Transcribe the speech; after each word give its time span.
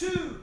two, 0.00 0.38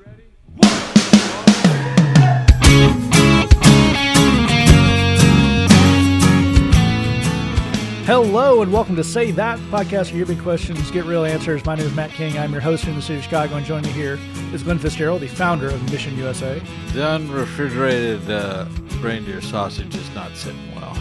Hello 8.05 8.61
and 8.61 8.71
welcome 8.71 8.95
to 8.95 9.03
Say 9.03 9.31
That 9.31 9.57
podcast 9.71 10.09
where 10.09 10.17
your 10.17 10.27
big 10.27 10.39
questions 10.41 10.91
get 10.91 11.05
real 11.05 11.25
answers. 11.25 11.65
My 11.65 11.73
name 11.73 11.87
is 11.87 11.95
Matt 11.95 12.11
King. 12.11 12.37
I'm 12.37 12.51
your 12.51 12.61
host 12.61 12.85
in 12.85 12.95
the 12.95 13.01
city 13.01 13.17
of 13.17 13.23
Chicago, 13.23 13.55
and 13.55 13.65
joining 13.65 13.87
me 13.87 13.93
here 13.93 14.19
is 14.53 14.61
Glenn 14.61 14.77
Fitzgerald, 14.77 15.21
the 15.21 15.27
founder 15.27 15.69
of 15.69 15.91
Mission 15.91 16.15
USA. 16.17 16.59
The 16.93 17.15
unrefrigerated 17.15 18.29
uh, 18.29 18.67
reindeer 18.99 19.41
sausage 19.41 19.95
is 19.95 20.13
not 20.13 20.35
sitting 20.35 20.75
well. 20.75 20.95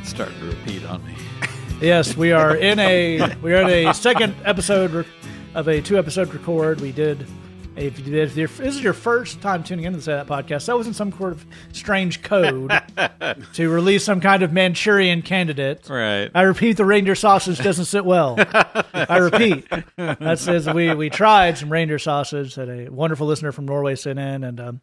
It's 0.00 0.08
starting 0.08 0.38
to 0.38 0.46
repeat 0.46 0.86
on 0.86 1.04
me. 1.06 1.16
Yes, 1.82 2.16
we 2.16 2.32
are 2.32 2.56
in 2.56 2.78
a 2.78 3.34
we 3.42 3.52
are 3.52 3.60
in 3.68 3.88
a 3.88 3.92
second 3.94 4.34
episode 4.46 4.90
re- 4.92 5.04
of 5.54 5.68
a 5.68 5.80
two 5.80 5.98
episode 5.98 6.32
record. 6.32 6.80
We 6.80 6.92
did. 6.92 7.26
If, 7.76 7.98
you 7.98 8.04
did, 8.04 8.38
if 8.38 8.56
this 8.56 8.76
is 8.76 8.84
your 8.84 8.92
first 8.92 9.40
time 9.40 9.64
tuning 9.64 9.84
into 9.84 9.96
the 9.96 10.02
Say 10.04 10.12
That 10.12 10.28
podcast, 10.28 10.66
that 10.66 10.76
wasn't 10.76 10.94
some 10.94 11.10
sort 11.10 11.32
of 11.32 11.44
strange 11.72 12.22
code 12.22 12.70
to 13.54 13.68
release 13.68 14.04
some 14.04 14.20
kind 14.20 14.44
of 14.44 14.52
Manchurian 14.52 15.22
candidate. 15.22 15.88
Right. 15.88 16.30
I 16.32 16.42
repeat, 16.42 16.76
the 16.76 16.84
reindeer 16.84 17.16
sausage 17.16 17.58
doesn't 17.58 17.86
sit 17.86 18.04
well. 18.04 18.36
I 18.94 19.18
repeat, 19.18 19.66
that 19.96 20.38
says 20.38 20.68
we 20.68 20.94
we 20.94 21.10
tried 21.10 21.58
some 21.58 21.70
reindeer 21.70 21.98
sausage 21.98 22.54
that 22.54 22.68
a 22.68 22.90
wonderful 22.90 23.26
listener 23.26 23.50
from 23.50 23.66
Norway 23.66 23.96
sent 23.96 24.20
in, 24.20 24.44
and 24.44 24.60
um, 24.60 24.80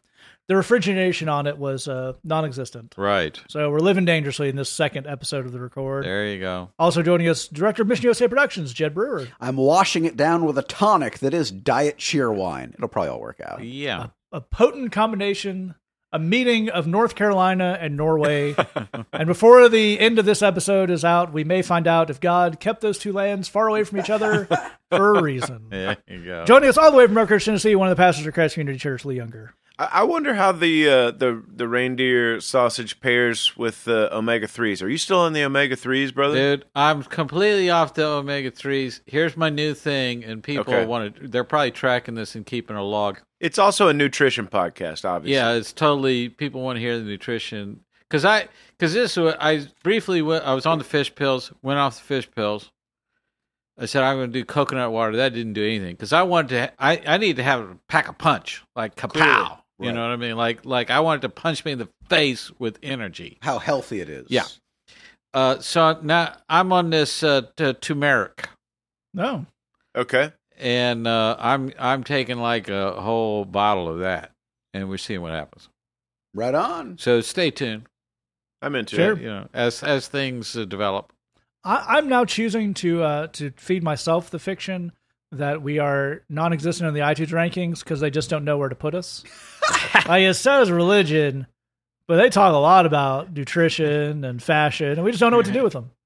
the 0.51 0.57
refrigeration 0.57 1.29
on 1.29 1.47
it 1.47 1.57
was 1.57 1.87
uh, 1.87 2.11
non-existent. 2.25 2.93
Right. 2.97 3.39
So 3.47 3.69
we're 3.71 3.79
living 3.79 4.03
dangerously 4.03 4.49
in 4.49 4.57
this 4.57 4.69
second 4.69 5.07
episode 5.07 5.45
of 5.45 5.53
the 5.53 5.61
record. 5.61 6.03
There 6.03 6.27
you 6.27 6.41
go. 6.41 6.71
Also 6.77 7.01
joining 7.01 7.29
us, 7.29 7.47
director 7.47 7.83
of 7.83 7.87
Mission 7.87 8.03
USA 8.03 8.27
Productions, 8.27 8.73
Jed 8.73 8.93
Brewer. 8.93 9.29
I'm 9.39 9.55
washing 9.55 10.03
it 10.03 10.17
down 10.17 10.43
with 10.43 10.57
a 10.57 10.63
tonic 10.63 11.19
that 11.19 11.33
is 11.33 11.51
diet 11.51 11.99
Cheerwine. 11.99 12.73
It'll 12.73 12.89
probably 12.89 13.11
all 13.11 13.21
work 13.21 13.39
out. 13.39 13.63
Yeah. 13.63 14.07
A 14.33 14.41
potent 14.41 14.91
combination, 14.91 15.75
a 16.11 16.19
meeting 16.19 16.67
of 16.67 16.85
North 16.85 17.15
Carolina 17.15 17.77
and 17.79 17.95
Norway. 17.95 18.53
and 19.13 19.27
before 19.27 19.69
the 19.69 20.01
end 20.01 20.19
of 20.19 20.25
this 20.25 20.41
episode 20.41 20.91
is 20.91 21.05
out, 21.05 21.31
we 21.31 21.45
may 21.45 21.61
find 21.61 21.87
out 21.87 22.09
if 22.09 22.19
God 22.19 22.59
kept 22.59 22.81
those 22.81 22.99
two 22.99 23.13
lands 23.13 23.47
far 23.47 23.69
away 23.69 23.85
from 23.85 23.99
each 23.99 24.09
other 24.09 24.49
for 24.89 25.15
a 25.15 25.21
reason. 25.21 25.67
There 25.69 25.95
you 26.09 26.25
go. 26.25 26.43
Joining 26.43 26.67
us 26.67 26.77
all 26.77 26.91
the 26.91 26.97
way 26.97 27.07
from 27.07 27.17
Oak 27.17 27.29
Ridge, 27.29 27.45
Tennessee, 27.45 27.73
one 27.73 27.87
of 27.87 27.95
the 27.95 28.01
pastors 28.01 28.25
of 28.27 28.33
Christ 28.33 28.55
Community 28.55 28.77
Church, 28.77 29.05
Lee 29.05 29.15
Younger. 29.15 29.53
I 29.91 30.03
wonder 30.03 30.33
how 30.33 30.51
the 30.51 30.87
uh, 30.89 31.11
the 31.11 31.43
the 31.47 31.67
reindeer 31.67 32.39
sausage 32.41 32.99
pairs 32.99 33.55
with 33.57 33.85
the 33.85 34.13
omega 34.15 34.47
threes. 34.47 34.81
Are 34.81 34.89
you 34.89 34.97
still 34.97 35.25
in 35.27 35.33
the 35.33 35.43
omega 35.43 35.75
threes, 35.75 36.11
brother? 36.11 36.35
Dude, 36.57 36.65
I'm 36.75 37.03
completely 37.03 37.69
off 37.69 37.93
the 37.93 38.05
omega 38.05 38.51
3s. 38.51 39.01
Here's 39.05 39.37
my 39.37 39.49
new 39.49 39.73
thing, 39.73 40.23
and 40.23 40.43
people 40.43 40.61
Okay. 40.73 40.85
want 40.85 41.15
to, 41.15 41.27
they're 41.27 41.43
probably 41.43 41.71
tracking 41.71 42.15
this 42.15 42.35
and 42.35 42.45
keeping 42.45 42.75
a 42.75 42.83
log. 42.83 43.19
It's 43.39 43.57
also 43.57 43.87
a 43.87 43.93
nutrition 43.93 44.47
podcast, 44.47 45.05
obviously. 45.05 45.35
Yeah, 45.35 45.53
it's 45.53 45.73
totally, 45.73 46.29
people 46.29 46.61
want 46.61 46.75
to 46.77 46.79
hear 46.81 46.97
the 46.97 47.03
nutrition. 47.05 47.79
Because 48.09 48.25
I, 48.25 48.47
because 48.77 48.93
this, 48.93 49.15
wa- 49.17 49.35
I 49.39 49.67
briefly 49.83 50.21
went, 50.21 50.45
I 50.45 50.53
was 50.53 50.65
on 50.65 50.77
the 50.77 50.83
fish 50.83 51.15
pills, 51.15 51.51
went 51.61 51.79
off 51.79 51.95
the 51.97 52.03
fish 52.03 52.29
pills. 52.29 52.71
I 53.79 53.85
said 53.85 54.03
I'm 54.03 54.17
going 54.17 54.31
to 54.31 54.39
do 54.39 54.45
coconut 54.45 54.91
water. 54.91 55.15
That 55.15 55.33
didn't 55.33 55.53
do 55.53 55.63
anything 55.65 55.93
because 55.95 56.13
I 56.13 56.21
wanted 56.23 56.49
to. 56.49 56.73
I 56.77 57.01
I 57.07 57.17
need 57.17 57.37
to 57.37 57.43
have 57.43 57.61
a 57.61 57.77
pack 57.87 58.09
a 58.09 58.13
punch 58.13 58.61
like 58.75 58.95
kapow. 58.95 59.09
Clearly. 59.13 59.47
You 59.81 59.87
Right. 59.87 59.95
know 59.95 60.01
what 60.03 60.13
I 60.13 60.15
mean? 60.17 60.35
Like 60.37 60.63
like 60.65 60.89
I 60.89 60.99
wanted 60.99 61.21
to 61.23 61.29
punch 61.29 61.65
me 61.65 61.71
in 61.71 61.79
the 61.79 61.87
face 62.09 62.51
with 62.59 62.77
energy. 62.83 63.37
How 63.41 63.57
healthy 63.59 63.99
it 63.99 64.09
is. 64.09 64.27
Yeah. 64.29 64.45
Uh, 65.33 65.59
so 65.59 65.99
now 66.01 66.35
I'm 66.49 66.71
on 66.73 66.89
this 66.89 67.23
uh, 67.23 67.41
t- 67.55 67.73
turmeric, 67.73 68.49
No. 69.13 69.45
Okay. 69.95 70.31
and 70.57 71.07
uh, 71.07 71.35
I'm 71.39 71.71
I'm 71.79 72.03
taking 72.03 72.37
like 72.37 72.67
a 72.69 72.99
whole 73.01 73.45
bottle 73.45 73.87
of 73.89 73.99
that, 73.99 74.31
and 74.73 74.89
we're 74.89 74.97
seeing 74.97 75.21
what 75.21 75.31
happens. 75.33 75.69
Right 76.33 76.53
on. 76.53 76.97
So 76.97 77.21
stay 77.21 77.49
tuned. 77.49 77.83
I'm 78.61 78.75
into 78.75 78.95
Sure. 78.97 79.13
it. 79.13 79.21
You 79.21 79.27
know, 79.29 79.47
as 79.53 79.81
as 79.83 80.07
things 80.07 80.55
uh, 80.55 80.65
develop. 80.65 81.11
I, 81.63 81.85
I'm 81.97 82.09
now 82.09 82.25
choosing 82.25 82.73
to 82.75 83.01
uh, 83.03 83.27
to 83.27 83.51
feed 83.57 83.83
myself 83.83 84.29
the 84.29 84.39
fiction 84.39 84.91
that 85.33 85.61
we 85.61 85.79
are 85.79 86.21
non-existent 86.29 86.87
in 86.87 86.93
the 86.93 86.99
iTunes 87.01 87.29
rankings 87.29 87.79
because 87.79 87.99
they 87.99 88.09
just 88.09 88.29
don't 88.29 88.43
know 88.45 88.57
where 88.57 88.69
to 88.69 88.75
put 88.75 88.93
us. 88.95 89.23
like 90.07 90.23
it 90.23 90.33
says 90.35 90.69
religion, 90.71 91.47
but 92.07 92.17
they 92.17 92.29
talk 92.29 92.53
a 92.53 92.57
lot 92.57 92.85
about 92.85 93.31
nutrition 93.33 94.23
and 94.25 94.41
fashion, 94.43 94.87
and 94.91 95.03
we 95.03 95.11
just 95.11 95.19
don't 95.21 95.31
know 95.31 95.37
what 95.37 95.45
to 95.45 95.53
do 95.53 95.63
with 95.63 95.73
them. 95.73 95.91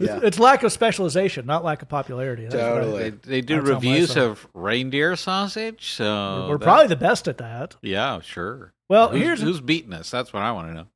Yeah. 0.00 0.18
It's 0.24 0.40
lack 0.40 0.64
of 0.64 0.72
specialization, 0.72 1.46
not 1.46 1.62
lack 1.62 1.80
of 1.80 1.88
popularity. 1.88 2.42
That's 2.46 2.56
what 2.56 2.64
I- 2.64 2.80
Totally. 2.80 3.10
They, 3.10 3.10
they 3.10 3.40
do 3.42 3.58
That's 3.58 3.68
reviews 3.68 4.16
of 4.16 4.44
reindeer 4.52 5.14
sausage. 5.14 5.92
So 5.92 6.48
We're 6.48 6.58
that- 6.58 6.64
probably 6.64 6.88
the 6.88 6.96
best 6.96 7.28
at 7.28 7.38
that. 7.38 7.76
yeah, 7.80 8.20
sure. 8.20 8.72
Well, 8.88 9.10
who's, 9.10 9.22
here's 9.22 9.40
who's 9.40 9.60
beating 9.60 9.92
us. 9.92 10.10
That's 10.10 10.32
what 10.32 10.42
I 10.42 10.50
want 10.50 10.66
to 10.70 10.74
know. 10.74 10.86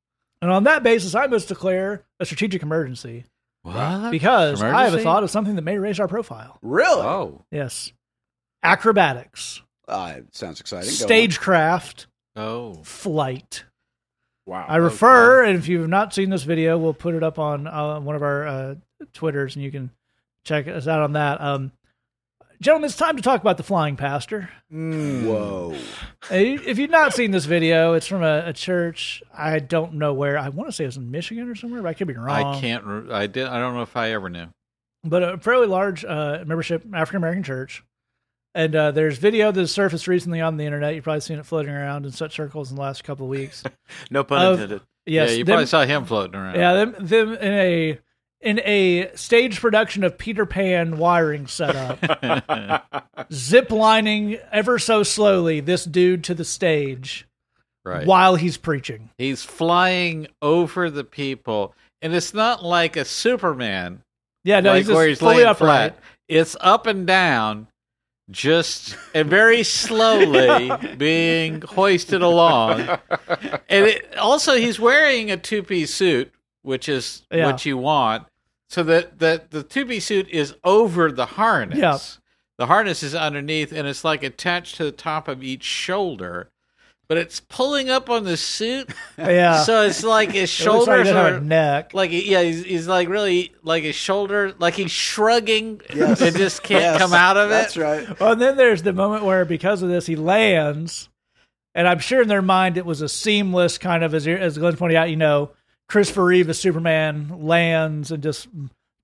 and 0.42 0.50
on 0.50 0.64
that 0.64 0.82
basis, 0.82 1.14
I 1.14 1.28
must 1.28 1.46
declare 1.46 2.02
a 2.18 2.26
strategic 2.26 2.60
emergency 2.64 3.24
What? 3.62 4.10
because 4.10 4.62
I 4.62 4.84
have 4.84 4.94
a 4.94 5.02
thought 5.02 5.22
of 5.22 5.30
something 5.30 5.56
that 5.56 5.62
may 5.62 5.78
raise 5.78 6.00
our 6.00 6.08
profile. 6.08 6.58
Really? 6.62 7.02
Oh, 7.02 7.44
Yes, 7.50 7.92
acrobatics, 8.62 9.62
Uh, 9.86 10.14
it 10.18 10.36
sounds 10.36 10.60
exciting. 10.60 10.90
Stagecraft, 10.90 12.06
oh, 12.36 12.74
flight. 12.84 13.64
Wow. 14.46 14.64
I 14.66 14.76
refer, 14.76 15.44
and 15.44 15.58
if 15.58 15.68
you've 15.68 15.88
not 15.88 16.14
seen 16.14 16.30
this 16.30 16.42
video, 16.44 16.78
we'll 16.78 16.94
put 16.94 17.14
it 17.14 17.22
up 17.22 17.38
on 17.38 17.66
uh, 17.66 18.00
one 18.00 18.16
of 18.16 18.22
our 18.22 18.46
uh, 18.46 18.74
Twitters, 19.12 19.56
and 19.56 19.64
you 19.64 19.70
can 19.70 19.90
check 20.44 20.66
us 20.66 20.86
out 20.88 21.02
on 21.02 21.12
that. 21.12 21.40
Um, 21.40 21.72
gentlemen, 22.60 22.88
it's 22.88 22.96
time 22.96 23.16
to 23.16 23.22
talk 23.22 23.40
about 23.40 23.56
the 23.56 23.62
flying 23.62 23.96
pastor. 23.96 24.50
on. 24.72 25.26
Whoa. 25.26 25.76
If 26.30 26.78
you've 26.78 26.90
not 26.90 27.14
seen 27.14 27.30
this 27.30 27.44
video, 27.44 27.94
it's 27.94 28.06
from 28.06 28.22
a, 28.22 28.44
a 28.46 28.52
church. 28.52 29.22
I 29.36 29.58
don't 29.60 29.94
know 29.94 30.12
where. 30.14 30.38
I 30.38 30.48
want 30.48 30.68
to 30.68 30.72
say 30.72 30.84
it's 30.84 30.96
in 30.96 31.10
Michigan 31.10 31.48
or 31.48 31.54
somewhere, 31.54 31.82
but 31.82 31.88
I 31.88 31.94
could 31.94 32.08
be 32.08 32.14
wrong. 32.14 32.28
I 32.56 32.60
can't. 32.60 32.84
Re- 32.84 33.10
I 33.12 33.26
did. 33.26 33.46
I 33.46 33.58
don't 33.58 33.74
know 33.74 33.82
if 33.82 33.96
I 33.96 34.12
ever 34.12 34.28
knew. 34.28 34.46
but 35.04 35.22
a 35.22 35.38
fairly 35.38 35.66
large 35.66 36.04
uh, 36.04 36.42
membership 36.46 36.84
African 36.92 37.18
American 37.18 37.42
church. 37.42 37.82
And 38.54 38.74
uh, 38.74 38.90
there's 38.90 39.18
video 39.18 39.52
that 39.52 39.60
has 39.60 39.70
surfaced 39.70 40.08
recently 40.08 40.40
on 40.40 40.56
the 40.56 40.64
internet. 40.64 40.94
You've 40.94 41.04
probably 41.04 41.20
seen 41.20 41.38
it 41.38 41.46
floating 41.46 41.70
around 41.72 42.06
in 42.06 42.12
such 42.12 42.34
circles 42.34 42.70
in 42.70 42.76
the 42.76 42.82
last 42.82 43.04
couple 43.04 43.26
of 43.26 43.30
weeks. 43.30 43.62
No 44.10 44.24
pun 44.24 44.44
of- 44.44 44.52
intended. 44.54 44.80
Yes, 45.06 45.30
yeah, 45.30 45.36
you 45.38 45.44
them- 45.44 45.52
probably 45.54 45.66
saw 45.66 45.84
him 45.86 46.04
floating 46.04 46.34
around. 46.34 46.56
Yeah, 46.56 46.74
them, 46.74 46.94
them 46.98 47.32
in 47.34 47.52
a 47.54 47.98
in 48.40 48.60
a 48.60 49.10
stage 49.14 49.60
production 49.60 50.04
of 50.04 50.16
Peter 50.16 50.46
Pan 50.46 50.96
wiring 50.96 51.46
setup, 51.46 51.98
zip 53.32 53.70
lining 53.70 54.38
ever 54.52 54.78
so 54.78 55.02
slowly 55.02 55.60
this 55.60 55.84
dude 55.84 56.24
to 56.24 56.34
the 56.34 56.44
stage 56.44 57.26
right. 57.84 58.06
while 58.06 58.36
he's 58.36 58.56
preaching. 58.56 59.10
He's 59.18 59.42
flying 59.42 60.28
over 60.40 60.90
the 60.90 61.04
people, 61.04 61.74
and 62.00 62.14
it's 62.14 62.34
not 62.34 62.64
like 62.64 62.96
a 62.96 63.04
Superman, 63.04 64.02
Yeah, 64.44 64.60
no, 64.60 64.70
like 64.70 64.78
he's 64.78 64.86
just 64.86 64.96
where 64.96 65.08
he's 65.08 65.18
fully 65.18 65.36
laying 65.36 65.48
upright. 65.48 65.92
flat. 65.94 65.98
It's 66.28 66.56
up 66.60 66.86
and 66.86 67.06
down, 67.06 67.66
just 68.30 68.96
and 69.14 69.28
very 69.28 69.62
slowly 69.62 70.70
being 70.96 71.62
hoisted 71.62 72.22
along. 72.22 72.80
And 73.68 73.86
it, 73.86 74.16
also, 74.18 74.56
he's 74.56 74.78
wearing 74.78 75.30
a 75.30 75.36
two-piece 75.36 75.92
suit, 75.94 76.32
which 76.68 76.88
is 76.88 77.22
Yeah. 77.32 77.46
what 77.46 77.64
you 77.66 77.76
want, 77.78 78.26
so 78.68 78.82
that 78.84 79.18
that 79.18 79.50
the 79.50 79.62
two-piece 79.62 80.04
suit 80.06 80.28
is 80.28 80.54
over 80.62 81.10
the 81.10 81.26
harness. 81.26 81.78
Yeah. 81.78 81.98
The 82.58 82.66
harness 82.66 83.02
is 83.02 83.14
underneath, 83.14 83.72
and 83.72 83.88
it's 83.88 84.04
like 84.04 84.22
attached 84.22 84.76
to 84.76 84.84
the 84.84 84.92
top 84.92 85.26
of 85.28 85.42
each 85.42 85.64
shoulder. 85.64 86.50
But 87.08 87.16
it's 87.16 87.40
pulling 87.40 87.88
up 87.88 88.10
on 88.10 88.24
the 88.24 88.36
suit, 88.36 88.90
Yeah, 89.16 89.62
so 89.62 89.82
it's 89.86 90.04
like 90.04 90.32
his 90.32 90.50
It 90.60 90.66
looks 90.66 90.86
like 90.86 91.06
shoulders 91.06 91.08
he 91.08 91.14
are 91.14 91.34
a 91.36 91.40
neck. 91.40 91.94
like 91.94 92.10
yeah, 92.12 92.42
he's, 92.42 92.64
he's 92.64 92.86
like 92.86 93.08
really 93.08 93.54
like 93.62 93.82
his 93.84 93.94
shoulder, 93.96 94.52
like 94.58 94.74
he's 94.74 94.90
shrugging 94.90 95.80
Yes. 95.94 96.20
and 96.20 96.36
just 96.36 96.62
can't 96.62 96.82
Yes, 96.82 96.98
come 97.00 97.14
out 97.14 97.38
of 97.38 97.46
it. 97.46 97.54
That's 97.54 97.76
right. 97.78 98.20
Well, 98.20 98.32
and 98.32 98.42
then 98.42 98.58
there's 98.58 98.82
the 98.82 98.92
moment 98.92 99.24
where 99.24 99.46
because 99.46 99.80
of 99.80 99.88
this 99.88 100.04
he 100.04 100.16
lands, 100.16 101.08
and 101.74 101.88
I'm 101.88 101.98
sure 102.00 102.20
in 102.20 102.28
their 102.28 102.42
mind 102.42 102.76
it 102.76 102.84
was 102.84 103.00
a 103.00 103.08
seamless 103.08 103.78
kind 103.78 104.04
of 104.04 104.12
as 104.12 104.26
as 104.28 104.58
Glenn 104.58 104.76
pointed 104.76 104.96
out. 104.96 105.08
You 105.08 105.16
know, 105.16 105.52
Christopher 105.88 106.24
Reeve 106.24 106.48
as 106.50 106.58
Superman 106.58 107.34
lands 107.40 108.10
and 108.12 108.22
just 108.22 108.48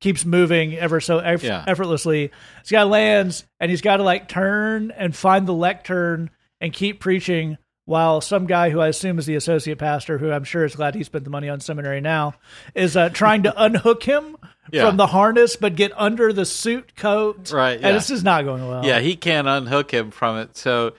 keeps 0.00 0.24
moving 0.24 0.74
ever 0.74 1.00
so 1.00 1.18
eff- 1.18 1.42
Yeah. 1.42 1.64
effortlessly. 1.66 2.30
This 2.62 2.70
guy 2.70 2.82
lands 2.82 3.44
and 3.60 3.70
he's 3.70 3.80
got 3.80 3.96
to 3.98 4.02
like 4.02 4.28
turn 4.28 4.90
and 4.90 5.16
find 5.16 5.46
the 5.46 5.54
lectern 5.54 6.30
and 6.60 6.72
keep 6.72 7.00
preaching. 7.00 7.58
While 7.86 8.22
some 8.22 8.46
guy 8.46 8.70
who 8.70 8.80
I 8.80 8.88
assume 8.88 9.18
is 9.18 9.26
the 9.26 9.34
associate 9.34 9.76
pastor, 9.78 10.16
who 10.16 10.30
I'm 10.32 10.44
sure 10.44 10.64
is 10.64 10.74
glad 10.74 10.94
he 10.94 11.04
spent 11.04 11.24
the 11.24 11.30
money 11.30 11.50
on 11.50 11.60
seminary 11.60 12.00
now, 12.00 12.32
is 12.74 12.96
uh, 12.96 13.10
trying 13.10 13.42
to 13.42 13.52
unhook 13.62 14.02
him 14.04 14.38
Yeah. 14.72 14.86
from 14.86 14.96
the 14.96 15.08
harness, 15.08 15.56
but 15.56 15.76
get 15.76 15.92
under 15.94 16.32
the 16.32 16.46
suit 16.46 16.96
coat. 16.96 17.52
Right, 17.52 17.74
And 17.74 17.82
yeah. 17.82 17.92
this 17.92 18.08
is 18.08 18.24
not 18.24 18.46
going 18.46 18.66
well. 18.66 18.86
Yeah, 18.86 19.00
he 19.00 19.16
can't 19.16 19.46
unhook 19.46 19.90
him 19.92 20.10
from 20.12 20.38
it. 20.38 20.56
So, 20.56 20.94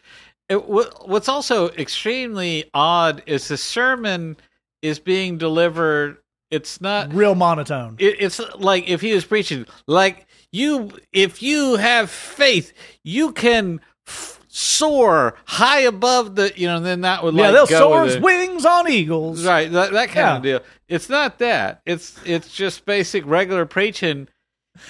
it, 0.47 0.69
what, 0.69 1.09
what's 1.09 1.27
also 1.27 1.69
extremely 1.71 2.65
odd 2.71 3.23
is 3.25 3.47
the 3.47 3.57
sermon 3.57 4.37
is 4.85 4.99
being 4.99 5.37
delivered 5.37 6.17
It's 6.51 6.79
not. 6.79 7.13
Real 7.13 7.35
monotone. 7.35 7.95
It, 7.99 8.15
it's 8.19 8.39
like 8.59 8.87
if 8.87 9.01
he 9.01 9.13
was 9.13 9.25
preaching, 9.25 9.65
like 9.87 10.27
you, 10.51 10.91
if 11.11 11.41
you 11.41 11.75
have 11.75 12.09
faith, 12.09 12.71
you 13.03 13.31
can 13.33 13.81
f- 14.07 14.39
soar 14.47 15.35
high 15.45 15.81
above 15.81 16.35
the, 16.35 16.53
you 16.55 16.67
know. 16.67 16.79
Then 16.79 17.01
that 17.01 17.23
would 17.23 17.33
yeah, 17.35 17.51
they'll 17.51 17.67
soar 17.67 18.03
with 18.03 18.21
wings 18.21 18.65
on 18.65 18.89
eagles. 18.89 19.45
right? 19.45 19.69
That, 19.71 19.91
that 19.93 20.07
kind 20.09 20.17
Yeah. 20.17 20.35
of 20.37 20.43
deal. 20.43 20.59
It's 20.87 21.09
not 21.09 21.39
that. 21.39 21.81
It's 21.85 22.15
it's 22.25 22.53
just 22.53 22.85
basic 22.85 23.25
regular 23.25 23.65
preaching. 23.65 24.27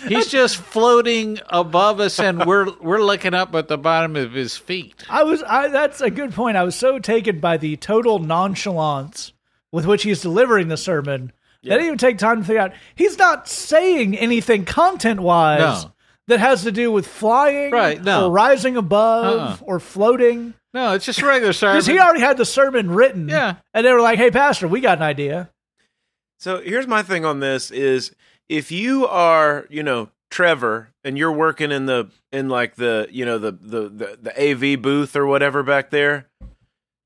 He's 0.07 0.27
just 0.39 0.57
floating 0.57 1.39
above 1.49 1.99
us, 1.99 2.19
and 2.19 2.45
we're 2.45 2.67
we're 2.81 3.01
looking 3.01 3.33
up 3.33 3.55
at 3.55 3.67
the 3.69 3.77
bottom 3.77 4.15
of 4.17 4.33
his 4.33 4.57
feet. 4.57 5.03
I 5.09 5.23
was. 5.23 5.41
I, 5.41 5.69
that's 5.69 6.01
a 6.01 6.09
good 6.11 6.33
point. 6.33 6.57
I 6.57 6.63
was 6.63 6.75
so 6.75 6.99
taken 6.99 7.39
by 7.39 7.57
the 7.57 7.77
total 7.77 8.19
nonchalance 8.19 9.31
with 9.75 9.85
which 9.85 10.03
he's 10.03 10.21
delivering 10.21 10.69
the 10.69 10.77
sermon. 10.77 11.31
They 11.61 11.69
didn't 11.71 11.85
even 11.85 11.97
take 11.97 12.17
time 12.17 12.41
to 12.41 12.45
figure 12.47 12.61
out 12.61 12.73
he's 12.95 13.17
not 13.17 13.47
saying 13.47 14.17
anything 14.17 14.65
content 14.65 15.19
wise 15.19 15.83
No. 15.83 15.91
that 16.27 16.39
has 16.39 16.63
to 16.63 16.71
do 16.71 16.91
with 16.91 17.05
flying, 17.07 17.71
Right, 17.71 18.01
no. 18.03 18.27
or 18.27 18.31
rising 18.31 18.77
above, 18.77 19.39
Uh-uh. 19.61 19.65
or 19.65 19.79
floating. 19.79 20.53
No, 20.73 20.93
it's 20.93 21.05
just 21.05 21.21
regular 21.21 21.53
sermon. 21.53 21.75
Because 21.77 21.87
he 21.87 21.99
already 21.99 22.19
had 22.21 22.37
the 22.37 22.45
sermon 22.45 22.91
written. 22.91 23.27
Yeah. 23.29 23.55
And 23.73 23.85
they 23.85 23.91
were 23.91 24.01
like, 24.01 24.17
hey, 24.19 24.29
Pastor, 24.31 24.67
we 24.67 24.79
got 24.79 24.97
an 24.99 25.03
idea. 25.03 25.49
So 26.39 26.61
here's 26.61 26.87
my 26.87 27.01
thing 27.01 27.25
on 27.25 27.39
this 27.39 27.71
is 27.71 28.13
if 28.47 28.71
you 28.71 29.07
are, 29.07 29.65
you 29.69 29.83
know, 29.83 30.09
Trevor 30.29 30.89
and 31.03 31.17
you're 31.17 31.31
working 31.31 31.71
in 31.71 31.85
the 31.85 32.09
in 32.31 32.49
like 32.49 32.75
the, 32.75 33.07
you 33.09 33.25
know, 33.25 33.37
the 33.39 33.51
the 33.53 33.89
the, 33.89 34.17
the 34.21 34.51
AV 34.51 34.81
booth 34.81 35.15
or 35.15 35.25
whatever 35.25 35.63
back 35.63 35.89
there, 35.91 36.27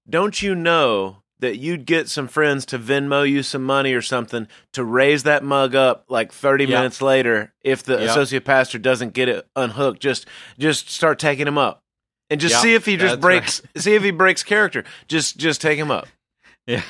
don't 0.10 0.42
you 0.42 0.56
know 0.56 1.19
that 1.40 1.58
you'd 1.58 1.86
get 1.86 2.10
some 2.10 2.28
friends 2.28 2.66
to 2.68 2.78
Venmo 2.80 3.30
you 3.30 3.44
some 3.44 3.64
money 3.64 3.94
or 3.94 4.02
something 4.02 4.48
to 4.74 4.84
raise 4.84 5.24
that 5.24 5.44
mug 5.44 5.74
up 5.76 6.04
like 6.10 6.32
30 6.34 6.66
Yeah. 6.66 6.78
minutes 6.80 7.02
later 7.02 7.54
if 7.64 7.82
the 7.84 7.94
Yeah. 7.94 8.12
associate 8.12 8.44
pastor 8.46 8.78
doesn't 8.78 9.14
get 9.14 9.30
it 9.30 9.48
unhooked 9.56 10.02
just 10.02 10.26
just 10.58 10.90
start 10.90 11.18
taking 11.20 11.48
him 11.48 11.58
up. 11.58 11.82
And 12.30 12.40
just 12.40 12.56
Yeah, 12.56 12.62
see 12.62 12.74
if 12.76 12.86
he 12.86 12.96
just 12.98 13.14
that's 13.14 13.22
breaks 13.22 13.62
see 13.78 13.96
if 13.96 14.04
he 14.04 14.12
breaks 14.12 14.44
character. 14.44 14.84
Just 15.08 15.38
just 15.38 15.62
take 15.62 15.80
him 15.80 15.92
up. 15.92 16.08
Yeah, 16.68 16.84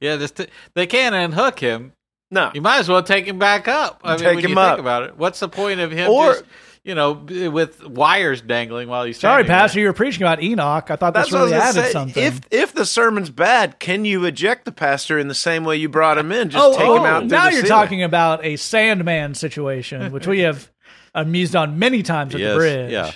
yeah. 0.00 0.16
This 0.16 0.32
they 0.74 0.86
can't 0.86 1.14
unhook 1.14 1.58
him. 1.60 1.92
No. 2.30 2.50
You 2.54 2.60
might 2.62 2.78
as 2.78 2.88
well 2.88 3.02
take 3.02 3.26
him 3.26 3.38
back 3.38 3.68
up. 3.68 4.00
I 4.04 4.10
mean, 4.12 4.18
Take 4.20 4.34
when 4.36 4.44
him 4.44 4.50
you 4.52 4.58
up. 4.58 4.76
think 4.76 4.80
about 4.80 5.02
it, 5.02 5.16
what's 5.16 5.40
the 5.40 5.48
point 5.48 5.80
of 5.80 5.90
him 5.90 6.10
Or- 6.10 6.32
just, 6.34 6.44
you 6.84 6.94
know, 6.94 7.12
with 7.12 7.84
wires 7.86 8.40
dangling 8.40 8.88
while 8.88 9.04
he's 9.04 9.18
Sorry, 9.20 9.42
standing 9.42 9.48
there? 9.48 9.56
Pastor, 9.58 9.80
you 9.80 9.86
were 9.86 9.92
preaching 9.92 10.22
about 10.22 10.42
Enoch. 10.42 10.90
I 10.90 10.96
thought 10.96 11.12
That's 11.14 11.28
this 11.28 11.32
what 11.32 11.42
I 11.42 11.44
really 11.44 11.54
added 11.56 11.84
say. 11.86 11.92
something. 11.92 12.22
If 12.22 12.40
if 12.50 12.72
the 12.72 12.86
sermon's 12.86 13.30
bad, 13.30 13.78
can 13.78 14.04
you 14.04 14.24
eject 14.24 14.64
the 14.64 14.72
pastor 14.72 15.18
in 15.18 15.28
the 15.28 15.34
same 15.34 15.64
way 15.64 15.76
you 15.76 15.88
brought 15.88 16.16
him 16.18 16.32
in? 16.32 16.50
Just 16.50 16.64
oh, 16.64 16.72
take 16.76 16.86
oh, 16.88 16.96
him 16.96 17.04
out. 17.04 17.26
now 17.26 17.44
the 17.46 17.52
you're 17.52 17.62
ceiling? 17.64 17.68
talking 17.68 18.02
about 18.02 18.44
a 18.44 18.56
Sandman 18.56 19.34
situation, 19.34 20.10
which 20.12 20.26
we 20.26 20.40
have 20.40 20.70
amused 21.14 21.54
on 21.56 21.78
many 21.78 22.02
times 22.02 22.34
at 22.34 22.40
Yes, 22.40 22.52
the 22.52 22.58
bridge. 22.58 22.92
yeah. 22.92 23.12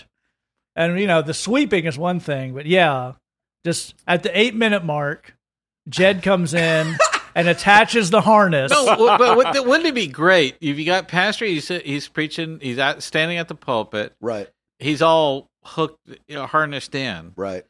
And, 0.76 0.98
you 0.98 1.06
know, 1.06 1.22
the 1.22 1.34
sweeping 1.34 1.84
is 1.86 1.96
one 1.96 2.18
thing, 2.20 2.52
but 2.52 2.66
yeah, 2.66 3.12
just 3.64 3.94
at 4.08 4.24
the 4.24 4.36
eight 4.38 4.54
minute 4.56 4.84
mark, 4.84 5.36
Jed 5.88 6.22
comes 6.22 6.52
in 6.52 6.96
and 7.34 7.48
attaches 7.48 8.10
the 8.10 8.20
harness. 8.20 8.70
No, 8.70 8.96
but 9.18 9.36
would- 9.36 9.66
wouldn't 9.66 9.86
it 9.86 9.94
be 9.94 10.06
great 10.06 10.56
if 10.60 10.78
you 10.78 10.84
got 10.84 11.08
Pastor? 11.08 11.44
He's 11.44 11.68
he's 11.68 12.08
preaching. 12.08 12.58
He's 12.60 12.78
out, 12.78 13.02
standing 13.02 13.38
at 13.38 13.48
the 13.48 13.54
pulpit. 13.54 14.14
Right, 14.20 14.48
He's 14.78 15.02
all 15.02 15.50
hooked, 15.64 15.98
you 16.28 16.34
know, 16.36 16.46
harnessed 16.46 16.94
in, 16.94 17.32
right. 17.36 17.64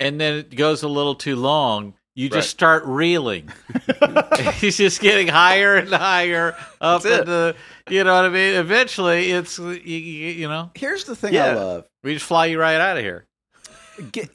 and 0.00 0.20
then 0.20 0.34
it 0.38 0.54
goes 0.56 0.82
a 0.82 0.88
little 0.88 1.14
too 1.14 1.36
long. 1.36 1.94
You 2.16 2.28
just 2.28 2.34
Right. 2.34 2.44
start 2.50 2.84
reeling. 2.86 3.50
he's 4.56 4.76
just 4.76 5.00
getting 5.00 5.28
higher 5.28 5.76
and 5.76 5.88
higher 5.88 6.54
up 6.80 7.02
That's 7.02 7.14
it. 7.14 7.20
into, 7.20 7.54
you 7.88 8.02
know 8.04 8.14
what 8.14 8.24
I 8.24 8.28
mean. 8.28 8.54
Eventually, 8.56 9.30
it's 9.30 9.58
you, 9.58 9.68
you, 9.70 10.28
you 10.32 10.48
know 10.48 10.70
Here's 10.74 11.04
the 11.04 11.14
thing 11.14 11.36
I 11.38 11.52
love. 11.54 11.84
we 12.02 12.14
just 12.14 12.26
fly 12.26 12.46
you 12.46 12.60
right 12.60 12.76
out 12.80 12.96
of 12.98 13.02
here. 13.04 13.26
Gi- 14.12 14.28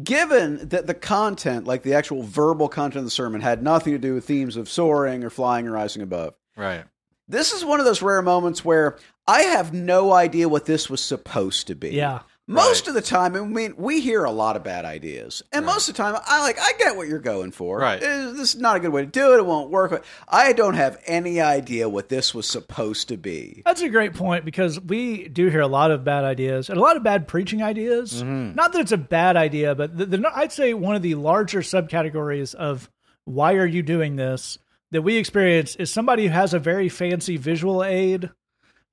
given 0.00 0.68
that 0.68 0.86
the 0.86 0.94
content, 0.94 1.66
like 1.66 1.82
the 1.82 1.94
actual 1.94 2.22
verbal 2.22 2.68
content 2.68 2.98
of 3.00 3.04
the 3.04 3.10
sermon, 3.10 3.40
had 3.40 3.62
nothing 3.62 3.92
to 3.92 3.98
do 3.98 4.14
with 4.14 4.24
themes 4.24 4.56
of 4.56 4.68
soaring 4.68 5.24
or 5.24 5.30
flying 5.30 5.66
or 5.66 5.72
rising 5.72 6.02
above, 6.02 6.34
Right. 6.56 6.84
this 7.28 7.52
is 7.52 7.64
one 7.64 7.80
of 7.80 7.86
those 7.86 8.02
rare 8.02 8.22
moments 8.22 8.64
where 8.64 8.98
I 9.26 9.42
have 9.42 9.72
no 9.72 10.12
idea 10.12 10.48
what 10.48 10.66
this 10.66 10.88
was 10.90 11.00
supposed 11.00 11.66
to 11.68 11.74
be. 11.74 11.90
Yeah. 11.90 12.20
Most 12.48 12.82
Right. 12.82 12.88
of 12.88 12.94
the 12.94 13.02
time, 13.02 13.36
I 13.36 13.40
mean, 13.40 13.74
we 13.76 14.00
hear 14.00 14.24
a 14.24 14.30
lot 14.32 14.56
of 14.56 14.64
bad 14.64 14.84
ideas, 14.84 15.44
and 15.52 15.64
Right. 15.64 15.72
most 15.74 15.88
of 15.88 15.94
the 15.96 16.02
time, 16.02 16.20
I 16.26 16.40
like, 16.42 16.58
I 16.60 16.72
get 16.76 16.96
what 16.96 17.06
you're 17.06 17.20
going 17.20 17.52
for. 17.52 17.78
Right. 17.78 18.02
Uh, 18.02 18.32
This 18.32 18.54
is 18.54 18.60
not 18.60 18.76
a 18.76 18.80
good 18.80 18.92
way 18.92 19.02
to 19.02 19.06
do 19.06 19.32
it. 19.32 19.36
It 19.38 19.46
won't 19.46 19.70
work. 19.70 20.04
I 20.28 20.52
don't 20.52 20.74
have 20.74 20.98
any 21.06 21.40
idea 21.40 21.88
what 21.88 22.08
this 22.08 22.34
was 22.34 22.48
supposed 22.48 23.08
to 23.08 23.16
be. 23.16 23.62
That's 23.64 23.80
a 23.80 23.88
great 23.88 24.14
point 24.14 24.44
because 24.44 24.80
we 24.80 25.28
do 25.28 25.48
hear 25.48 25.60
a 25.60 25.68
lot 25.68 25.92
of 25.92 26.02
bad 26.02 26.24
ideas 26.24 26.68
and 26.68 26.78
a 26.78 26.82
lot 26.82 26.96
of 26.96 27.04
bad 27.04 27.28
preaching 27.28 27.62
ideas. 27.62 28.14
Mm-hmm. 28.22 28.56
Not 28.56 28.72
that 28.72 28.80
it's 28.80 28.92
a 28.92 28.96
bad 28.96 29.36
idea, 29.36 29.74
but 29.76 29.96
the, 29.96 30.06
the, 30.06 30.30
I'd 30.34 30.50
say 30.52 30.74
one 30.74 30.96
of 30.96 31.02
the 31.02 31.14
larger 31.14 31.60
subcategories 31.60 32.54
of 32.56 32.90
why 33.24 33.52
are 33.54 33.66
you 33.66 33.82
doing 33.82 34.16
this 34.16 34.58
that 34.90 35.02
we 35.02 35.16
experience 35.16 35.76
is 35.76 35.90
somebody 35.92 36.24
who 36.26 36.32
has 36.32 36.52
a 36.52 36.58
very 36.58 36.88
fancy 36.88 37.36
visual 37.36 37.84
aid 37.84 38.30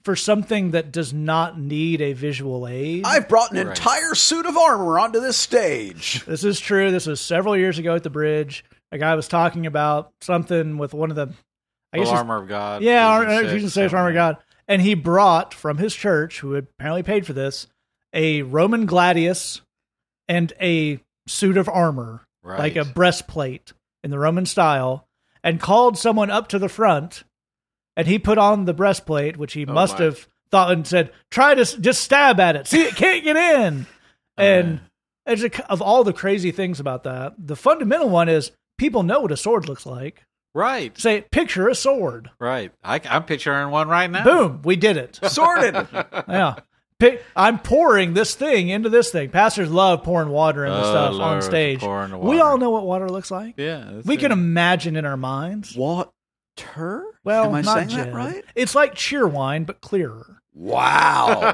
for 0.04 0.16
something 0.16 0.72
that 0.72 0.92
does 0.92 1.14
not 1.14 1.60
need 1.60 2.02
a 2.02 2.14
visual 2.14 2.68
aid. 2.68 3.04
I've 3.06 3.28
brought 3.28 3.52
an 3.52 3.58
Right. 3.58 3.68
entire 3.78 4.16
suit 4.16 4.46
of 4.46 4.58
armor 4.58 4.98
onto 5.00 5.20
this 5.20 5.38
stage. 5.38 6.24
This 6.26 6.44
is 6.44 6.60
true. 6.60 6.90
This 6.92 7.06
was 7.06 7.20
several 7.20 7.58
years 7.58 7.78
ago 7.78 7.96
at 7.96 8.04
the 8.04 8.10
bridge. 8.10 8.64
A 8.92 8.98
guy 8.98 9.14
was 9.16 9.28
talking 9.28 9.66
about 9.66 10.12
something 10.22 10.78
with 10.78 10.94
one 10.94 11.10
of 11.10 11.16
the, 11.16 11.28
I 11.94 11.98
guess, 11.98 12.08
it's- 12.08 12.18
armor 12.18 12.38
of 12.42 12.48
God. 12.48 12.82
yeah, 12.82 13.08
Ephesians 13.18 13.34
Ar- 13.34 13.40
six, 13.42 13.52
Ephesians 13.52 13.74
six, 13.74 13.92
something 13.92 13.98
armor 13.98 14.10
of 14.10 14.16
God, 14.16 14.38
and 14.68 14.82
he 14.82 14.94
brought 14.94 15.54
from 15.54 15.78
his 15.78 15.94
church, 15.94 16.40
who 16.40 16.54
had 16.54 16.68
apparently 16.78 17.04
paid 17.04 17.26
for 17.28 17.34
this, 17.34 17.68
a 18.14 18.42
Roman 18.44 18.86
gladius 18.88 19.62
and 20.28 20.54
a 20.62 21.00
suit 21.28 21.58
of 21.58 21.68
armor, 21.68 22.22
Right. 22.42 22.58
like 22.60 22.76
a 22.78 22.86
breastplate 22.86 23.74
in 24.04 24.12
the 24.12 24.20
Roman 24.20 24.46
style, 24.46 25.06
and 25.44 25.60
called 25.60 25.98
someone 25.98 26.30
up 26.32 26.48
to 26.50 26.58
the 26.60 26.70
front, 26.70 27.24
and 28.00 28.08
he 28.08 28.18
put 28.18 28.38
on 28.38 28.64
the 28.66 28.74
breastplate, 28.74 29.36
which 29.38 29.54
he 29.54 29.66
Oh, 29.68 29.74
must 29.74 30.00
my. 30.00 30.06
have 30.06 30.28
thought 30.50 30.72
and 30.72 30.88
said, 30.88 31.12
"Try 31.30 31.54
to 31.54 31.62
s- 31.62 31.74
just 31.74 32.02
stab 32.02 32.40
at 32.40 32.56
it. 32.56 32.66
See, 32.68 32.82
it 32.82 32.96
can't 32.96 33.24
get 33.24 33.36
in." 33.36 33.86
Oh, 34.38 34.44
and 34.44 34.80
as 35.26 35.44
a, 35.44 35.72
of 35.72 35.82
all 35.82 36.04
the 36.04 36.14
crazy 36.14 36.52
things 36.52 36.80
about 36.80 37.04
that, 37.04 37.34
the 37.38 37.56
fundamental 37.56 38.10
one 38.10 38.30
is 38.30 38.52
people 38.78 39.04
know 39.04 39.20
what 39.20 39.32
a 39.32 39.38
sword 39.38 39.68
looks 39.68 39.86
like. 39.86 40.24
Right. 40.56 40.98
Say, 40.98 41.22
picture 41.30 41.68
a 41.68 41.76
sword. 41.76 42.32
Right. 42.40 42.72
I, 42.84 43.00
I'm 43.08 43.24
picturing 43.26 43.70
one 43.70 43.88
right 43.90 44.10
now. 44.10 44.24
Boom, 44.24 44.62
we 44.64 44.76
did 44.78 44.98
it. 44.98 45.20
Sorted. 45.30 45.76
Yeah. 46.28 46.56
Pick, 47.00 47.24
I'm 47.36 47.60
pouring 47.60 48.14
this 48.14 48.34
thing 48.36 48.68
into 48.70 48.90
this 48.90 49.10
thing. 49.12 49.30
Pastors 49.30 49.70
love 49.72 50.04
pouring 50.04 50.30
water 50.30 50.66
into 50.66 50.78
Oh, 50.80 50.84
stuff 50.84 51.12
Lord, 51.14 51.22
on 51.36 51.42
stage. 51.44 51.82
We 51.82 52.40
all 52.42 52.58
know 52.58 52.72
what 52.72 52.86
water 52.86 53.08
looks 53.10 53.30
like. 53.32 53.54
Yeah. 53.58 54.02
We 54.04 54.16
it. 54.16 54.20
can 54.20 54.32
imagine 54.34 54.96
in 54.98 55.06
our 55.06 55.16
minds. 55.16 55.78
Water? 56.68 57.04
Well, 57.24 57.46
Am 57.46 57.56
I 57.56 57.62
not 57.62 57.76
saying 57.78 57.90
Jed. 57.90 58.08
that 58.08 58.14
right? 58.14 58.44
It's 58.56 58.76
like 58.76 58.96
Cheerwine, 58.96 59.66
but 59.66 59.82
clearer. 59.82 60.42
Wow. 60.54 61.54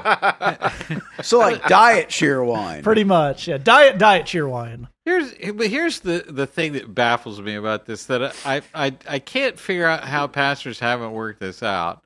so 1.22 1.38
like 1.38 1.64
diet 1.66 2.08
Cheerwine. 2.08 2.82
Pretty 2.82 3.04
much. 3.04 3.46
Yeah. 3.46 3.58
Diet, 3.58 3.98
diet 3.98 4.26
Cheerwine. 4.26 4.88
Here's 5.04 5.32
but 5.54 5.68
here's 5.68 6.00
the 6.00 6.24
the 6.28 6.46
thing 6.46 6.72
that 6.72 6.92
baffles 6.92 7.40
me 7.40 7.54
about 7.54 7.86
this 7.86 8.06
that 8.06 8.34
I 8.44 8.62
I 8.74 8.96
I 9.08 9.18
can't 9.20 9.58
figure 9.58 9.86
out 9.86 10.04
how 10.04 10.26
pastors 10.26 10.80
haven't 10.80 11.12
worked 11.12 11.38
this 11.40 11.62
out 11.62 12.02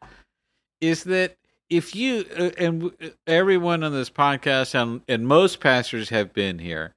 is 0.82 1.04
that 1.04 1.36
if 1.70 1.94
you 1.94 2.26
uh, 2.36 2.50
and 2.58 2.92
everyone 3.26 3.82
on 3.82 3.92
this 3.92 4.10
podcast 4.10 4.74
and 4.74 5.00
and 5.08 5.26
most 5.26 5.60
pastors 5.60 6.10
have 6.10 6.34
been 6.34 6.58
here 6.58 6.94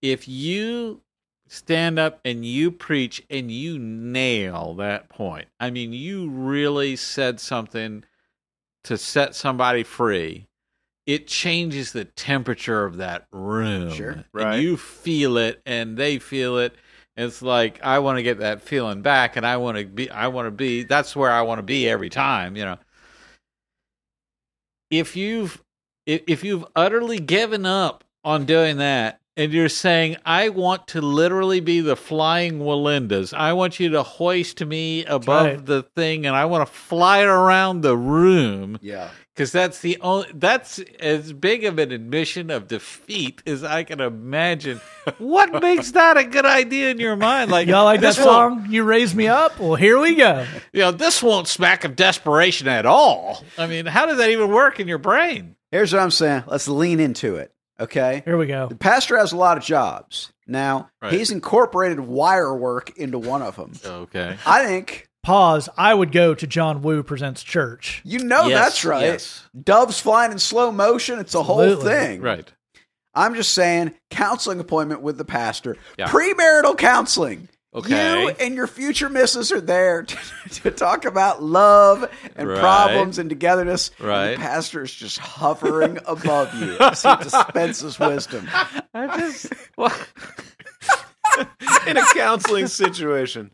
if 0.00 0.26
you 0.28 1.02
stand 1.48 1.98
up 1.98 2.20
and 2.24 2.44
you 2.44 2.70
preach 2.70 3.22
and 3.30 3.50
you 3.50 3.78
nail 3.78 4.74
that 4.74 5.08
point 5.08 5.46
I 5.60 5.70
mean 5.70 5.92
you 5.92 6.28
really 6.28 6.96
said 6.96 7.40
something 7.40 8.04
to 8.84 8.98
set 8.98 9.34
somebody 9.34 9.82
free 9.82 10.46
it 11.06 11.28
changes 11.28 11.92
the 11.92 12.04
temperature 12.04 12.84
of 12.84 12.96
that 12.96 13.26
room. 13.32 13.92
Sure. 13.92 14.10
And 14.10 14.24
Right. 14.32 14.60
you 14.60 14.76
feel 14.76 15.36
it 15.38 15.62
and 15.64 15.96
they 15.96 16.18
feel 16.18 16.58
it. 16.58 16.74
It's 17.16 17.40
like 17.40 17.80
I 17.82 18.00
want 18.00 18.18
to 18.18 18.22
get 18.22 18.40
that 18.40 18.60
feeling 18.60 19.02
back 19.02 19.36
and 19.36 19.46
I 19.46 19.56
want 19.56 19.78
to 19.78 19.86
be 19.86 20.10
I 20.10 20.26
want 20.28 20.46
to 20.48 20.50
be 20.50 20.82
that's 20.82 21.16
where 21.16 21.30
I 21.30 21.42
want 21.42 21.60
to 21.60 21.62
be 21.62 21.88
every 21.88 22.10
time, 22.10 22.56
you 22.56 22.64
know. 22.64 22.78
If 24.90 25.16
you've 25.16 25.62
if, 26.06 26.22
if 26.26 26.44
you've 26.44 26.66
utterly 26.74 27.18
given 27.20 27.64
up 27.64 28.04
on 28.24 28.44
doing 28.44 28.78
that 28.78 29.20
and 29.36 29.52
you're 29.52 29.68
saying, 29.68 30.16
I 30.24 30.48
want 30.48 30.88
to 30.88 31.00
literally 31.00 31.60
be 31.60 31.80
the 31.80 31.96
flying 31.96 32.60
Wallendas. 32.60 33.34
I 33.36 33.52
want 33.52 33.78
you 33.78 33.90
to 33.90 34.02
hoist 34.02 34.64
me 34.64 35.04
above 35.04 35.44
right. 35.46 35.64
the 35.66 35.82
thing 35.82 36.26
and 36.26 36.34
I 36.34 36.46
want 36.46 36.66
to 36.66 36.72
fly 36.72 37.20
around 37.22 37.82
the 37.82 37.96
room 37.96 38.78
Yeah. 38.80 39.10
because 39.34 39.52
that's 39.52 39.80
the 39.80 39.98
only, 40.00 40.28
that's 40.34 40.78
as 41.00 41.32
big 41.34 41.64
of 41.64 41.78
an 41.78 41.92
admission 41.92 42.50
of 42.50 42.66
defeat 42.66 43.42
as 43.46 43.62
I 43.62 43.84
can 43.84 44.00
imagine. 44.00 44.80
what 45.18 45.52
makes 45.62 45.90
that 45.92 46.16
a 46.16 46.24
good 46.24 46.46
idea 46.46 46.90
in 46.90 46.98
your 46.98 47.16
mind? 47.16 47.50
Like, 47.50 47.68
Y'all 47.68 47.84
like 47.84 48.00
that 48.00 48.06
this 48.16 48.18
won't- 48.24 48.62
song? 48.62 48.66
You 48.72 48.84
raise 48.84 49.14
me 49.14 49.26
up. 49.28 49.58
Well, 49.60 49.74
here 49.74 49.98
we 50.00 50.14
go. 50.14 50.46
You 50.72 50.80
know, 50.80 50.90
this 50.92 51.22
won't 51.22 51.46
smack 51.46 51.84
of 51.84 51.94
desperation 51.94 52.68
at 52.68 52.86
all. 52.86 53.44
I 53.58 53.66
mean, 53.66 53.84
how 53.86 54.06
does 54.06 54.16
that 54.16 54.30
even 54.30 54.50
work 54.50 54.80
in 54.80 54.88
your 54.88 54.98
brain? 54.98 55.56
Here's 55.72 55.92
what 55.92 56.00
I'm 56.00 56.10
saying. 56.10 56.44
Let's 56.46 56.68
lean 56.68 57.00
into 57.00 57.36
it. 57.36 57.52
Okay. 57.78 58.22
Here 58.24 58.36
we 58.36 58.46
go. 58.46 58.68
The 58.68 58.76
pastor 58.76 59.18
has 59.18 59.32
a 59.32 59.36
lot 59.36 59.58
of 59.58 59.62
jobs. 59.64 60.32
Now, 60.46 60.90
Right. 61.02 61.12
he's 61.12 61.30
incorporated 61.30 62.00
wire 62.00 62.54
work 62.54 62.96
into 62.96 63.18
one 63.18 63.42
of 63.42 63.56
them. 63.56 63.72
Okay. 63.84 64.36
I 64.46 64.64
think 64.64 65.08
Pause. 65.22 65.68
I 65.76 65.92
would 65.92 66.12
go 66.12 66.34
to 66.34 66.46
John 66.46 66.82
Woo 66.82 67.02
presents 67.02 67.42
church. 67.42 68.00
you 68.04 68.20
know 68.20 68.46
Yes, 68.46 68.58
that's 68.64 68.84
right. 68.84 69.02
yes. 69.04 69.42
Doves 69.60 69.98
flying 70.00 70.30
in 70.32 70.38
slow 70.38 70.70
motion. 70.70 71.18
It's 71.18 71.34
a 71.34 71.42
whole 71.42 71.74
thing. 71.76 72.20
Right. 72.22 72.50
I'm 73.12 73.34
just 73.34 73.52
saying, 73.52 73.94
counseling 74.10 74.60
appointment 74.60 75.00
with 75.02 75.18
the 75.18 75.24
pastor, 75.24 75.76
Yeah. 75.98 76.06
premarital 76.08 76.76
counseling. 76.78 77.48
Okay. 77.76 78.22
You 78.22 78.28
and 78.40 78.54
your 78.54 78.66
future 78.66 79.08
missus 79.10 79.52
are 79.52 79.60
there 79.60 80.02
to, 80.04 80.16
to 80.62 80.70
talk 80.70 81.04
about 81.04 81.42
love 81.42 82.10
and 82.34 82.48
Right. 82.48 82.58
problems 82.58 83.18
and 83.18 83.28
togetherness. 83.28 83.90
And 83.98 84.08
the 84.08 84.42
pastor 84.42 84.82
is 84.82 84.92
just 84.94 85.18
hovering 85.18 85.98
above 86.06 86.54
you 86.54 86.76
as 86.80 87.02
he 87.02 87.14
dispenses 87.16 87.98
wisdom. 87.98 88.48
I 88.94 89.18
just, 89.20 89.52
well, 89.76 89.92
in 91.86 91.96
a 91.96 92.04
counseling 92.14 92.66
situation. 92.66 93.50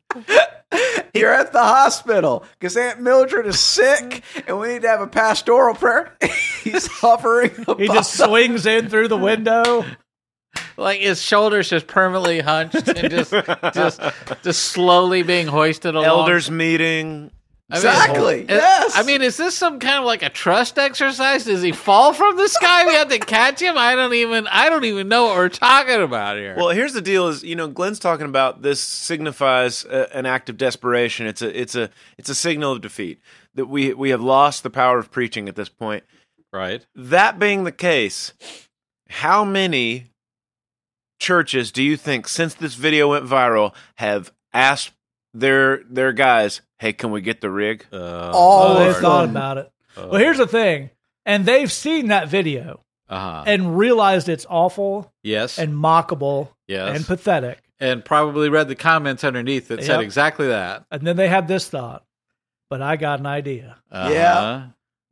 You're 1.14 1.32
at 1.34 1.52
the 1.52 1.60
hospital 1.62 2.44
because 2.58 2.76
Aunt 2.76 3.00
Mildred 3.00 3.46
is 3.46 3.60
sick 3.60 4.22
and 4.46 4.58
we 4.58 4.68
need 4.68 4.82
to 4.82 4.88
have 4.88 5.00
a 5.02 5.06
pastoral 5.06 5.74
prayer. 5.74 6.16
He's 6.62 6.86
hovering 6.86 7.50
above 7.58 7.78
He 7.80 7.86
just 7.88 8.16
swings 8.16 8.64
in 8.66 8.88
through 8.88 9.08
the 9.08 9.18
window. 9.18 9.84
Like 10.76 11.00
his 11.00 11.20
shoulders 11.22 11.68
just 11.70 11.86
permanently 11.86 12.40
hunched 12.40 12.88
and 12.88 13.10
just, 13.10 13.32
just, 13.74 14.00
just 14.42 14.62
slowly 14.66 15.22
being 15.22 15.46
hoisted 15.46 15.94
along. 15.94 16.06
Elders 16.06 16.50
meeting. 16.50 17.30
I 17.70 17.76
mean, 17.76 17.86
Exactly. 17.86 18.40
is- 18.42 18.46
yes. 18.50 18.92
I 18.98 19.02
mean, 19.02 19.22
is 19.22 19.38
this 19.38 19.56
some 19.56 19.78
kind 19.78 19.96
of 19.98 20.04
like 20.04 20.22
a 20.22 20.28
trust 20.28 20.78
exercise? 20.78 21.44
Does 21.44 21.62
he 21.62 21.72
fall 21.72 22.12
from 22.12 22.36
the 22.36 22.46
sky? 22.48 22.84
We 22.86 22.92
have 22.94 23.08
to 23.08 23.18
catch 23.18 23.60
him. 23.62 23.78
I 23.78 23.94
don't 23.94 24.12
even. 24.12 24.46
I 24.48 24.68
don't 24.68 24.84
even 24.84 25.08
know 25.08 25.24
what 25.24 25.36
we're 25.36 25.48
talking 25.48 26.02
about 26.02 26.36
here. 26.36 26.54
Well, 26.54 26.68
here's 26.68 26.92
the 26.92 27.00
deal: 27.00 27.28
is 27.28 27.42
you 27.42 27.56
know, 27.56 27.68
Glenn's 27.68 27.98
talking 27.98 28.26
about 28.26 28.60
this 28.60 28.82
signifies 28.82 29.86
a, 29.86 30.14
an 30.14 30.26
act 30.26 30.50
of 30.50 30.58
desperation. 30.58 31.26
It's 31.26 31.40
a 31.40 31.58
it's 31.60 31.74
a 31.74 31.88
it's 32.18 32.28
a 32.28 32.34
signal 32.34 32.72
of 32.72 32.82
defeat 32.82 33.20
that 33.54 33.66
we 33.66 33.94
we 33.94 34.10
have 34.10 34.20
lost 34.20 34.64
the 34.64 34.70
power 34.70 34.98
of 34.98 35.10
preaching 35.10 35.48
at 35.48 35.56
this 35.56 35.70
point. 35.70 36.04
right. 36.52 36.84
That 36.94 37.38
being 37.38 37.64
the 37.64 37.72
case, 37.72 38.34
how 39.08 39.46
many 39.46 40.10
churches 41.22 41.70
do 41.70 41.82
you 41.82 41.96
think 41.96 42.26
since 42.28 42.52
this 42.54 42.74
video 42.74 43.10
went 43.10 43.24
viral 43.24 43.72
have 43.94 44.32
asked 44.52 44.92
their 45.32 45.82
their 45.84 46.12
guys, 46.12 46.60
"Hey, 46.78 46.92
can 46.92 47.10
we 47.10 47.20
get 47.22 47.40
the 47.40 47.48
rig?" 47.48 47.86
Uh, 47.92 48.30
All 48.34 48.76
Oh, 48.76 48.78
they've 48.84 48.96
thought 48.96 49.24
about 49.24 49.56
it. 49.58 49.72
uh, 49.96 50.08
Well, 50.10 50.20
here's 50.20 50.38
the 50.38 50.46
thing. 50.46 50.90
And 51.24 51.46
they've 51.46 51.70
seen 51.70 52.08
that 52.08 52.28
video 52.28 52.80
uh-huh. 53.08 53.44
and 53.46 53.78
realized 53.78 54.28
it's 54.28 54.44
awful 54.50 55.12
yes, 55.22 55.58
and 55.58 55.72
mockable 55.72 56.48
yes, 56.66 56.96
and 56.96 57.06
pathetic. 57.06 57.62
and 57.78 58.04
probably 58.04 58.48
read 58.48 58.66
the 58.66 58.74
comments 58.74 59.22
underneath 59.22 59.68
that 59.68 59.84
said 59.84 60.00
exactly 60.00 60.48
that. 60.48 60.84
And 60.90 61.02
then 61.06 61.16
they 61.16 61.28
had 61.28 61.46
this 61.46 61.68
thought, 61.68 62.04
but 62.68 62.82
I 62.82 62.96
got 62.96 63.20
an 63.20 63.26
idea. 63.26 63.76
Uh-huh. 63.92 64.10
Yeah. 64.12 64.62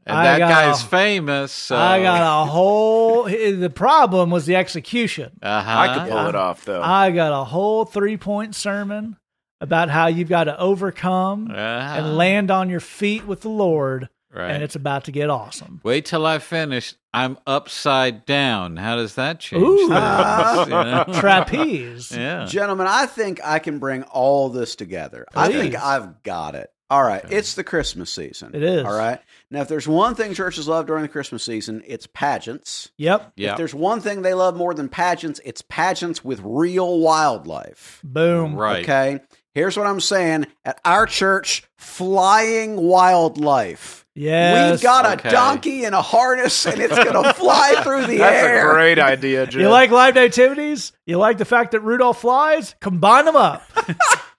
And 0.07 0.17
I 0.17 0.25
that 0.25 0.39
got 0.39 0.49
guy's 0.51 0.83
a- 0.83 0.87
famous. 0.87 1.53
So. 1.53 1.77
I 1.77 2.03
got 2.03 2.43
a 2.43 2.47
whole. 2.47 3.25
The 3.25 3.71
problem 3.75 4.31
was 4.31 4.47
the 4.47 4.57
execution. 4.57 5.33
Uh-huh. 5.43 5.71
I 5.79 5.95
could 5.99 6.11
pull 6.11 6.27
it 6.27 6.35
off 6.35 6.65
though. 6.65 6.83
I 6.83 7.11
got 7.11 7.33
a 7.39 7.45
whole 7.45 7.85
three 7.85 8.17
point 8.17 8.55
sermon 8.55 9.17
about 9.61 9.91
how 9.91 10.07
you've 10.07 10.29
got 10.29 10.45
to 10.45 10.59
overcome 10.59 11.51
Uh-huh. 11.51 11.59
and 11.59 12.17
land 12.17 12.51
on 12.51 12.71
your 12.71 12.81
feet 12.81 13.27
with 13.27 13.43
the 13.43 13.51
Lord, 13.51 14.09
Right. 14.33 14.51
and 14.53 14.63
it's 14.63 14.75
about 14.77 15.05
to 15.05 15.13
get 15.13 15.29
awesome. 15.29 15.81
Wait 15.85 16.07
till 16.07 16.25
I 16.25 16.39
finish. 16.39 16.95
I'm 17.13 17.37
upside 17.47 18.25
down. 18.25 18.77
How 18.77 18.95
does 18.97 19.17
that 19.17 19.41
change? 19.41 19.63
Ooh. 19.63 19.77
things, 19.89 19.91
Ah. 19.93 20.65
you 20.65 20.71
know? 20.71 21.21
Trapeze. 21.21 22.13
yeah. 22.17 22.47
Gentlemen, 22.47 22.87
I 22.89 23.07
think 23.07 23.41
I 23.45 23.59
can 23.59 23.79
bring 23.81 24.05
all 24.05 24.49
this 24.49 24.77
together. 24.77 25.27
I 25.35 25.51
think 25.53 25.75
I've 25.75 26.23
got 26.23 26.55
it. 26.55 26.71
All 26.91 27.03
right, 27.05 27.25
it's 27.31 27.55
the 27.55 27.63
Christmas 27.65 28.11
season. 28.11 28.51
It 28.55 28.63
is. 28.65 28.85
All 28.85 28.97
right. 28.97 29.21
Now, 29.51 29.63
if 29.63 29.69
there's 29.69 29.87
one 29.87 30.15
thing 30.17 30.35
churches 30.35 30.67
love 30.67 30.87
during 30.87 31.03
the 31.03 31.09
Christmas 31.09 31.45
season, 31.45 31.83
it's 31.87 32.07
pageants. 32.13 32.91
Yep. 32.99 33.33
Yeah. 33.37 33.53
If 33.53 33.57
there's 33.59 33.75
one 33.75 34.01
thing 34.01 34.23
they 34.23 34.35
love 34.35 34.57
more 34.57 34.75
than 34.75 34.89
pageants, 34.89 35.41
it's 35.45 35.63
pageants 35.63 36.25
with 36.25 36.41
real 36.43 36.99
wildlife. 37.01 38.01
Boom. 38.03 38.57
Right. 38.57 38.83
Okay. 38.83 39.21
Here's 39.55 39.77
what 39.77 39.87
I'm 39.87 40.01
saying. 40.01 40.47
At 40.65 40.81
our 40.85 41.07
church, 41.07 41.65
flying 41.77 42.77
wildlife. 42.77 44.05
Yeah, 44.15 44.73
We've 44.73 44.83
got 44.83 45.25
a 45.25 45.31
donkey 45.31 45.85
in 45.85 45.95
a 45.95 46.03
harness 46.03 46.67
and 46.67 46.81
it's 46.81 46.95
going 46.95 47.13
to 47.25 47.33
fly 47.33 47.81
through 47.83 48.07
the 48.07 48.19
That's 48.19 48.43
air. 48.45 48.71
a 48.71 48.75
great 48.75 48.99
idea, 48.99 49.47
Jim. 49.47 49.63
You 49.63 49.69
like 49.69 49.91
live 49.91 50.15
nativities? 50.17 50.93
You 51.07 51.17
like 51.19 51.39
the 51.39 51.45
fact 51.45 51.73
that 51.73 51.81
Rudolph 51.81 52.21
flies? 52.21 52.75
Combine 52.81 53.25
them 53.25 53.37
up. 53.37 53.63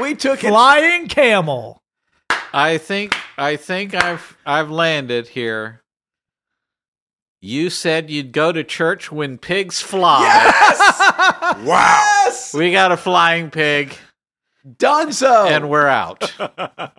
we 0.00 0.14
took 0.14 0.42
it. 0.44 0.48
Flying 0.48 1.08
camel. 1.08 1.82
I 2.52 2.78
think 2.78 3.16
I 3.36 3.56
think 3.56 3.94
I've 3.94 4.36
I've 4.44 4.70
landed 4.70 5.28
here. 5.28 5.82
You 7.42 7.70
said 7.70 8.10
you'd 8.10 8.32
go 8.32 8.52
to 8.52 8.62
church 8.64 9.10
when 9.10 9.38
pigs 9.38 9.80
fly. 9.80 10.22
Yes! 10.22 11.56
Wow. 11.66 12.22
Yes. 12.24 12.54
We 12.54 12.70
got 12.72 12.92
a 12.92 12.96
flying 12.96 13.50
pig 13.50 13.96
Done 14.78 15.12
so. 15.12 15.46
and 15.46 15.68
we're 15.68 15.86
out. 15.88 16.32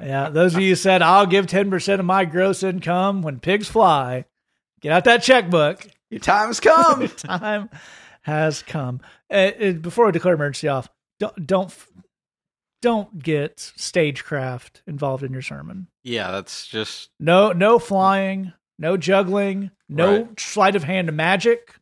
Yeah, 0.00 0.30
those 0.30 0.54
of 0.54 0.60
you 0.60 0.70
who 0.70 0.74
said 0.74 1.00
I'll 1.02 1.26
give 1.26 1.46
ten 1.46 1.70
percent 1.70 2.00
of 2.00 2.06
my 2.06 2.24
gross 2.24 2.62
income 2.64 3.22
when 3.22 3.38
pigs 3.38 3.68
fly. 3.68 4.24
Get 4.80 4.90
out 4.90 5.04
that 5.04 5.22
checkbook. 5.22 5.86
Your 6.10 6.18
time 6.18 6.48
has 6.48 6.58
come. 6.58 7.06
Time 7.16 7.70
has 8.22 8.62
come. 8.62 9.00
Uh, 9.30 9.34
uh, 9.60 9.72
before 9.74 10.06
we 10.06 10.12
declare 10.12 10.34
emergency 10.34 10.66
off, 10.68 10.88
don't 11.22 11.46
don't 11.46 11.74
don't 12.80 13.22
get 13.22 13.60
stagecraft 13.60 14.82
involved 14.86 15.22
in 15.22 15.32
your 15.32 15.42
sermon. 15.42 15.86
Yeah, 16.02 16.30
that's 16.32 16.66
just 16.66 17.10
No, 17.20 17.52
no 17.52 17.78
flying, 17.78 18.52
no 18.78 18.96
juggling, 18.96 19.70
no 19.88 20.22
Right. 20.22 20.40
sleight 20.40 20.74
of 20.76 20.82
hand 20.84 21.12
magic, 21.12 21.74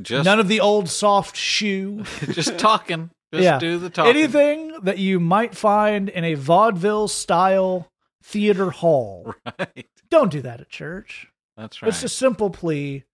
just 0.00 0.24
none 0.24 0.40
of 0.40 0.48
the 0.48 0.60
old 0.60 0.88
soft 0.88 1.36
shoe. 1.36 2.04
just 2.30 2.58
talking. 2.58 3.10
Just 3.32 3.44
Yeah. 3.44 3.58
do 3.58 3.78
the 3.78 3.90
talking. 3.90 4.16
Anything 4.16 4.72
that 4.82 4.98
you 4.98 5.20
might 5.20 5.54
find 5.54 6.08
in 6.08 6.24
a 6.24 6.34
vaudeville 6.34 7.08
style 7.08 7.88
theater 8.22 8.70
hall. 8.70 9.34
Right. 9.58 9.86
Don't 10.10 10.30
do 10.30 10.40
that 10.42 10.60
at 10.60 10.68
church. 10.68 11.28
That's 11.56 11.82
right. 11.82 11.88
It's 11.88 12.02
a 12.02 12.08
simple 12.08 12.48
plea 12.50 13.04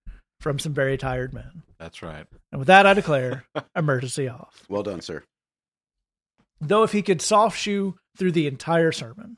from 0.41 0.59
some 0.59 0.75
very 0.75 0.97
tired 0.99 1.33
men. 1.33 1.63
That's 1.79 2.03
right. 2.03 2.27
And 2.53 2.59
with 2.59 2.67
that, 2.69 2.87
I 2.87 2.95
declare 2.95 3.45
emergency 3.77 4.29
off. 4.29 4.65
well 4.69 4.83
done, 4.83 5.01
sir. 5.01 5.23
Though 6.63 6.85
if 6.85 6.93
he 6.93 7.03
could 7.03 7.21
soft 7.21 7.59
shoe 7.59 7.97
through 8.17 8.33
the 8.33 8.47
entire 8.47 8.93
sermon, 8.93 9.37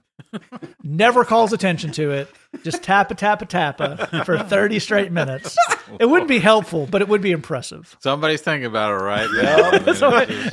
never 0.83 1.25
calls 1.25 1.53
attention 1.53 1.91
to 1.93 2.11
it, 2.11 2.29
just 2.63 2.83
tap 2.83 3.11
a 3.11 3.15
tappa 3.15 3.47
tappa 3.47 3.97
tappa 3.97 4.25
for 4.25 4.39
30 4.39 4.79
straight 4.79 5.11
minutes. 5.11 5.57
It 5.99 6.07
wouldn't 6.07 6.29
be 6.29 6.39
helpful, 6.39 6.87
but 6.91 7.03
it 7.03 7.09
would 7.09 7.21
be 7.23 7.33
impressive. 7.33 7.97
Somebody's 8.01 8.43
thinking 8.43 8.67
about 8.67 8.93
it, 8.93 9.05
right? 9.05 9.29
Yeah. 9.35 9.93
Somebody- 9.95 10.49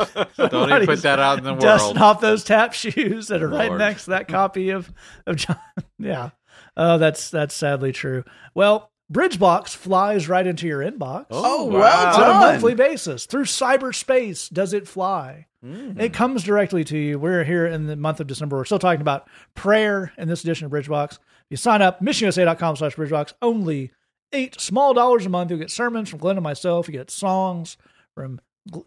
Don't 0.50 0.72
even 0.72 0.86
put 0.86 1.02
that 1.02 1.20
out 1.20 1.40
in 1.40 1.44
the 1.44 1.56
Dusting 1.56 1.96
world. 1.96 1.98
off 1.98 2.22
those 2.22 2.44
tap 2.44 2.74
shoes 2.74 3.28
that 3.28 3.42
are 3.44 3.48
right 3.50 3.74
next 3.76 4.06
to 4.06 4.12
that 4.12 4.28
copy 4.28 4.70
of, 4.70 4.92
of 5.28 5.36
John. 5.36 5.58
Yeah. 6.00 6.30
Oh, 6.78 6.98
that's 6.98 7.30
that's 7.30 7.54
sadly 7.54 7.92
true. 7.92 8.24
Well, 8.56 8.91
BridgeBox 9.12 9.76
flies 9.76 10.30
right 10.30 10.48
into 10.48 10.68
your 10.68 10.80
inbox. 10.80 11.26
Oh, 11.32 11.66
wow. 11.66 11.80
well 11.80 12.22
on 12.24 12.30
a 12.30 12.34
monthly 12.52 12.76
basis. 12.76 13.26
Through 13.26 13.46
cyberspace 13.46 14.50
does 14.52 14.74
it 14.74 14.88
fly. 14.88 15.48
Mm-hmm. 15.64 16.00
it 16.00 16.12
comes 16.12 16.44
directly 16.44 16.84
to 16.86 16.98
you. 16.98 17.20
We're 17.20 17.44
here 17.44 17.68
in 17.68 17.86
the 17.86 17.96
month 17.96 18.20
of 18.20 18.26
december. 18.26 18.58
We're 18.58 18.66
still 18.66 18.80
talking 18.80 19.02
about 19.02 19.28
prayer 19.54 20.12
in 20.18 20.28
this 20.28 20.42
edition 20.44 20.66
of 20.66 20.72
bridgebox 20.72 21.14
if 21.14 21.20
you 21.52 21.58
sign 21.58 21.84
up 21.84 22.02
missionusa.com 22.02 22.78
slash 22.78 22.96
bridgebox 22.96 23.34
only 23.44 23.92
eight 24.34 24.60
small 24.60 24.96
dollars 24.96 25.26
a 25.26 25.30
month. 25.30 25.52
You'll 25.52 25.60
get 25.60 25.70
sermons 25.70 26.10
from 26.10 26.18
glenn 26.18 26.38
and 26.38 26.44
myself. 26.44 26.88
You 26.88 26.94
get 26.94 27.12
songs 27.12 27.78
from 28.16 28.42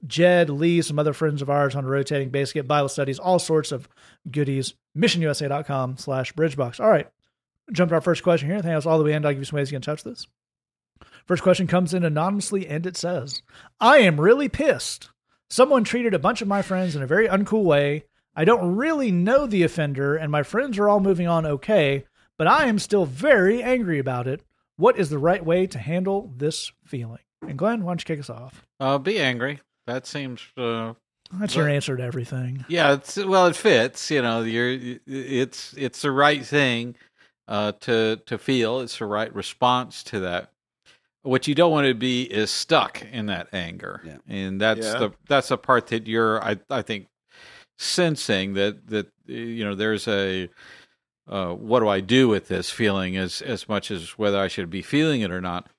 jed 0.06 0.50
lee 0.50 0.82
some 0.82 0.98
other 0.98 1.12
friends 1.12 1.42
of 1.42 1.50
ours 1.50 1.76
on 1.76 1.84
a 1.84 1.88
rotating 1.88 2.30
basis. 2.30 2.52
Get 2.54 2.66
bible 2.66 2.88
studies 2.88 3.20
all 3.20 3.38
sorts 3.38 3.70
of 3.70 3.88
goodies. 4.28 4.74
missionusa.com 4.96 5.96
slash 5.98 6.32
bridgebox 6.34 6.80
all 6.80 6.90
right 6.90 7.08
jump 7.72 7.90
to 7.90 7.94
our 7.94 8.00
first 8.00 8.22
question 8.22 8.48
here. 8.48 8.58
I 8.58 8.62
think 8.62 8.74
that's 8.74 8.86
all 8.86 8.98
the 8.98 9.04
way 9.04 9.12
in. 9.12 9.24
I'll 9.24 9.32
give 9.32 9.40
you 9.40 9.44
some 9.44 9.56
ways 9.56 9.70
you 9.70 9.76
can 9.76 9.82
touch 9.82 10.04
this. 10.04 10.26
First 11.26 11.42
question 11.42 11.66
comes 11.66 11.94
in 11.94 12.04
anonymously 12.04 12.66
and 12.68 12.86
it 12.86 12.96
says, 12.96 13.42
I 13.80 13.98
am 13.98 14.20
really 14.20 14.48
pissed. 14.48 15.10
Someone 15.48 15.84
treated 15.84 16.14
a 16.14 16.18
bunch 16.18 16.42
of 16.42 16.48
my 16.48 16.62
friends 16.62 16.96
in 16.96 17.02
a 17.02 17.06
very 17.06 17.28
uncool 17.28 17.64
way. 17.64 18.04
I 18.36 18.44
don't 18.44 18.74
really 18.74 19.12
know 19.12 19.46
the 19.46 19.62
offender, 19.62 20.16
and 20.16 20.32
my 20.32 20.42
friends 20.42 20.76
are 20.78 20.88
all 20.88 20.98
moving 20.98 21.28
on 21.28 21.46
okay, 21.46 22.04
but 22.36 22.48
I 22.48 22.66
am 22.66 22.80
still 22.80 23.06
very 23.06 23.62
angry 23.62 24.00
about 24.00 24.26
it. 24.26 24.42
What 24.76 24.98
is 24.98 25.08
the 25.08 25.18
right 25.18 25.44
way 25.44 25.68
to 25.68 25.78
handle 25.78 26.32
this 26.36 26.72
feeling? 26.84 27.20
And 27.46 27.56
Glenn, 27.56 27.84
why 27.84 27.90
don't 27.90 28.00
you 28.00 28.06
kick 28.06 28.18
us 28.18 28.30
off? 28.30 28.66
Uh, 28.80 28.98
be 28.98 29.20
angry. 29.20 29.60
That 29.86 30.06
seems. 30.06 30.40
Uh, 30.56 30.94
That's 31.32 31.54
your 31.54 31.68
answer 31.68 31.96
to 31.96 32.02
everything. 32.02 32.64
yeah. 32.68 32.94
It's 32.94 33.16
well, 33.16 33.46
it 33.46 33.54
fits. 33.54 34.10
You 34.10 34.22
know, 34.22 34.42
you're. 34.42 34.98
It's 35.06 35.72
it's 35.74 36.02
the 36.02 36.10
right 36.10 36.44
thing 36.44 36.96
uh, 37.48 37.72
to 37.80 38.16
to 38.26 38.38
feel. 38.38 38.80
It's 38.80 38.98
the 38.98 39.06
right 39.06 39.34
response 39.34 40.02
to 40.04 40.20
that. 40.20 40.50
What 41.22 41.48
you 41.48 41.54
don't 41.54 41.72
want 41.72 41.86
to 41.86 41.94
be 41.94 42.22
is 42.24 42.50
stuck 42.50 43.02
in 43.10 43.26
that 43.26 43.48
anger, 43.52 44.02
Yeah. 44.04 44.18
and 44.28 44.60
that's 44.60 44.86
Yeah. 44.86 44.98
the 44.98 45.12
that's 45.28 45.48
the 45.48 45.58
part 45.58 45.86
that 45.88 46.06
you're. 46.06 46.42
I 46.42 46.58
I 46.70 46.82
think 46.82 47.08
sensing 47.78 48.54
that 48.54 48.86
that 48.88 49.08
you 49.26 49.64
know 49.64 49.74
there's 49.74 50.06
a. 50.08 50.48
Uh, 51.26 51.54
what 51.54 51.80
do 51.80 51.88
I 51.88 52.00
do 52.00 52.28
with 52.28 52.48
this 52.48 52.68
feeling 52.68 53.16
as 53.16 53.40
as 53.40 53.66
much 53.66 53.90
as 53.90 54.10
whether 54.18 54.38
I 54.38 54.48
should 54.48 54.68
be 54.68 54.82
feeling 54.82 55.22
it 55.22 55.30
or 55.30 55.40
not? 55.40 55.70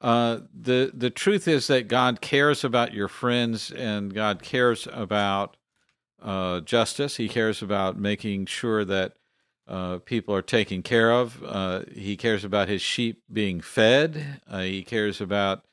Uh, 0.00 0.38
the 0.58 0.90
the 0.94 1.10
truth 1.10 1.46
is 1.46 1.66
that 1.66 1.86
God 1.86 2.22
cares 2.22 2.64
about 2.64 2.94
your 2.94 3.08
friends, 3.08 3.70
and 3.70 4.14
God 4.14 4.42
cares 4.42 4.88
about 4.90 5.58
uh, 6.22 6.60
justice. 6.60 7.16
He 7.18 7.28
cares 7.28 7.60
about 7.60 7.98
making 7.98 8.46
sure 8.46 8.82
that 8.86 9.12
uh, 9.70 9.98
people 9.98 10.34
are 10.34 10.42
taken 10.42 10.82
care 10.82 11.12
of. 11.12 11.40
Uh, 11.44 11.82
he 11.94 12.16
cares 12.16 12.44
about 12.44 12.68
his 12.68 12.82
sheep 12.82 13.22
being 13.32 13.60
fed. 13.60 14.40
Uh, 14.50 14.62
he 14.62 14.82
cares 14.82 15.20
about 15.20 15.64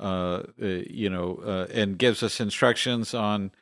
uh, 0.00 0.42
uh, 0.60 0.66
you 0.88 1.10
know, 1.10 1.66
and 1.72 1.98
gives 1.98 2.22
us 2.22 2.40
instructions 2.40 3.12
on 3.12 3.52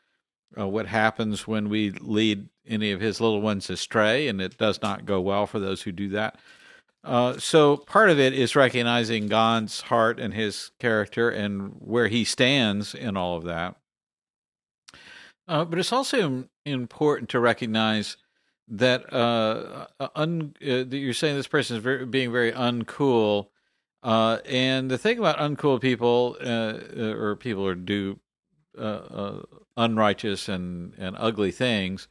what 0.54 0.86
happens 0.86 1.46
when 1.46 1.68
we 1.68 1.90
lead 1.90 2.48
any 2.66 2.92
of 2.92 3.00
his 3.00 3.20
little 3.20 3.40
ones 3.40 3.68
astray, 3.68 4.28
and 4.28 4.40
it 4.40 4.56
does 4.56 4.80
not 4.80 5.04
go 5.04 5.20
well 5.20 5.46
for 5.46 5.58
those 5.58 5.82
who 5.82 5.90
do 5.90 6.08
that. 6.10 6.38
So 7.40 7.76
part 7.76 8.10
of 8.10 8.20
it 8.20 8.32
is 8.32 8.54
recognizing 8.54 9.26
God's 9.26 9.80
heart 9.80 10.20
and 10.20 10.32
his 10.32 10.70
character 10.78 11.30
and 11.30 11.74
where 11.78 12.06
he 12.06 12.24
stands 12.24 12.94
in 12.94 13.16
all 13.16 13.36
of 13.36 13.44
that. 13.44 13.74
But 15.46 15.78
it's 15.78 15.92
also 15.92 16.44
important 16.64 17.28
to 17.30 17.40
recognize 17.40 18.16
that 18.70 19.12
uh, 19.12 19.86
uh, 19.98 20.08
un, 20.14 20.54
uh, 20.62 20.84
that 20.84 20.96
you're 20.96 21.12
saying 21.12 21.36
this 21.36 21.48
person 21.48 21.76
is 21.76 21.82
very, 21.82 22.06
being 22.06 22.32
very 22.32 22.52
uncool. 22.52 23.48
Uh, 24.02 24.38
and 24.46 24.90
the 24.90 24.96
thing 24.96 25.18
about 25.18 25.38
uncool 25.38 25.80
people, 25.80 26.36
uh, 26.40 26.78
uh, 26.96 27.14
or 27.16 27.36
people 27.36 27.64
who 27.64 27.74
do 27.74 28.18
uh, 28.78 28.82
uh, 28.82 29.42
unrighteous 29.76 30.48
and, 30.48 30.94
and 30.98 31.16
ugly 31.18 31.50
things, 31.50 32.08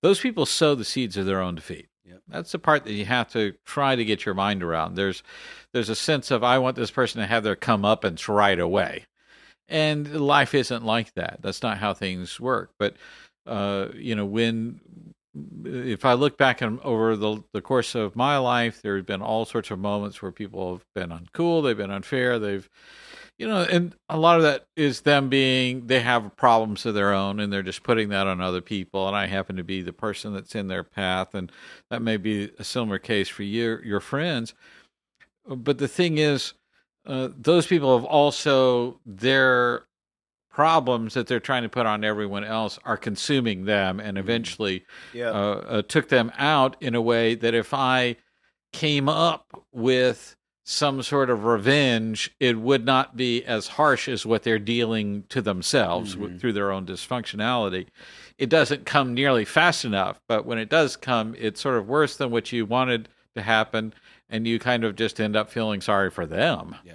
those 0.00 0.20
people 0.20 0.46
sow 0.46 0.74
the 0.74 0.84
seeds 0.84 1.16
of 1.16 1.26
their 1.26 1.42
own 1.42 1.56
defeat. 1.56 1.88
Yep. 2.04 2.22
That's 2.28 2.52
the 2.52 2.58
part 2.58 2.84
that 2.84 2.92
you 2.92 3.04
have 3.04 3.28
to 3.32 3.54
try 3.66 3.96
to 3.96 4.04
get 4.04 4.24
your 4.24 4.34
mind 4.34 4.62
around. 4.62 4.94
There's 4.94 5.22
there's 5.72 5.90
a 5.90 5.94
sense 5.94 6.30
of 6.30 6.42
I 6.42 6.58
want 6.58 6.76
this 6.76 6.90
person 6.90 7.20
to 7.20 7.26
have 7.26 7.42
their 7.42 7.56
comeuppance 7.56 8.34
right 8.34 8.58
away, 8.58 9.04
and 9.68 10.18
life 10.18 10.54
isn't 10.54 10.84
like 10.84 11.12
that. 11.14 11.40
That's 11.42 11.62
not 11.62 11.76
how 11.76 11.92
things 11.92 12.40
work. 12.40 12.70
But 12.78 12.96
uh, 13.46 13.88
you 13.94 14.14
know, 14.14 14.24
when 14.24 14.80
if 15.64 16.04
I 16.04 16.14
look 16.14 16.36
back 16.36 16.62
on, 16.62 16.80
over 16.82 17.16
the 17.16 17.42
the 17.52 17.62
course 17.62 17.94
of 17.94 18.16
my 18.16 18.38
life, 18.38 18.82
there 18.82 18.96
have 18.96 19.06
been 19.06 19.22
all 19.22 19.44
sorts 19.44 19.70
of 19.70 19.78
moments 19.78 20.22
where 20.22 20.32
people 20.32 20.72
have 20.72 20.84
been 20.94 21.10
uncool, 21.10 21.62
they've 21.62 21.76
been 21.76 21.90
unfair, 21.90 22.38
they've 22.38 22.68
you 23.38 23.46
know, 23.46 23.62
and 23.62 23.94
a 24.08 24.18
lot 24.18 24.36
of 24.36 24.42
that 24.42 24.66
is 24.76 25.02
them 25.02 25.28
being 25.28 25.86
they 25.86 26.00
have 26.00 26.36
problems 26.36 26.84
of 26.84 26.94
their 26.94 27.12
own, 27.12 27.38
and 27.38 27.52
they're 27.52 27.62
just 27.62 27.84
putting 27.84 28.08
that 28.08 28.26
on 28.26 28.40
other 28.40 28.60
people. 28.60 29.06
And 29.06 29.16
I 29.16 29.26
happen 29.26 29.56
to 29.56 29.64
be 29.64 29.80
the 29.80 29.92
person 29.92 30.34
that's 30.34 30.56
in 30.56 30.66
their 30.66 30.82
path, 30.82 31.34
and 31.34 31.50
that 31.90 32.02
may 32.02 32.16
be 32.16 32.50
a 32.58 32.64
similar 32.64 32.98
case 32.98 33.28
for 33.28 33.44
your 33.44 33.84
your 33.84 34.00
friends. 34.00 34.54
But 35.46 35.78
the 35.78 35.88
thing 35.88 36.18
is, 36.18 36.54
uh, 37.06 37.28
those 37.36 37.66
people 37.66 37.96
have 37.96 38.04
also 38.04 39.00
their 39.06 39.87
problems 40.58 41.14
that 41.14 41.28
they're 41.28 41.38
trying 41.38 41.62
to 41.62 41.68
put 41.68 41.86
on 41.86 42.02
everyone 42.02 42.42
else 42.42 42.80
are 42.84 42.96
consuming 42.96 43.64
them, 43.64 44.00
and 44.00 44.18
eventually 44.18 44.84
Yeah. 45.14 45.30
uh, 45.30 45.32
uh, 45.68 45.82
took 45.82 46.08
them 46.08 46.32
out 46.36 46.74
in 46.80 46.96
a 46.96 47.00
way 47.00 47.36
that 47.36 47.54
if 47.54 47.72
I 47.72 48.16
came 48.72 49.08
up 49.08 49.46
with 49.70 50.34
some 50.64 51.00
sort 51.00 51.30
of 51.30 51.44
revenge, 51.44 52.32
it 52.40 52.58
would 52.58 52.84
not 52.84 53.16
be 53.16 53.44
as 53.44 53.68
harsh 53.68 54.08
as 54.08 54.26
what 54.26 54.42
they're 54.42 54.58
dealing 54.58 55.22
to 55.28 55.40
themselves 55.40 56.16
with, 56.16 56.40
through 56.40 56.54
their 56.54 56.72
own 56.72 56.84
dysfunctionality. 56.84 57.86
It 58.36 58.50
doesn't 58.50 58.84
come 58.84 59.14
nearly 59.14 59.44
fast 59.44 59.84
enough, 59.84 60.20
but 60.26 60.44
when 60.44 60.58
it 60.58 60.68
does 60.68 60.96
come, 60.96 61.36
it's 61.38 61.60
sort 61.60 61.78
of 61.78 61.86
worse 61.86 62.16
than 62.16 62.32
what 62.32 62.50
you 62.50 62.66
wanted 62.66 63.08
to 63.36 63.42
happen, 63.42 63.94
and 64.28 64.44
you 64.44 64.58
kind 64.58 64.82
of 64.82 64.96
just 64.96 65.20
end 65.20 65.36
up 65.36 65.50
feeling 65.52 65.80
sorry 65.80 66.10
for 66.10 66.26
them. 66.26 66.74
Yeah. 66.84 66.94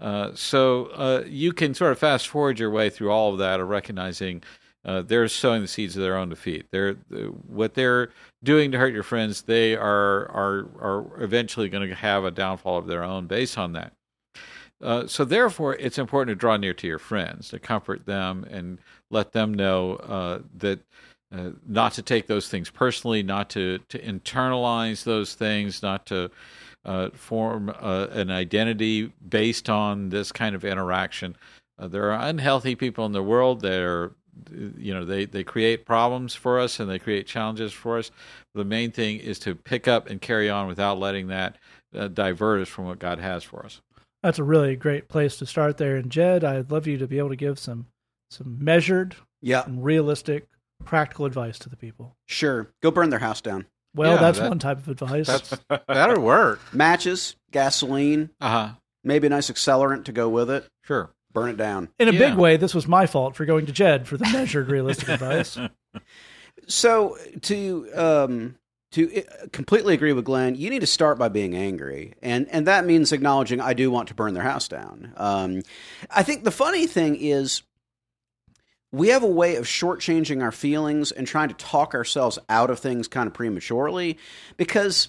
Uh, 0.00 0.30
so 0.34 0.86
uh, 0.94 1.22
you 1.26 1.52
can 1.52 1.74
sort 1.74 1.92
of 1.92 1.98
fast 1.98 2.28
forward 2.28 2.58
your 2.58 2.70
way 2.70 2.88
through 2.88 3.10
all 3.10 3.32
of 3.32 3.38
that 3.38 3.60
of 3.60 3.68
recognizing 3.68 4.42
uh, 4.84 5.02
they're 5.02 5.28
sowing 5.28 5.60
the 5.60 5.68
seeds 5.68 5.96
of 5.96 6.02
their 6.02 6.16
own 6.16 6.30
defeat. 6.30 6.66
They're 6.70 6.94
what 7.46 7.74
they're 7.74 8.10
doing 8.42 8.72
to 8.72 8.78
hurt 8.78 8.94
your 8.94 9.02
friends. 9.02 9.42
They 9.42 9.76
are 9.76 10.30
are 10.30 10.68
are 10.80 11.22
eventually 11.22 11.68
going 11.68 11.88
to 11.88 11.94
have 11.94 12.24
a 12.24 12.30
downfall 12.30 12.78
of 12.78 12.86
their 12.86 13.04
own 13.04 13.26
based 13.26 13.58
on 13.58 13.74
that. 13.74 13.92
Uh, 14.82 15.06
so 15.06 15.26
therefore, 15.26 15.74
it's 15.74 15.98
important 15.98 16.34
to 16.34 16.40
draw 16.40 16.56
near 16.56 16.72
to 16.72 16.86
your 16.86 16.98
friends, 16.98 17.50
to 17.50 17.58
comfort 17.58 18.06
them, 18.06 18.46
and 18.50 18.78
let 19.10 19.32
them 19.32 19.52
know 19.52 19.96
uh, 19.96 20.38
that 20.56 20.80
uh, 21.30 21.50
not 21.68 21.92
to 21.92 22.02
take 22.02 22.26
those 22.26 22.48
things 22.48 22.70
personally, 22.70 23.22
not 23.22 23.50
to 23.50 23.80
to 23.90 23.98
internalize 23.98 25.04
those 25.04 25.34
things, 25.34 25.82
not 25.82 26.06
to 26.06 26.30
uh, 26.84 27.10
form 27.10 27.72
uh, 27.80 28.06
an 28.12 28.30
identity 28.30 29.12
based 29.26 29.68
on 29.68 30.08
this 30.10 30.32
kind 30.32 30.54
of 30.54 30.64
interaction. 30.64 31.36
Uh, 31.78 31.88
there 31.88 32.10
are 32.12 32.28
unhealthy 32.28 32.74
people 32.74 33.06
in 33.06 33.12
the 33.12 33.22
world 33.22 33.60
that 33.60 33.80
are, 33.80 34.12
you 34.78 34.92
know, 34.94 35.04
they, 35.04 35.24
they 35.24 35.44
create 35.44 35.84
problems 35.84 36.34
for 36.34 36.58
us 36.58 36.80
and 36.80 36.90
they 36.90 36.98
create 36.98 37.26
challenges 37.26 37.72
for 37.72 37.98
us. 37.98 38.10
The 38.54 38.64
main 38.64 38.90
thing 38.92 39.18
is 39.18 39.38
to 39.40 39.54
pick 39.54 39.88
up 39.88 40.08
and 40.08 40.20
carry 40.20 40.48
on 40.48 40.66
without 40.66 40.98
letting 40.98 41.28
that 41.28 41.56
uh, 41.96 42.08
divert 42.08 42.62
us 42.62 42.68
from 42.68 42.86
what 42.86 42.98
God 42.98 43.18
has 43.18 43.44
for 43.44 43.64
us. 43.64 43.80
That's 44.22 44.38
a 44.38 44.44
really 44.44 44.76
great 44.76 45.08
place 45.08 45.36
to 45.38 45.46
start 45.46 45.78
there. 45.78 45.96
And 45.96 46.10
Jed, 46.10 46.44
I'd 46.44 46.70
love 46.70 46.86
you 46.86 46.98
to 46.98 47.06
be 47.06 47.18
able 47.18 47.30
to 47.30 47.36
give 47.36 47.58
some 47.58 47.86
some 48.30 48.58
measured 48.62 49.16
Yeah, 49.42 49.64
and 49.64 49.82
realistic, 49.82 50.46
practical 50.84 51.24
advice 51.24 51.58
to 51.60 51.68
the 51.68 51.76
people. 51.76 52.14
sure. 52.26 52.70
Go 52.82 52.90
burn 52.90 53.10
their 53.10 53.18
house 53.18 53.40
down. 53.40 53.66
Well, 53.94 54.14
Yeah, 54.14 54.20
that's 54.20 54.38
that- 54.38 54.48
one 54.48 54.58
type 54.58 54.78
of 54.78 54.88
advice. 54.88 55.26
That's 55.26 55.58
that'll 55.88 56.22
work. 56.22 56.60
Matches, 56.72 57.36
gasoline, 57.50 58.30
Uh 58.40 58.48
huh. 58.48 58.68
maybe 59.04 59.26
a 59.26 59.30
nice 59.30 59.50
accelerant 59.50 60.04
to 60.04 60.12
go 60.12 60.28
with 60.28 60.50
it. 60.50 60.66
Sure. 60.84 61.10
Burn 61.32 61.50
it 61.50 61.56
down. 61.56 61.88
In 61.98 62.08
a 62.08 62.12
Yeah. 62.12 62.30
big 62.30 62.38
way, 62.38 62.56
this 62.56 62.74
was 62.74 62.88
my 62.88 63.06
fault 63.06 63.36
for 63.36 63.44
going 63.44 63.66
to 63.66 63.72
Jed 63.72 64.08
for 64.08 64.16
the 64.16 64.24
measured, 64.32 64.68
realistic 64.68 65.08
advice. 65.08 65.58
So 66.66 67.16
to 67.42 67.88
um, 67.94 68.56
to 68.92 69.22
uh, 69.22 69.46
completely 69.52 69.94
agree 69.94 70.12
with 70.12 70.24
Glenn, 70.24 70.54
you 70.54 70.70
need 70.70 70.80
to 70.80 70.86
start 70.86 71.18
by 71.18 71.28
being 71.28 71.54
angry, 71.56 72.14
and 72.22 72.46
and 72.50 72.66
that 72.66 72.86
means 72.86 73.12
acknowledging 73.12 73.60
I 73.60 73.72
do 73.72 73.90
want 73.90 74.08
to 74.08 74.14
burn 74.14 74.34
their 74.34 74.42
house 74.42 74.68
down. 74.68 75.12
Um, 75.16 75.62
I 76.10 76.22
think 76.22 76.44
the 76.44 76.50
funny 76.50 76.86
thing 76.86 77.16
is. 77.16 77.62
We 78.92 79.08
have 79.08 79.22
a 79.22 79.28
way 79.28 79.56
of 79.56 79.66
shortchanging 79.66 80.42
our 80.42 80.52
feelings 80.52 81.12
and 81.12 81.26
trying 81.26 81.48
to 81.48 81.54
talk 81.54 81.94
ourselves 81.94 82.38
out 82.48 82.70
of 82.70 82.78
things 82.80 83.06
kind 83.08 83.26
of 83.26 83.34
prematurely 83.34 84.18
because 84.56 85.08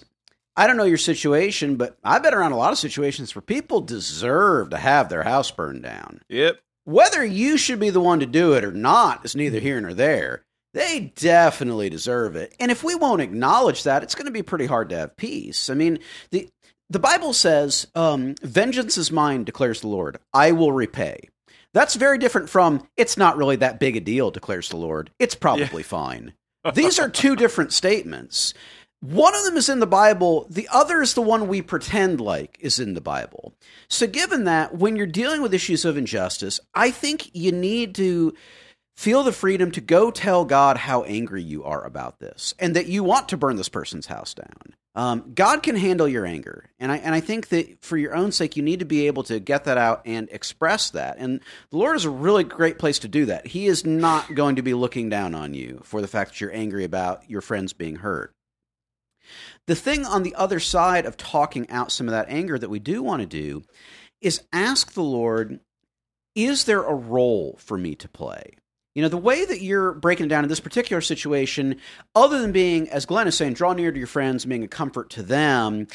I 0.56 0.66
don't 0.66 0.76
know 0.76 0.84
your 0.84 0.98
situation, 0.98 1.76
but 1.76 1.96
I've 2.04 2.22
been 2.22 2.34
around 2.34 2.52
a 2.52 2.56
lot 2.56 2.72
of 2.72 2.78
situations 2.78 3.34
where 3.34 3.42
people 3.42 3.80
deserve 3.80 4.70
to 4.70 4.76
have 4.76 5.08
their 5.08 5.22
house 5.22 5.50
burned 5.50 5.82
down. 5.82 6.20
Yep. 6.28 6.60
Whether 6.84 7.24
you 7.24 7.56
should 7.56 7.80
be 7.80 7.90
the 7.90 8.00
one 8.00 8.20
to 8.20 8.26
do 8.26 8.52
it 8.52 8.64
or 8.64 8.72
not 8.72 9.24
is 9.24 9.34
neither 9.34 9.60
here 9.60 9.80
nor 9.80 9.94
there. 9.94 10.44
They 10.74 11.12
definitely 11.16 11.90
deserve 11.90 12.34
it. 12.34 12.54
And 12.58 12.70
if 12.70 12.82
we 12.82 12.94
won't 12.94 13.20
acknowledge 13.20 13.82
that, 13.82 14.02
it's 14.02 14.14
going 14.14 14.26
to 14.26 14.32
be 14.32 14.42
pretty 14.42 14.66
hard 14.66 14.88
to 14.88 14.96
have 14.96 15.16
peace. 15.16 15.68
I 15.68 15.74
mean, 15.74 15.98
the 16.30 16.48
the 16.88 16.98
Bible 16.98 17.32
says, 17.32 17.86
um, 17.94 18.34
"Vengeance 18.42 18.98
is 18.98 19.10
mine," 19.10 19.44
declares 19.44 19.80
the 19.80 19.88
Lord. 19.88 20.18
"I 20.34 20.52
will 20.52 20.72
repay." 20.72 21.28
That's 21.74 21.94
very 21.94 22.18
different 22.18 22.50
from 22.50 22.86
"It's 22.96 23.16
not 23.16 23.36
really 23.36 23.56
that 23.56 23.80
big 23.80 23.96
a 23.96 24.00
deal," 24.00 24.30
declares 24.30 24.68
the 24.68 24.76
Lord. 24.76 25.10
It's 25.18 25.34
probably 25.34 25.82
fine. 25.82 26.34
These 26.74 26.98
are 26.98 27.08
two 27.08 27.36
different 27.36 27.72
statements. 27.82 28.54
One 29.00 29.34
of 29.34 29.44
them 29.44 29.56
is 29.56 29.68
in 29.68 29.80
the 29.80 29.86
Bible, 29.86 30.46
the 30.48 30.68
other 30.72 31.02
is 31.02 31.14
the 31.14 31.22
one 31.22 31.48
we 31.48 31.60
pretend 31.60 32.20
like 32.20 32.56
is 32.60 32.78
in 32.78 32.94
the 32.94 33.00
Bible. 33.00 33.52
So, 33.88 34.06
given 34.06 34.44
that, 34.44 34.76
when 34.76 34.94
you're 34.94 35.06
dealing 35.06 35.42
with 35.42 35.52
issues 35.52 35.84
of 35.84 35.96
injustice, 35.96 36.60
I 36.72 36.92
think 36.92 37.28
you 37.34 37.50
need 37.50 37.96
to 37.96 38.32
feel 38.96 39.24
the 39.24 39.32
freedom 39.32 39.72
to 39.72 39.80
go 39.80 40.12
tell 40.12 40.44
God 40.44 40.76
how 40.76 41.02
angry 41.02 41.42
you 41.42 41.64
are 41.64 41.84
about 41.84 42.20
this 42.20 42.54
and 42.60 42.76
that 42.76 42.86
you 42.86 43.02
want 43.02 43.28
to 43.30 43.36
burn 43.36 43.56
this 43.56 43.68
person's 43.68 44.06
house 44.06 44.34
down. 44.34 44.76
Um, 44.94 45.32
God 45.34 45.62
can 45.62 45.74
handle 45.74 46.06
your 46.06 46.26
anger, 46.26 46.68
and 46.78 46.92
I 46.92 46.98
and 46.98 47.14
I 47.14 47.20
think 47.20 47.48
that 47.48 47.82
for 47.82 47.96
your 47.96 48.14
own 48.14 48.30
sake, 48.30 48.56
you 48.56 48.62
need 48.62 48.80
to 48.80 48.84
be 48.84 49.06
able 49.06 49.22
to 49.22 49.40
get 49.40 49.64
that 49.64 49.78
out 49.78 50.02
and 50.04 50.28
express 50.30 50.90
that. 50.90 51.16
And 51.18 51.40
the 51.70 51.78
Lord 51.78 51.96
is 51.96 52.04
a 52.04 52.10
really 52.10 52.44
great 52.44 52.78
place 52.78 52.98
to 52.98 53.08
do 53.08 53.24
that. 53.26 53.46
He 53.46 53.68
is 53.68 53.86
not 53.86 54.34
going 54.34 54.56
to 54.56 54.62
be 54.62 54.74
looking 54.74 55.08
down 55.08 55.34
on 55.34 55.54
you 55.54 55.80
for 55.82 56.02
the 56.02 56.08
fact 56.08 56.32
that 56.32 56.40
you're 56.42 56.54
angry 56.54 56.84
about 56.84 57.28
your 57.30 57.40
friends 57.40 57.72
being 57.72 57.96
hurt. 57.96 58.34
The 59.66 59.74
thing 59.74 60.04
on 60.04 60.24
the 60.24 60.34
other 60.34 60.60
side 60.60 61.06
of 61.06 61.16
talking 61.16 61.70
out 61.70 61.92
some 61.92 62.06
of 62.06 62.12
that 62.12 62.28
anger 62.28 62.58
that 62.58 62.68
we 62.68 62.78
do 62.78 63.02
want 63.02 63.20
to 63.20 63.26
do 63.26 63.62
is 64.20 64.42
ask 64.52 64.92
the 64.92 65.02
Lord, 65.02 65.60
is 66.34 66.64
there 66.64 66.82
a 66.82 66.94
role 66.94 67.56
for 67.58 67.78
me 67.78 67.94
to 67.94 68.08
play? 68.08 68.56
You 68.94 69.02
know, 69.02 69.08
the 69.08 69.16
way 69.16 69.44
that 69.44 69.62
you're 69.62 69.92
breaking 69.92 70.26
it 70.26 70.28
down 70.28 70.44
in 70.44 70.50
this 70.50 70.60
particular 70.60 71.00
situation, 71.00 71.76
other 72.14 72.40
than 72.40 72.52
being, 72.52 72.88
as 72.90 73.06
Glenn 73.06 73.26
is 73.26 73.36
saying, 73.36 73.54
draw 73.54 73.72
near 73.72 73.90
to 73.90 73.98
your 73.98 74.06
friends 74.06 74.44
and 74.44 74.50
being 74.50 74.64
a 74.64 74.68
comfort 74.68 75.10
to 75.10 75.22
them, 75.22 75.86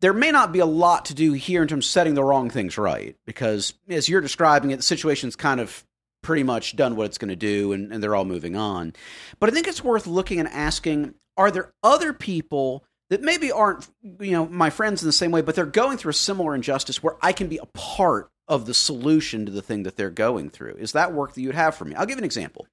there 0.00 0.12
may 0.12 0.30
not 0.30 0.52
be 0.52 0.58
a 0.58 0.66
lot 0.66 1.06
to 1.06 1.14
do 1.14 1.32
here 1.32 1.62
in 1.62 1.68
terms 1.68 1.86
of 1.86 1.90
setting 1.90 2.14
the 2.14 2.24
wrong 2.24 2.48
things 2.48 2.78
right. 2.78 3.16
Because 3.26 3.74
as 3.88 4.08
you're 4.08 4.20
describing 4.20 4.70
it, 4.70 4.76
the 4.76 4.82
situation's 4.82 5.36
kind 5.36 5.60
of 5.60 5.84
pretty 6.22 6.42
much 6.42 6.76
done 6.76 6.96
what 6.96 7.06
it's 7.06 7.18
going 7.18 7.28
to 7.28 7.36
do 7.36 7.72
and, 7.72 7.92
and 7.92 8.02
they're 8.02 8.14
all 8.14 8.24
moving 8.24 8.56
on. 8.56 8.94
But 9.38 9.50
I 9.50 9.52
think 9.52 9.68
it's 9.68 9.84
worth 9.84 10.06
looking 10.06 10.40
and 10.40 10.48
asking 10.48 11.14
are 11.36 11.50
there 11.50 11.72
other 11.82 12.12
people 12.12 12.84
that 13.10 13.22
maybe 13.22 13.52
aren't 13.52 13.88
you 14.02 14.32
know 14.32 14.46
my 14.46 14.70
friends 14.70 15.02
in 15.02 15.08
the 15.08 15.12
same 15.12 15.30
way 15.30 15.40
but 15.40 15.54
they're 15.54 15.66
going 15.66 15.98
through 15.98 16.10
a 16.10 16.14
similar 16.14 16.54
injustice 16.54 17.02
where 17.02 17.16
i 17.22 17.32
can 17.32 17.48
be 17.48 17.58
a 17.58 17.66
part 17.66 18.30
of 18.48 18.66
the 18.66 18.74
solution 18.74 19.46
to 19.46 19.52
the 19.52 19.62
thing 19.62 19.82
that 19.82 19.96
they're 19.96 20.10
going 20.10 20.50
through 20.50 20.74
is 20.78 20.92
that 20.92 21.12
work 21.12 21.34
that 21.34 21.40
you'd 21.40 21.54
have 21.54 21.74
for 21.74 21.84
me 21.84 21.94
i'll 21.94 22.06
give 22.06 22.18
an 22.18 22.24
example 22.24 22.66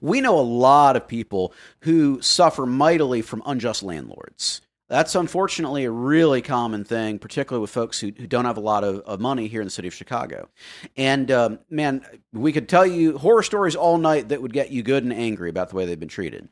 we 0.00 0.20
know 0.20 0.38
a 0.38 0.42
lot 0.42 0.96
of 0.96 1.08
people 1.08 1.52
who 1.80 2.20
suffer 2.20 2.66
mightily 2.66 3.22
from 3.22 3.42
unjust 3.46 3.82
landlords 3.82 4.60
that's 4.90 5.14
unfortunately 5.14 5.84
a 5.84 5.90
really 5.90 6.42
common 6.42 6.82
thing, 6.82 7.20
particularly 7.20 7.60
with 7.62 7.70
folks 7.70 8.00
who, 8.00 8.08
who 8.08 8.26
don't 8.26 8.44
have 8.44 8.56
a 8.56 8.60
lot 8.60 8.82
of, 8.82 8.98
of 9.02 9.20
money 9.20 9.46
here 9.46 9.60
in 9.60 9.68
the 9.68 9.70
city 9.70 9.86
of 9.86 9.94
Chicago. 9.94 10.48
And 10.96 11.30
um, 11.30 11.60
man, 11.70 12.04
we 12.32 12.52
could 12.52 12.68
tell 12.68 12.84
you 12.84 13.16
horror 13.16 13.44
stories 13.44 13.76
all 13.76 13.98
night 13.98 14.30
that 14.30 14.42
would 14.42 14.52
get 14.52 14.72
you 14.72 14.82
good 14.82 15.04
and 15.04 15.12
angry 15.12 15.48
about 15.48 15.68
the 15.68 15.76
way 15.76 15.86
they've 15.86 15.98
been 15.98 16.08
treated. 16.08 16.48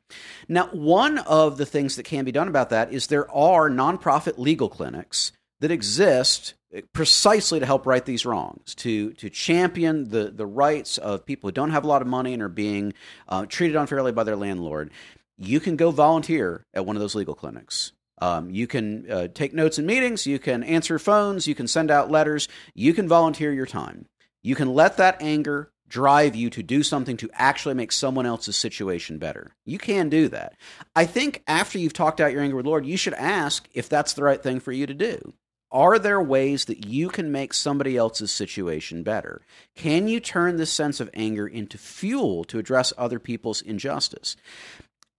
Now, 0.49 0.69
one 0.69 1.19
of 1.19 1.57
the 1.59 1.67
things 1.67 1.97
that 1.97 2.05
can 2.05 2.25
be 2.25 2.31
done 2.31 2.47
about 2.47 2.71
that 2.71 2.93
is 2.93 3.09
there 3.09 3.29
are 3.33 3.69
nonprofit 3.69 4.39
legal 4.39 4.69
clinics 4.69 5.33
that 5.59 5.73
exist 5.73 6.55
precisely 6.93 7.61
to 7.61 7.67
help 7.67 7.87
right 7.87 8.05
these 8.05 8.27
wrongs, 8.27 8.75
to 8.77 9.13
to 9.15 9.31
champion 9.31 10.11
the 10.11 10.31
the 10.31 10.47
rights 10.47 10.99
of 10.99 11.25
people 11.25 11.49
who 11.49 11.53
don't 11.53 11.71
have 11.71 11.85
a 11.85 11.89
lot 11.89 12.03
of 12.03 12.09
money 12.09 12.35
and 12.35 12.43
are 12.43 12.49
being 12.49 12.93
uh, 13.29 13.47
treated 13.47 13.77
unfairly 13.77 14.13
by 14.13 14.25
their 14.25 14.37
landlord. 14.37 14.91
You 15.37 15.61
can 15.61 15.77
go 15.77 15.91
volunteer 15.91 16.67
at 16.75 16.85
one 16.85 16.97
of 16.97 17.01
those 17.01 17.15
legal 17.15 17.35
clinics. 17.35 17.93
Um, 18.21 18.51
you 18.51 18.67
can 18.67 19.11
uh, 19.11 19.29
take 19.33 19.55
notes 19.55 19.79
in 19.79 19.87
meetings. 19.87 20.27
You 20.27 20.39
can 20.39 20.65
answer 20.65 20.99
phones. 20.99 21.47
You 21.47 21.55
can 21.55 21.69
send 21.69 21.91
out 21.91 22.11
letters. 22.11 22.49
You 22.75 22.93
can 22.93 23.07
volunteer 23.09 23.53
your 23.53 23.67
time. 23.67 24.07
You 24.43 24.57
can 24.57 24.75
let 24.75 24.97
that 24.97 25.23
anger 25.23 25.71
drive 25.89 26.37
you 26.37 26.51
to 26.51 26.63
do 26.63 26.83
something 26.83 27.17
to 27.17 27.31
actually 27.33 27.75
make 27.75 27.93
someone 27.93 28.27
else's 28.27 28.57
situation 28.57 29.19
better. 29.19 29.55
You 29.65 29.79
can 29.79 30.09
do 30.09 30.29
that. 30.29 30.55
I 30.95 31.07
think 31.07 31.43
after 31.47 31.79
you've 31.79 31.93
talked 31.93 32.21
out 32.21 32.33
your 32.33 32.43
anger 32.43 32.57
with 32.57 32.67
Lord, 32.67 32.85
you 32.85 32.97
should 32.97 33.15
ask 33.15 33.69
if 33.73 33.89
that's 33.89 34.13
the 34.13 34.23
right 34.23 34.43
thing 34.43 34.61
for 34.61 34.73
you 34.73 34.87
to 34.87 34.95
do. 34.95 35.33
Are 35.71 35.99
there 35.99 36.21
ways 36.21 36.65
that 36.67 36.87
you 36.87 37.09
can 37.09 37.31
make 37.31 37.53
somebody 37.53 37.97
else's 37.97 38.33
situation 38.33 39.03
better? 39.03 39.43
Can 39.75 40.09
you 40.09 40.19
turn 40.19 40.57
this 40.57 40.73
sense 40.73 40.99
of 40.99 41.11
anger 41.13 41.47
into 41.47 41.77
fuel 41.77 42.45
to 42.45 42.59
address 42.59 42.93
other 42.97 43.19
people's 43.19 43.61
injustice? 43.61 44.37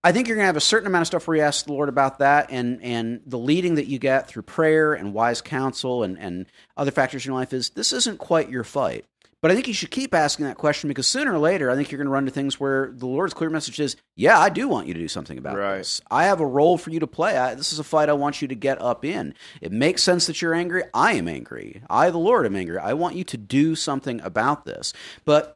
I 0.04 0.12
think 0.12 0.28
you're 0.28 0.38
going 0.38 0.44
to 0.44 0.48
have 0.48 0.58
a 0.58 0.62
certain 0.62 0.88
amount 0.88 1.02
of 1.02 1.08
stuff 1.08 1.28
where 1.28 1.38
you 1.38 1.44
ask 1.44 1.66
the 1.66 1.74
Lord 1.74 1.90
about 1.90 2.20
that, 2.20 2.48
and 2.52 2.82
and 2.82 3.22
the 3.26 3.38
leading 3.38 3.76
that 3.76 3.88
you 3.88 4.00
get 4.00 4.28
through 4.28 4.44
prayer 4.44 4.94
and 4.94 5.14
wise 5.14 5.42
counsel 5.42 6.04
and 6.04 6.18
and 6.18 6.46
other 6.78 6.92
factors 6.92 7.26
in 7.26 7.32
your 7.32 7.40
life 7.40 7.54
is 7.54 7.72
this 7.72 7.92
isn't 7.92 8.18
quite 8.18 8.50
your 8.50 8.64
fight. 8.64 9.06
But 9.42 9.52
I 9.52 9.56
think 9.56 9.68
you 9.70 9.74
should 9.74 9.92
keep 9.92 10.14
asking 10.14 10.46
that 10.48 10.58
question 10.58 10.90
because 10.90 11.08
sooner 11.08 11.34
or 11.34 11.38
later, 11.38 11.72
I 11.72 11.76
think 11.76 11.92
you're 11.92 11.98
going 11.98 12.08
to 12.08 12.12
run 12.12 12.26
to 12.26 12.32
things 12.32 12.60
where 12.60 12.92
the 12.94 13.06
Lord's 13.06 13.34
clear 13.34 13.50
message 13.50 13.80
is, 13.80 13.96
"Yeah, 14.18 14.38
I 14.38 14.50
do 14.50 14.68
want 14.68 14.88
you 14.88 14.94
to 14.94 15.00
do 15.00 15.08
something 15.08 15.38
about 15.38 15.58
Right. 15.58 15.78
this. 15.78 16.02
I 16.12 16.26
have 16.26 16.42
a 16.42 16.46
role 16.46 16.78
for 16.78 16.90
you 16.90 17.00
to 17.00 17.08
play. 17.08 17.38
I, 17.38 17.56
this 17.56 17.72
is 17.72 17.80
a 17.80 17.84
fight 17.86 18.10
I 18.10 18.14
want 18.14 18.42
you 18.42 18.50
to 18.50 18.56
get 18.56 18.82
up 18.82 19.06
in. 19.06 19.34
It 19.62 19.72
makes 19.72 20.04
sense 20.04 20.26
that 20.28 20.42
you're 20.42 20.54
angry. 20.54 20.84
I 20.94 21.14
am 21.14 21.28
angry. 21.30 21.82
I, 21.90 22.10
the 22.10 22.18
Lord, 22.18 22.46
am 22.46 22.56
angry. 22.58 22.78
I 22.80 22.94
want 22.94 23.16
you 23.16 23.24
to 23.24 23.38
do 23.38 23.76
something 23.76 24.20
about 24.22 24.66
this. 24.66 24.92
But 25.24 25.56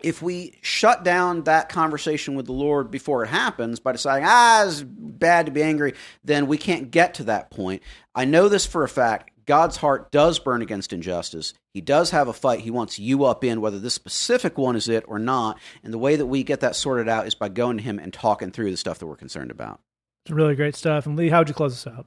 if 0.00 0.22
we 0.22 0.58
shut 0.62 1.04
down 1.04 1.42
that 1.42 1.68
conversation 1.68 2.34
with 2.34 2.46
the 2.46 2.52
Lord 2.52 2.90
before 2.90 3.24
it 3.24 3.28
happens 3.28 3.80
by 3.80 3.92
deciding, 3.92 4.26
ah, 4.26 4.64
it's 4.64 4.82
bad 4.86 5.44
to 5.46 5.52
be 5.52 5.62
angry, 5.62 5.94
then 6.24 6.46
we 6.46 6.56
can't 6.56 6.90
get 6.90 7.14
to 7.14 7.24
that 7.24 7.50
point. 7.50 7.82
I 8.14 8.24
know 8.24 8.48
this 8.48 8.64
for 8.64 8.84
a 8.84 8.88
fact. 8.88 9.32
God's 9.44 9.78
heart 9.78 10.12
does 10.12 10.38
burn 10.38 10.62
against 10.62 10.92
injustice. 10.92 11.52
He 11.78 11.82
does 11.82 12.10
have 12.10 12.26
a 12.26 12.32
fight 12.32 12.62
he 12.62 12.72
wants 12.72 12.98
you 12.98 13.24
up 13.24 13.44
in, 13.44 13.60
whether 13.60 13.78
this 13.78 13.94
specific 13.94 14.58
one 14.58 14.74
is 14.74 14.88
it 14.88 15.04
or 15.06 15.20
not. 15.20 15.60
And 15.84 15.94
the 15.94 15.98
way 15.98 16.16
that 16.16 16.26
we 16.26 16.42
get 16.42 16.58
that 16.58 16.74
sorted 16.74 17.08
out 17.08 17.28
is 17.28 17.36
by 17.36 17.48
going 17.48 17.76
to 17.76 17.84
him 17.84 18.00
and 18.00 18.12
talking 18.12 18.50
through 18.50 18.72
the 18.72 18.76
stuff 18.76 18.98
that 18.98 19.06
we're 19.06 19.14
concerned 19.14 19.52
about. 19.52 19.78
It's 20.24 20.32
really 20.32 20.56
great 20.56 20.74
stuff. 20.74 21.06
And 21.06 21.16
Lee, 21.16 21.28
how'd 21.28 21.46
you 21.46 21.54
close 21.54 21.84
this 21.84 21.86
out? 21.86 22.06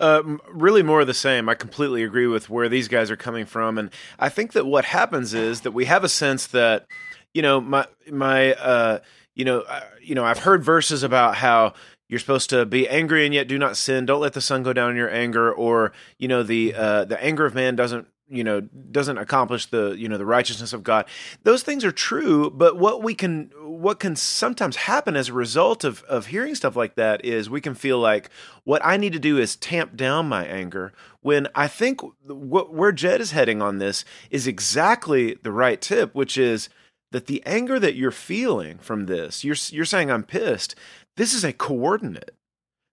Um, 0.00 0.40
really 0.50 0.82
more 0.82 1.02
of 1.02 1.06
the 1.06 1.14
same. 1.14 1.48
I 1.48 1.54
completely 1.54 2.02
agree 2.02 2.26
with 2.26 2.50
where 2.50 2.68
these 2.68 2.88
guys 2.88 3.08
are 3.08 3.16
coming 3.16 3.46
from, 3.46 3.78
and 3.78 3.90
I 4.18 4.30
think 4.30 4.50
that 4.54 4.66
what 4.66 4.84
happens 4.84 5.32
is 5.32 5.60
that 5.60 5.70
we 5.70 5.84
have 5.84 6.02
a 6.02 6.08
sense 6.08 6.48
that, 6.48 6.88
you 7.32 7.40
know, 7.40 7.60
my 7.60 7.86
my, 8.10 8.54
uh, 8.54 8.98
you 9.36 9.44
know, 9.44 9.60
uh, 9.60 9.82
you 10.02 10.16
know, 10.16 10.24
I've 10.24 10.40
heard 10.40 10.64
verses 10.64 11.04
about 11.04 11.36
how 11.36 11.74
you're 12.08 12.18
supposed 12.18 12.50
to 12.50 12.66
be 12.66 12.88
angry 12.88 13.26
and 13.26 13.32
yet 13.32 13.46
do 13.46 13.60
not 13.60 13.76
sin. 13.76 14.06
Don't 14.06 14.20
let 14.20 14.32
the 14.32 14.40
sun 14.40 14.64
go 14.64 14.72
down 14.72 14.90
in 14.90 14.96
your 14.96 15.10
anger, 15.10 15.52
or 15.52 15.92
you 16.18 16.26
know, 16.26 16.42
the 16.42 16.74
uh, 16.74 17.04
the 17.04 17.22
anger 17.22 17.46
of 17.46 17.54
man 17.54 17.76
doesn't 17.76 18.08
you 18.32 18.42
know 18.42 18.60
doesn't 18.60 19.18
accomplish 19.18 19.66
the 19.66 19.94
you 19.98 20.08
know 20.08 20.18
the 20.18 20.26
righteousness 20.26 20.72
of 20.72 20.82
God. 20.82 21.06
Those 21.42 21.62
things 21.62 21.84
are 21.84 21.92
true, 21.92 22.50
but 22.50 22.76
what 22.76 23.02
we 23.02 23.14
can 23.14 23.50
what 23.60 24.00
can 24.00 24.16
sometimes 24.16 24.76
happen 24.76 25.16
as 25.16 25.28
a 25.28 25.34
result 25.34 25.84
of 25.84 26.02
of 26.04 26.26
hearing 26.26 26.54
stuff 26.54 26.74
like 26.74 26.94
that 26.96 27.24
is 27.24 27.50
we 27.50 27.60
can 27.60 27.74
feel 27.74 27.98
like 27.98 28.30
what 28.64 28.84
I 28.84 28.96
need 28.96 29.12
to 29.12 29.18
do 29.18 29.38
is 29.38 29.56
tamp 29.56 29.96
down 29.96 30.28
my 30.28 30.44
anger 30.44 30.92
when 31.20 31.48
I 31.54 31.68
think 31.68 32.00
what 32.26 32.72
where 32.74 32.92
Jed 32.92 33.20
is 33.20 33.30
heading 33.30 33.62
on 33.62 33.78
this 33.78 34.04
is 34.30 34.46
exactly 34.46 35.34
the 35.34 35.52
right 35.52 35.80
tip, 35.80 36.14
which 36.14 36.36
is 36.36 36.68
that 37.12 37.26
the 37.26 37.42
anger 37.46 37.78
that 37.78 37.94
you're 37.94 38.10
feeling 38.10 38.78
from 38.78 39.06
this, 39.06 39.44
you're 39.44 39.56
you're 39.68 39.84
saying 39.84 40.10
I'm 40.10 40.24
pissed. 40.24 40.74
This 41.16 41.34
is 41.34 41.44
a 41.44 41.52
coordinate. 41.52 42.34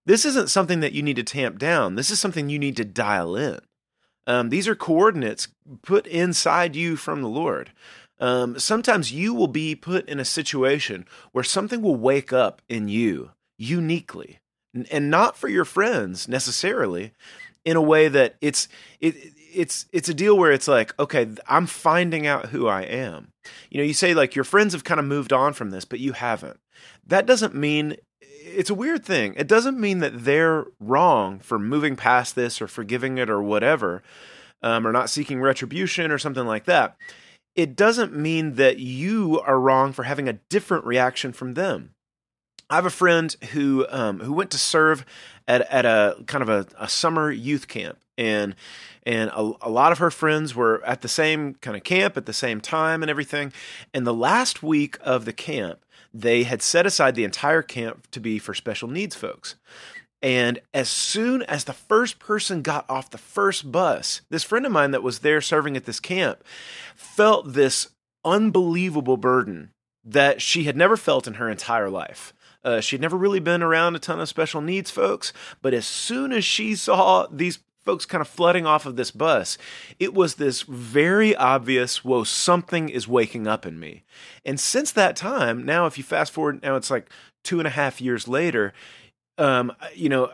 This 0.06 0.26
isn't 0.26 0.50
something 0.50 0.80
that 0.80 0.94
you 0.94 1.04
need 1.04 1.18
to 1.18 1.24
tamp 1.24 1.60
down. 1.60 1.96
This 1.96 2.10
is 2.10 2.20
something 2.20 2.50
you 2.50 2.60
need 2.60 2.78
to 2.78 2.86
dial 2.86 3.36
in. 3.36 3.60
Um, 4.30 4.50
these 4.50 4.68
are 4.68 4.76
coordinates 4.76 5.48
put 5.82 6.06
inside 6.06 6.76
you 6.76 6.96
from 6.96 7.24
the 7.24 7.28
Lord. 7.28 7.72
Um, 8.20 8.60
sometimes 8.60 9.12
you 9.12 9.34
will 9.34 9.48
be 9.48 9.74
put 9.74 10.08
in 10.08 10.20
a 10.20 10.26
situation 10.26 11.08
where 11.32 11.44
something 11.44 11.82
will 11.82 11.96
wake 11.96 12.32
up 12.32 12.62
in 12.70 12.90
you 12.90 13.32
uniquely, 13.58 14.38
and 14.92 15.10
not 15.10 15.36
for 15.36 15.48
your 15.48 15.66
friends 15.66 16.28
necessarily, 16.28 17.12
in 17.66 17.76
a 17.76 17.82
way 17.82 18.08
that 18.08 18.36
it's 18.40 18.68
it 19.00 19.16
it's 19.52 19.88
it's 19.92 20.10
a 20.10 20.14
deal 20.14 20.38
where 20.38 20.52
it's 20.52 20.68
like, 20.68 20.94
okay, 21.00 21.28
I'm 21.48 21.66
finding 21.66 22.28
out 22.28 22.50
who 22.50 22.68
I 22.68 22.84
am. 22.84 23.32
You 23.72 23.80
know, 23.80 23.84
you 23.84 23.96
say 23.96 24.14
like 24.14 24.36
your 24.36 24.46
friends 24.46 24.74
have 24.74 24.84
kind 24.84 25.00
of 25.00 25.08
moved 25.08 25.34
on 25.34 25.54
from 25.54 25.72
this, 25.72 25.86
but 25.86 26.00
you 26.00 26.12
haven't. 26.12 26.60
That 27.08 27.26
doesn't 27.26 27.56
mean 27.56 27.96
it's 28.56 28.70
a 28.70 28.76
weird 28.76 29.06
thing. 29.06 29.34
It 29.38 29.48
doesn't 29.48 29.80
mean 29.80 30.00
that 30.00 30.24
they're 30.26 30.66
wrong 30.80 31.40
for 31.40 31.60
moving 31.60 31.96
past 31.96 32.36
this 32.36 32.62
or 32.62 32.68
forgiving 32.68 33.18
it 33.18 33.30
or 33.30 33.42
whatever, 33.42 34.04
um, 34.62 34.86
or 34.86 34.92
not 34.92 35.10
seeking 35.10 35.42
retribution 35.42 36.12
or 36.12 36.18
something 36.18 36.46
like 36.46 36.66
that. 36.66 36.96
It 37.56 37.76
doesn't 37.76 38.16
mean 38.16 38.56
that 38.56 38.80
you 38.80 39.42
are 39.42 39.60
wrong 39.60 39.92
for 39.94 40.04
having 40.04 40.30
a 40.30 40.40
different 40.50 40.86
reaction 40.86 41.34
from 41.34 41.56
them. 41.56 41.92
I 42.70 42.76
have 42.76 42.86
a 42.86 42.92
friend 42.92 43.36
who 43.52 43.88
um, 43.90 44.20
who 44.20 44.32
went 44.32 44.52
to 44.52 44.60
serve 44.60 45.06
at 45.48 45.62
at 45.72 45.86
a 45.86 46.24
kind 46.28 46.44
of 46.44 46.50
a, 46.50 46.68
a 46.78 46.88
summer 46.88 47.32
youth 47.32 47.68
camp, 47.68 47.98
and 48.18 48.56
and 49.04 49.32
a, 49.32 49.54
a 49.62 49.70
lot 49.70 49.92
of 49.92 49.98
her 49.98 50.12
friends 50.12 50.54
were 50.54 50.84
at 50.86 51.02
the 51.02 51.08
same 51.08 51.56
kind 51.56 51.76
of 51.76 51.84
camp 51.84 52.16
at 52.16 52.28
the 52.28 52.34
same 52.34 52.62
time 52.62 53.02
and 53.02 53.10
everything. 53.10 53.52
And 53.94 54.06
the 54.06 54.14
last 54.14 54.62
week 54.62 54.98
of 55.02 55.26
the 55.26 55.34
camp, 55.34 55.84
they 56.14 56.44
had 56.44 56.62
set 56.62 56.86
aside 56.86 57.16
the 57.16 57.24
entire 57.24 57.62
camp 57.62 58.10
to 58.12 58.20
be 58.20 58.40
for 58.40 58.54
special 58.54 58.88
needs 58.88 59.16
folks. 59.16 59.56
And 60.22 60.60
as 60.74 60.90
soon 60.90 61.44
as 61.44 61.64
the 61.64 61.74
first 61.74 62.20
person 62.20 62.62
got 62.62 62.90
off 62.90 63.10
the 63.10 63.18
first 63.18 63.72
bus, 63.72 64.22
this 64.30 64.44
friend 64.44 64.66
of 64.66 64.72
mine 64.72 64.92
that 64.92 65.04
was 65.04 65.20
there 65.20 65.40
serving 65.40 65.78
at 65.78 65.86
this 65.86 66.00
camp 66.00 66.44
felt 66.96 67.54
this 67.54 67.90
unbelievable 68.26 69.18
burden 69.18 69.72
that 70.04 70.42
she 70.42 70.64
had 70.64 70.76
never 70.76 70.98
felt 70.98 71.28
in 71.28 71.36
her 71.36 71.50
entire 71.50 71.90
life. 71.90 72.34
Uh, 72.64 72.82
she'd 72.82 73.00
never 73.00 73.16
really 73.16 73.40
been 73.40 73.64
around 73.64 73.96
a 73.96 74.00
ton 74.00 74.20
of 74.20 74.28
special 74.28 74.60
needs 74.60 74.92
folks, 74.92 75.32
but 75.62 75.74
as 75.74 75.86
soon 75.86 76.34
as 76.34 76.44
she 76.44 76.76
saw 76.76 77.26
these 77.32 77.60
folks 77.90 78.06
kind 78.06 78.22
of 78.22 78.28
flooding 78.28 78.68
off 78.68 78.86
of 78.86 78.98
this 78.98 79.10
bus, 79.10 79.58
it 80.00 80.14
was 80.14 80.36
this 80.36 80.62
very 80.62 81.36
obvious, 81.36 82.06
whoa, 82.06 82.24
something 82.24 82.88
is 82.88 83.08
waking 83.08 83.48
up 83.48 83.66
in 83.66 83.80
me. 83.80 84.04
And 84.46 84.60
since 84.60 84.92
that 84.92 85.16
time, 85.16 85.66
now 85.66 85.88
if 85.88 85.98
you 85.98 86.04
fast 86.04 86.32
forward, 86.32 86.62
now 86.62 86.76
it's 86.76 86.92
like 86.92 87.10
two 87.44 87.60
and 87.60 87.66
a 87.66 87.72
half 87.72 88.00
years 88.00 88.28
later, 88.28 88.74
um, 89.40 89.72
you 89.96 90.08
know, 90.08 90.32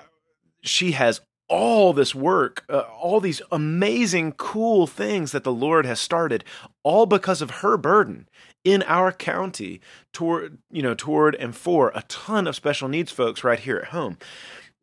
she 0.63 0.91
has 0.91 1.21
all 1.47 1.93
this 1.93 2.13
work, 2.13 2.65
uh, 2.67 2.79
all 2.79 3.21
these 3.21 3.41
amazing, 3.53 4.33
cool 4.33 4.85
things 4.85 5.31
that 5.31 5.45
the 5.45 5.53
Lord 5.53 5.85
has 5.85 6.01
started, 6.01 6.43
all 6.83 7.05
because 7.05 7.41
of 7.41 7.61
her 7.61 7.77
burden 7.77 8.27
in 8.65 8.83
our 8.83 9.13
county 9.13 9.79
toward, 10.11 10.57
you 10.69 10.81
know, 10.81 10.93
toward 10.93 11.35
and 11.35 11.55
for 11.55 11.93
a 11.95 12.01
ton 12.09 12.47
of 12.47 12.55
special 12.57 12.89
needs 12.89 13.13
folks 13.13 13.45
right 13.45 13.59
here 13.59 13.77
at 13.77 13.91
home. 13.91 14.17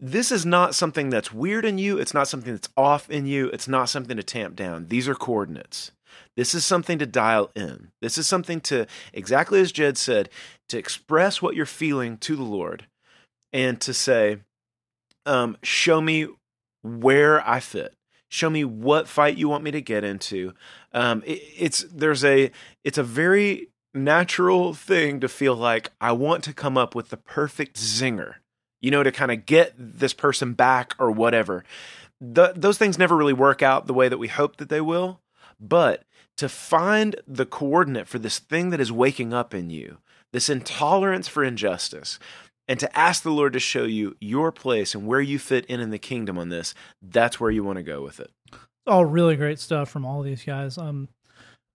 This 0.04 0.32
is 0.32 0.44
not 0.44 0.74
something 0.74 1.10
that's 1.10 1.32
weird 1.32 1.64
in 1.64 1.78
you. 1.78 1.96
It's 1.96 2.12
not 2.12 2.26
something 2.26 2.52
that's 2.52 2.68
off 2.76 3.08
in 3.08 3.24
you. 3.24 3.46
It's 3.50 3.68
not 3.68 3.88
something 3.88 4.16
to 4.16 4.24
tamp 4.24 4.56
down. 4.56 4.88
These 4.88 5.08
are 5.08 5.14
coordinates. 5.14 5.92
This 6.36 6.54
is 6.54 6.64
something 6.64 6.98
to 6.98 7.06
dial 7.06 7.52
in. 7.54 7.92
This 8.00 8.18
is 8.18 8.26
something 8.26 8.60
to, 8.62 8.88
exactly 9.12 9.60
as 9.60 9.70
Jed 9.70 9.96
said, 9.96 10.28
to 10.70 10.76
express 10.76 11.40
what 11.40 11.54
you're 11.54 11.66
feeling 11.66 12.18
to 12.18 12.34
the 12.34 12.42
Lord 12.42 12.86
and 13.52 13.80
to 13.80 13.94
say, 13.94 14.38
um, 15.24 15.56
show 15.62 16.00
me 16.00 16.26
where 16.82 17.46
I 17.48 17.60
fit. 17.60 17.94
Show 18.28 18.50
me 18.50 18.64
what 18.64 19.06
fight 19.06 19.36
you 19.36 19.48
want 19.48 19.62
me 19.62 19.70
to 19.70 19.80
get 19.80 20.02
into. 20.02 20.52
Um, 20.92 21.22
it, 21.24 21.42
it's 21.56 21.84
there's 21.92 22.24
a 22.24 22.50
it's 22.82 22.98
a 22.98 23.04
very 23.04 23.68
natural 23.94 24.74
thing 24.74 25.20
to 25.20 25.28
feel 25.28 25.54
like 25.54 25.90
I 26.00 26.12
want 26.12 26.42
to 26.44 26.54
come 26.54 26.78
up 26.78 26.94
with 26.94 27.10
the 27.10 27.18
perfect 27.18 27.76
zinger, 27.76 28.36
you 28.82 28.90
know, 28.90 29.02
to 29.02 29.10
kind 29.10 29.30
of 29.30 29.46
get 29.46 29.72
this 29.78 30.12
person 30.12 30.52
back 30.52 30.94
or 30.98 31.10
whatever. 31.10 31.64
The, 32.20 32.52
those 32.54 32.76
things 32.76 32.98
never 32.98 33.16
really 33.16 33.32
work 33.32 33.62
out 33.62 33.86
the 33.86 33.94
way 33.94 34.08
that 34.08 34.18
we 34.18 34.28
hope 34.28 34.56
that 34.56 34.68
they 34.68 34.80
will, 34.80 35.20
but 35.58 36.04
to 36.36 36.48
find 36.48 37.16
the 37.26 37.46
coordinate 37.46 38.08
for 38.08 38.18
this 38.18 38.38
thing 38.38 38.70
that 38.70 38.80
is 38.80 38.92
waking 38.92 39.32
up 39.32 39.54
in 39.54 39.70
you, 39.70 39.98
this 40.32 40.50
intolerance 40.50 41.28
for 41.28 41.42
injustice, 41.44 42.18
and 42.68 42.78
to 42.80 42.98
ask 42.98 43.22
the 43.22 43.30
Lord 43.30 43.52
to 43.54 43.60
show 43.60 43.84
you 43.84 44.16
your 44.20 44.52
place 44.52 44.94
and 44.94 45.06
where 45.06 45.20
you 45.20 45.38
fit 45.38 45.66
in 45.66 45.80
in 45.80 45.90
the 45.90 45.98
kingdom 45.98 46.38
on 46.38 46.48
this, 46.48 46.74
that's 47.00 47.40
where 47.40 47.50
you 47.50 47.64
want 47.64 47.78
to 47.78 47.82
go 47.82 48.02
with 48.02 48.20
it. 48.20 48.30
All 48.86 49.04
really 49.04 49.36
great 49.36 49.58
stuff 49.58 49.88
from 49.88 50.04
all 50.04 50.22
these 50.22 50.44
guys. 50.44 50.78
Um, 50.78 51.08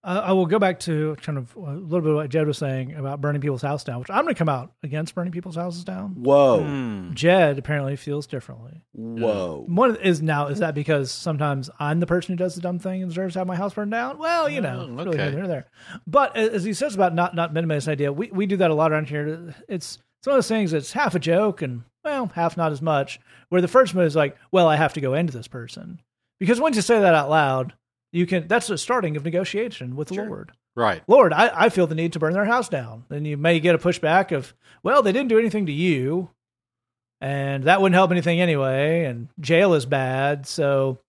I, 0.08 0.20
I 0.20 0.32
will 0.32 0.46
go 0.46 0.58
back 0.58 0.80
to 0.82 1.18
kind 1.22 1.38
of 1.38 1.54
a 1.56 1.60
little 1.60 2.00
bit 2.02 2.10
of 2.12 2.16
what 2.16 2.30
Jed 2.30 2.48
was 2.48 2.58
saying 2.58 2.96
about 2.96 3.20
burning 3.20 3.42
people's 3.42 3.62
house 3.62 3.84
down, 3.84 4.00
which 4.00 4.10
I'm 4.10 4.24
going 4.24 4.34
to 4.34 4.38
come 4.40 4.48
out 4.48 4.72
against 4.82 5.14
burning 5.14 5.34
people's 5.34 5.58
houses 5.58 5.84
down. 5.84 6.12
Whoa. 6.24 6.64
Hmm. 6.64 7.14
Jed 7.14 7.60
apparently 7.60 7.98
feels 7.98 8.26
differently. 8.26 8.82
Whoa. 8.94 9.66
One 9.68 9.98
is 9.98 10.22
now 10.22 10.48
is 10.48 10.60
that 10.60 10.74
because 10.74 11.12
sometimes 11.12 11.70
I'm 11.80 12.00
the 12.00 12.08
person 12.08 12.32
who 12.34 12.38
does 12.38 12.56
the 12.56 12.62
dumb 12.62 12.80
thing 12.80 13.02
and 13.02 13.12
deserves 13.12 13.34
to 13.34 13.40
have 13.40 13.48
my 13.48 13.56
house 13.58 13.74
burned 13.74 13.92
down? 13.92 14.18
Well, 14.18 14.48
you 14.50 14.62
know, 14.62 14.88
Oh, 14.90 14.94
really 14.96 15.10
okay. 15.20 15.30
neither 15.36 15.48
there. 15.48 15.66
But 16.08 16.38
as 16.38 16.64
he 16.64 16.74
says 16.74 16.96
about 16.96 17.14
not 17.14 17.36
not 17.36 17.54
minimizing 17.54 17.92
idea, 17.92 18.14
we 18.14 18.32
we 18.32 18.46
do 18.46 18.58
that 18.58 18.72
a 18.72 18.74
lot 18.74 18.92
around 18.94 19.10
here. 19.10 19.54
It's 19.68 20.00
it's 20.20 20.28
one 20.28 20.34
of 20.36 20.38
those 20.38 20.48
things 20.48 20.72
that's 20.72 20.94
half 20.94 21.16
a 21.16 21.20
joke 21.20 21.62
and 21.62 21.84
well, 22.06 22.32
half 22.34 22.56
not 22.56 22.72
as 22.72 22.82
much. 22.82 23.20
Where 23.50 23.62
the 23.62 23.68
first 23.68 23.94
one 23.94 24.06
is 24.06 24.16
like, 24.16 24.38
well, 24.52 24.68
I 24.68 24.78
have 24.78 24.94
to 24.94 25.02
go 25.02 25.14
into 25.14 25.34
this 25.34 25.48
person 25.50 26.02
because 26.40 26.62
once 26.62 26.76
you 26.78 26.82
say 26.82 27.00
that 27.02 27.14
out 27.14 27.30
loud, 27.30 27.74
you 28.12 28.26
can. 28.26 28.48
That's 28.48 28.68
the 28.68 28.78
starting 28.78 29.18
of 29.18 29.26
negotiation 29.26 29.96
with 29.96 30.10
the 30.10 30.16
Lord. 30.16 30.52
Right. 30.76 31.02
Lord, 31.08 31.34
I, 31.34 31.66
I 31.66 31.70
feel 31.70 31.88
the 31.88 31.96
need 31.96 32.14
to 32.14 32.20
burn 32.20 32.34
their 32.34 32.46
house 32.46 32.70
down. 32.70 33.06
Then 33.10 33.26
you 33.26 33.36
may 33.36 33.60
get 33.60 33.74
a 33.74 33.80
pushback 33.80 34.32
of, 34.32 34.54
well, 34.84 35.02
they 35.02 35.12
didn't 35.12 35.30
do 35.30 35.40
anything 35.40 35.66
to 35.66 35.72
you, 35.72 36.30
and 37.20 37.64
that 37.64 37.82
wouldn't 37.82 37.96
help 37.96 38.12
anything 38.12 38.40
anyway, 38.40 39.06
and 39.06 39.30
jail 39.40 39.74
is 39.74 39.88
bad, 39.88 40.46
so 40.46 41.00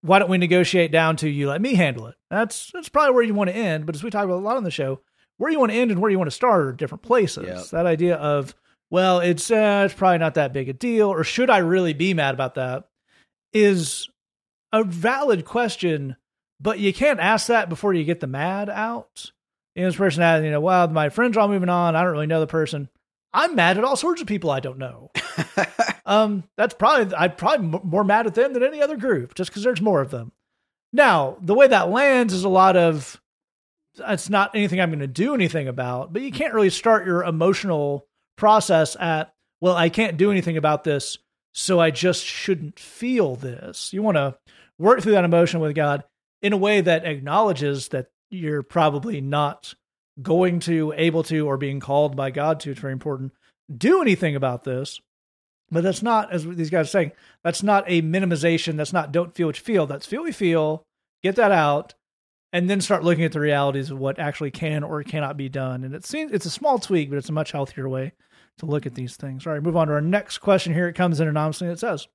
why 0.00 0.18
don't 0.18 0.30
we 0.30 0.38
negotiate 0.38 0.90
down 0.90 1.14
to 1.16 1.28
you 1.28 1.48
let 1.48 1.62
me 1.62 1.74
handle 1.74 2.08
it? 2.08 2.16
That's 2.28 2.70
that's 2.72 2.88
probably 2.88 3.14
where 3.14 3.22
you 3.22 3.34
want 3.34 3.50
to 3.50 3.56
end. 3.56 3.86
But 3.86 3.94
as 3.94 4.02
we 4.02 4.10
talk 4.10 4.24
about 4.24 4.38
a 4.38 4.44
lot 4.44 4.56
on 4.56 4.64
the 4.64 4.70
show, 4.70 5.00
where 5.38 5.50
you 5.50 5.60
want 5.60 5.70
to 5.70 5.78
end 5.78 5.92
and 5.92 6.00
where 6.00 6.10
you 6.10 6.18
want 6.18 6.30
to 6.30 6.34
start 6.34 6.66
are 6.66 6.72
different 6.72 7.02
places. 7.02 7.46
Yep. 7.46 7.66
That 7.68 7.86
idea 7.86 8.16
of, 8.16 8.54
well, 8.90 9.20
it's 9.20 9.50
uh, 9.50 9.82
it's 9.86 9.94
probably 9.94 10.18
not 10.18 10.34
that 10.34 10.52
big 10.52 10.68
a 10.68 10.72
deal, 10.72 11.08
or 11.08 11.22
should 11.22 11.50
I 11.50 11.58
really 11.58 11.94
be 11.94 12.14
mad 12.14 12.34
about 12.34 12.56
that? 12.56 12.88
Is 13.52 14.08
a 14.72 14.84
valid 14.84 15.44
question, 15.44 16.16
but 16.60 16.78
you 16.78 16.92
can't 16.92 17.20
ask 17.20 17.48
that 17.48 17.68
before 17.68 17.92
you 17.92 18.04
get 18.04 18.20
the 18.20 18.26
mad 18.26 18.70
out. 18.70 19.30
You 19.74 19.82
know, 19.82 19.88
this 19.88 19.96
person 19.96 20.22
has, 20.22 20.44
you 20.44 20.50
know, 20.50 20.60
well, 20.60 20.88
my 20.88 21.08
friends 21.08 21.36
are 21.36 21.40
all 21.40 21.48
moving 21.48 21.68
on. 21.68 21.96
I 21.96 22.02
don't 22.02 22.12
really 22.12 22.26
know 22.26 22.40
the 22.40 22.46
person. 22.46 22.88
I'm 23.34 23.54
mad 23.54 23.78
at 23.78 23.84
all 23.84 23.96
sorts 23.96 24.20
of 24.20 24.26
people 24.26 24.50
I 24.50 24.60
don't 24.60 24.78
know. 24.78 25.10
um, 26.06 26.44
that's 26.56 26.74
probably 26.74 27.14
I'm 27.14 27.34
probably 27.36 27.66
m- 27.66 27.80
more 27.84 28.04
mad 28.04 28.26
at 28.26 28.34
them 28.34 28.52
than 28.52 28.62
any 28.62 28.82
other 28.82 28.96
group, 28.96 29.34
just 29.34 29.50
because 29.50 29.62
there's 29.62 29.80
more 29.80 30.00
of 30.00 30.10
them. 30.10 30.32
Now, 30.92 31.38
the 31.40 31.54
way 31.54 31.68
that 31.68 31.88
lands 31.88 32.34
is 32.34 32.44
a 32.44 32.50
lot 32.50 32.76
of 32.76 33.20
it's 33.98 34.30
not 34.30 34.54
anything 34.54 34.80
I'm 34.80 34.90
going 34.90 35.00
to 35.00 35.06
do 35.06 35.34
anything 35.34 35.68
about, 35.68 36.12
but 36.12 36.22
you 36.22 36.32
can't 36.32 36.54
really 36.54 36.70
start 36.70 37.06
your 37.06 37.24
emotional 37.24 38.06
process 38.36 38.96
at 38.98 39.32
well, 39.60 39.76
I 39.76 39.88
can't 39.88 40.16
do 40.16 40.30
anything 40.30 40.56
about 40.56 40.84
this, 40.84 41.18
so 41.52 41.78
I 41.78 41.90
just 41.90 42.24
shouldn't 42.24 42.78
feel 42.78 43.36
this. 43.36 43.92
You 43.92 44.02
want 44.02 44.16
to 44.16 44.36
work 44.82 45.00
through 45.00 45.12
that 45.12 45.24
emotion 45.24 45.60
with 45.60 45.74
God 45.74 46.04
in 46.42 46.52
a 46.52 46.58
way 46.58 46.80
that 46.80 47.04
acknowledges 47.04 47.88
that 47.88 48.08
you're 48.30 48.62
probably 48.62 49.20
not 49.20 49.74
going 50.20 50.60
to, 50.60 50.92
able 50.96 51.22
to, 51.24 51.46
or 51.46 51.56
being 51.56 51.80
called 51.80 52.16
by 52.16 52.30
God 52.30 52.60
to. 52.60 52.72
It's 52.72 52.80
very 52.80 52.92
important. 52.92 53.32
Do 53.74 54.02
anything 54.02 54.36
about 54.36 54.64
this. 54.64 55.00
But 55.70 55.84
that's 55.84 56.02
not, 56.02 56.30
as 56.32 56.44
these 56.44 56.68
guys 56.68 56.88
are 56.88 56.90
saying, 56.90 57.12
that's 57.42 57.62
not 57.62 57.84
a 57.86 58.02
minimization. 58.02 58.76
That's 58.76 58.92
not 58.92 59.10
don't 59.10 59.34
feel 59.34 59.46
what 59.46 59.56
you 59.56 59.64
feel. 59.64 59.86
That's 59.86 60.04
feel 60.04 60.20
what 60.20 60.26
you 60.26 60.32
feel, 60.34 60.84
get 61.22 61.36
that 61.36 61.50
out, 61.50 61.94
and 62.52 62.68
then 62.68 62.82
start 62.82 63.04
looking 63.04 63.24
at 63.24 63.32
the 63.32 63.40
realities 63.40 63.90
of 63.90 63.98
what 63.98 64.18
actually 64.18 64.50
can 64.50 64.84
or 64.84 65.02
cannot 65.02 65.38
be 65.38 65.48
done. 65.48 65.82
And 65.82 65.94
it 65.94 66.04
seems 66.04 66.30
it's 66.32 66.44
a 66.44 66.50
small 66.50 66.78
tweak, 66.78 67.08
but 67.08 67.16
it's 67.16 67.30
a 67.30 67.32
much 67.32 67.52
healthier 67.52 67.88
way 67.88 68.12
to 68.58 68.66
look 68.66 68.84
at 68.84 68.94
these 68.94 69.16
things. 69.16 69.46
All 69.46 69.54
right, 69.54 69.62
move 69.62 69.76
on 69.76 69.86
to 69.86 69.94
our 69.94 70.02
next 70.02 70.38
question 70.38 70.74
here. 70.74 70.88
It 70.88 70.94
comes 70.94 71.20
in 71.20 71.28
anonymously. 71.28 71.68
It 71.68 71.78
says, 71.78 72.06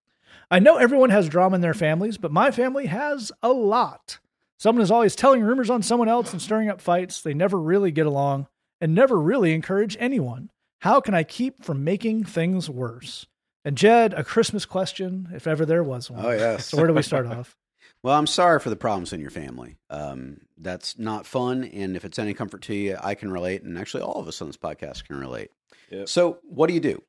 I 0.49 0.59
know 0.59 0.77
everyone 0.77 1.09
has 1.09 1.29
drama 1.29 1.55
in 1.55 1.61
their 1.61 1.73
families, 1.73 2.17
but 2.17 2.31
my 2.31 2.51
family 2.51 2.87
has 2.87 3.31
a 3.41 3.49
lot. 3.49 4.19
Someone 4.57 4.81
is 4.81 4.91
always 4.91 5.15
telling 5.15 5.43
rumors 5.43 5.69
on 5.69 5.83
someone 5.83 6.09
else 6.09 6.31
and 6.31 6.41
stirring 6.41 6.69
up 6.69 6.81
fights. 6.81 7.21
They 7.21 7.33
never 7.33 7.59
really 7.59 7.91
get 7.91 8.05
along 8.05 8.47
and 8.81 8.95
never 8.95 9.19
really 9.19 9.53
encourage 9.53 9.95
anyone. 9.99 10.49
How 10.81 10.99
can 10.99 11.13
I 11.13 11.23
keep 11.23 11.63
from 11.63 11.83
making 11.83 12.23
things 12.23 12.69
worse? 12.69 13.27
And 13.65 13.77
Jed, 13.77 14.13
a 14.13 14.23
Christmas 14.23 14.65
question, 14.65 15.29
if 15.33 15.45
ever 15.45 15.65
there 15.65 15.83
was 15.83 16.09
one. 16.09 16.25
Oh, 16.25 16.31
yes. 16.31 16.67
So 16.67 16.77
where 16.77 16.87
do 16.87 16.93
we 16.93 17.01
start 17.01 17.25
off? 17.27 17.55
Well, 18.03 18.17
I'm 18.17 18.27
sorry 18.27 18.59
for 18.59 18.69
the 18.69 18.75
problems 18.75 19.11
in 19.11 19.19
your 19.19 19.31
family. 19.31 19.77
Um, 19.89 20.41
that's 20.57 20.97
not 20.97 21.25
fun. 21.25 21.63
And 21.63 21.95
if 21.95 22.05
it's 22.05 22.19
any 22.19 22.33
comfort 22.33 22.61
to 22.63 22.73
you, 22.73 22.97
I 23.01 23.15
can 23.15 23.31
relate. 23.31 23.63
And 23.63 23.77
actually, 23.77 24.03
all 24.03 24.19
of 24.19 24.27
us 24.27 24.41
on 24.41 24.47
this 24.47 24.57
podcast 24.57 25.05
can 25.05 25.19
relate. 25.19 25.51
Yep. 25.89 26.07
So, 26.07 26.39
what 26.43 26.67
do 26.67 26.73
you 26.73 26.79
do? 26.79 27.03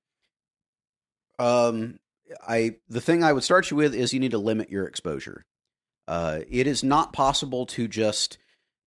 Um, 1.38 1.98
I 2.46 2.76
the 2.88 3.00
thing 3.00 3.22
I 3.22 3.32
would 3.32 3.44
start 3.44 3.70
you 3.70 3.76
with 3.76 3.94
is 3.94 4.12
you 4.12 4.20
need 4.20 4.32
to 4.32 4.38
limit 4.38 4.70
your 4.70 4.86
exposure. 4.86 5.44
Uh, 6.06 6.40
it 6.48 6.66
is 6.66 6.82
not 6.82 7.12
possible 7.12 7.66
to 7.66 7.86
just 7.86 8.38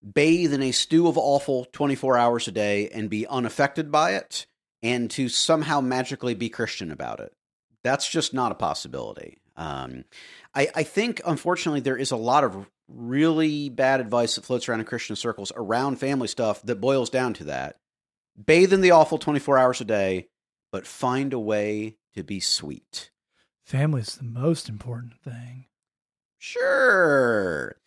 bathe 0.04 0.54
in 0.54 0.64
a 0.64 0.72
stew 0.72 1.08
of 1.08 1.18
awful 1.18 1.66
24 1.66 2.18
hours 2.18 2.48
a 2.48 2.52
day 2.52 2.90
and 2.90 3.10
be 3.10 3.28
unaffected 3.28 3.92
by 3.92 4.16
it 4.16 4.48
and 4.82 5.12
to 5.12 5.30
somehow 5.30 5.80
magically 5.80 6.34
be 6.34 6.50
Christian 6.50 6.92
about 6.92 7.20
it. 7.20 7.34
That's 7.84 8.10
just 8.10 8.34
not 8.34 8.52
a 8.52 8.56
possibility. 8.56 9.38
Um, 9.56 10.06
I, 10.56 10.70
I 10.74 10.84
think, 10.84 11.22
unfortunately, 11.26 11.82
there 11.82 11.98
is 11.98 12.12
a 12.12 12.18
lot 12.18 12.44
of 12.44 12.68
really 12.88 13.70
bad 13.70 14.00
advice 14.00 14.36
that 14.36 14.46
floats 14.46 14.68
around 14.68 14.80
in 14.80 14.86
Christian 14.86 15.16
circles 15.16 15.52
around 15.56 15.98
family 15.98 16.28
stuff 16.28 16.62
that 16.64 16.82
boils 16.82 17.10
down 17.10 17.34
to 17.36 17.44
that. 17.46 17.78
Bathe 18.44 18.74
in 18.74 18.82
the 18.82 18.92
awful 18.92 19.18
24 19.18 19.58
hours 19.58 19.82
a 19.82 19.86
day, 19.86 20.30
but 20.72 20.88
find 20.88 21.34
a 21.34 21.40
way 21.40 21.98
to 22.16 22.24
be 22.24 22.40
sweet. 22.40 23.11
Family's 23.72 24.18
the 24.18 24.26
most 24.26 24.68
important 24.68 25.14
thing. 25.24 25.68
Sure. 26.40 27.78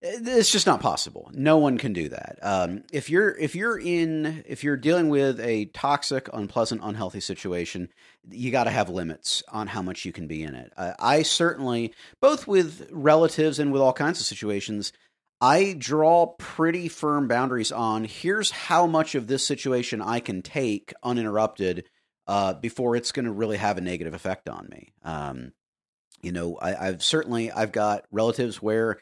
It's 0.00 0.52
just 0.52 0.68
not 0.68 0.80
possible. 0.80 1.32
No 1.34 1.58
one 1.58 1.78
can 1.78 1.92
do 1.92 2.08
that. 2.10 2.38
Um, 2.42 2.84
if 2.92 3.10
you're 3.10 3.36
if 3.36 3.56
you're 3.56 3.76
in 3.76 4.44
if 4.46 4.62
you're 4.62 4.76
dealing 4.76 5.08
with 5.08 5.40
a 5.40 5.64
toxic, 5.66 6.28
unpleasant, 6.32 6.80
unhealthy 6.84 7.18
situation, 7.18 7.88
you 8.30 8.52
got 8.52 8.64
to 8.64 8.70
have 8.70 8.88
limits 8.88 9.42
on 9.48 9.66
how 9.66 9.82
much 9.82 10.04
you 10.04 10.12
can 10.12 10.28
be 10.28 10.44
in 10.44 10.54
it. 10.54 10.72
Uh, 10.76 10.92
I 11.00 11.22
certainly, 11.22 11.92
both 12.20 12.46
with 12.46 12.88
relatives 12.92 13.58
and 13.58 13.72
with 13.72 13.82
all 13.82 13.92
kinds 13.92 14.20
of 14.20 14.26
situations, 14.26 14.92
I 15.40 15.74
draw 15.76 16.36
pretty 16.38 16.86
firm 16.86 17.26
boundaries 17.26 17.72
on 17.72 18.04
here's 18.04 18.52
how 18.52 18.86
much 18.86 19.16
of 19.16 19.26
this 19.26 19.44
situation 19.44 20.00
I 20.00 20.20
can 20.20 20.42
take 20.42 20.94
uninterrupted 21.02 21.82
uh, 22.26 22.54
before 22.54 22.96
it's 22.96 23.12
going 23.12 23.26
to 23.26 23.32
really 23.32 23.56
have 23.56 23.78
a 23.78 23.80
negative 23.80 24.14
effect 24.14 24.48
on 24.48 24.68
me. 24.70 24.92
Um, 25.02 25.52
you 26.20 26.32
know, 26.32 26.56
I, 26.56 26.88
I've 26.88 27.02
certainly 27.02 27.50
I've 27.50 27.72
got 27.72 28.04
relatives 28.10 28.62
where 28.62 28.98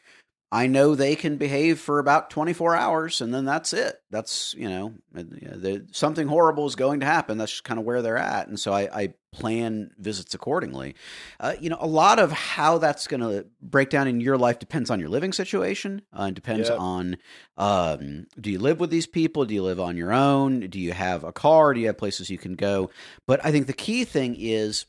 I 0.53 0.67
know 0.67 0.95
they 0.95 1.15
can 1.15 1.37
behave 1.37 1.79
for 1.79 1.97
about 1.99 2.29
24 2.29 2.75
hours 2.75 3.21
and 3.21 3.33
then 3.33 3.45
that's 3.45 3.71
it. 3.71 3.95
That's, 4.09 4.53
you 4.57 4.67
know, 4.67 4.93
the, 5.13 5.87
something 5.93 6.27
horrible 6.27 6.65
is 6.65 6.75
going 6.75 6.99
to 6.99 7.05
happen. 7.05 7.37
That's 7.37 7.51
just 7.53 7.63
kind 7.63 7.79
of 7.79 7.85
where 7.85 8.01
they're 8.01 8.17
at. 8.17 8.49
And 8.49 8.59
so 8.59 8.73
I, 8.73 8.81
I 8.93 9.13
plan 9.31 9.91
visits 9.97 10.33
accordingly. 10.33 10.95
Uh, 11.39 11.53
you 11.61 11.69
know, 11.69 11.77
a 11.79 11.87
lot 11.87 12.19
of 12.19 12.33
how 12.33 12.79
that's 12.79 13.07
going 13.07 13.21
to 13.21 13.45
break 13.61 13.89
down 13.89 14.09
in 14.09 14.19
your 14.19 14.37
life 14.37 14.59
depends 14.59 14.89
on 14.89 14.99
your 14.99 15.07
living 15.07 15.31
situation 15.31 16.01
uh, 16.11 16.23
and 16.23 16.35
depends 16.35 16.67
Yep. 16.67 16.79
on 16.79 17.17
um, 17.55 18.27
do 18.37 18.51
you 18.51 18.59
live 18.59 18.81
with 18.81 18.89
these 18.89 19.07
people? 19.07 19.45
Do 19.45 19.53
you 19.53 19.63
live 19.63 19.79
on 19.79 19.95
your 19.95 20.11
own? 20.11 20.59
Do 20.61 20.79
you 20.81 20.91
have 20.91 21.23
a 21.23 21.31
car? 21.31 21.73
Do 21.73 21.79
you 21.79 21.87
have 21.87 21.97
places 21.97 22.29
you 22.29 22.37
can 22.37 22.55
go? 22.55 22.89
But 23.25 23.39
I 23.45 23.51
think 23.53 23.67
the 23.67 23.73
key 23.73 24.03
thing 24.03 24.35
is 24.37 24.85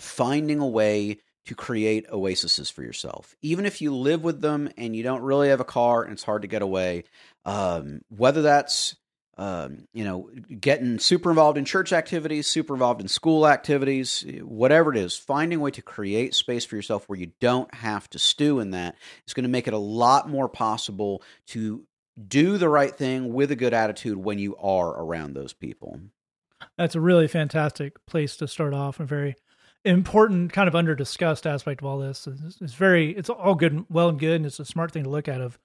finding 0.00 0.58
a 0.58 0.66
way 0.66 1.18
to 1.46 1.54
create 1.54 2.06
oases 2.10 2.70
for 2.70 2.82
yourself. 2.82 3.34
Even 3.42 3.66
if 3.66 3.80
you 3.80 3.94
live 3.94 4.24
with 4.24 4.40
them 4.40 4.70
and 4.76 4.96
you 4.96 5.02
don't 5.02 5.22
really 5.22 5.48
have 5.48 5.60
a 5.60 5.64
car 5.64 6.02
and 6.02 6.12
it's 6.12 6.22
hard 6.22 6.42
to 6.42 6.48
get 6.48 6.62
away, 6.62 7.04
um, 7.44 8.00
whether 8.08 8.42
that's 8.42 8.96
um, 9.36 9.88
you 9.92 10.04
know, 10.04 10.30
getting 10.60 10.98
super 10.98 11.30
involved 11.30 11.58
in 11.58 11.64
church 11.64 11.92
activities, 11.92 12.46
super 12.46 12.74
involved 12.74 13.00
in 13.00 13.08
school 13.08 13.48
activities, 13.48 14.24
whatever 14.42 14.92
it 14.92 14.98
is, 14.98 15.16
finding 15.16 15.58
a 15.58 15.62
way 15.62 15.72
to 15.72 15.82
create 15.82 16.34
space 16.34 16.64
for 16.64 16.76
yourself 16.76 17.08
where 17.08 17.18
you 17.18 17.32
don't 17.40 17.72
have 17.74 18.08
to 18.10 18.18
stew 18.18 18.60
in 18.60 18.70
that 18.70 18.96
is 19.26 19.34
going 19.34 19.42
to 19.42 19.50
make 19.50 19.66
it 19.66 19.74
a 19.74 19.78
lot 19.78 20.28
more 20.28 20.48
possible 20.48 21.22
to 21.48 21.84
do 22.28 22.58
the 22.58 22.68
right 22.68 22.94
thing 22.94 23.32
with 23.32 23.50
a 23.50 23.56
good 23.56 23.74
attitude 23.74 24.16
when 24.16 24.38
you 24.38 24.56
are 24.56 24.88
around 24.90 25.34
those 25.34 25.52
people. 25.52 25.98
That's 26.78 26.94
a 26.94 27.00
really 27.00 27.26
fantastic 27.26 28.06
place 28.06 28.36
to 28.36 28.46
start 28.46 28.72
off. 28.72 29.00
A 29.00 29.04
very 29.04 29.34
important, 29.84 30.52
kind 30.52 30.68
of 30.68 30.74
under 30.74 30.94
discussed 30.94 31.46
aspect 31.46 31.80
of 31.80 31.86
all 31.86 31.98
this. 31.98 32.26
It's, 32.26 32.60
it's 32.60 32.74
very, 32.74 33.10
it's 33.10 33.30
all 33.30 33.54
good, 33.54 33.84
well 33.88 34.08
and 34.08 34.18
good, 34.18 34.36
and 34.36 34.46
it's 34.46 34.60
a 34.60 34.64
smart 34.64 34.92
thing 34.92 35.04
to 35.04 35.10
look 35.10 35.28
at. 35.28 35.40
Of 35.40 35.58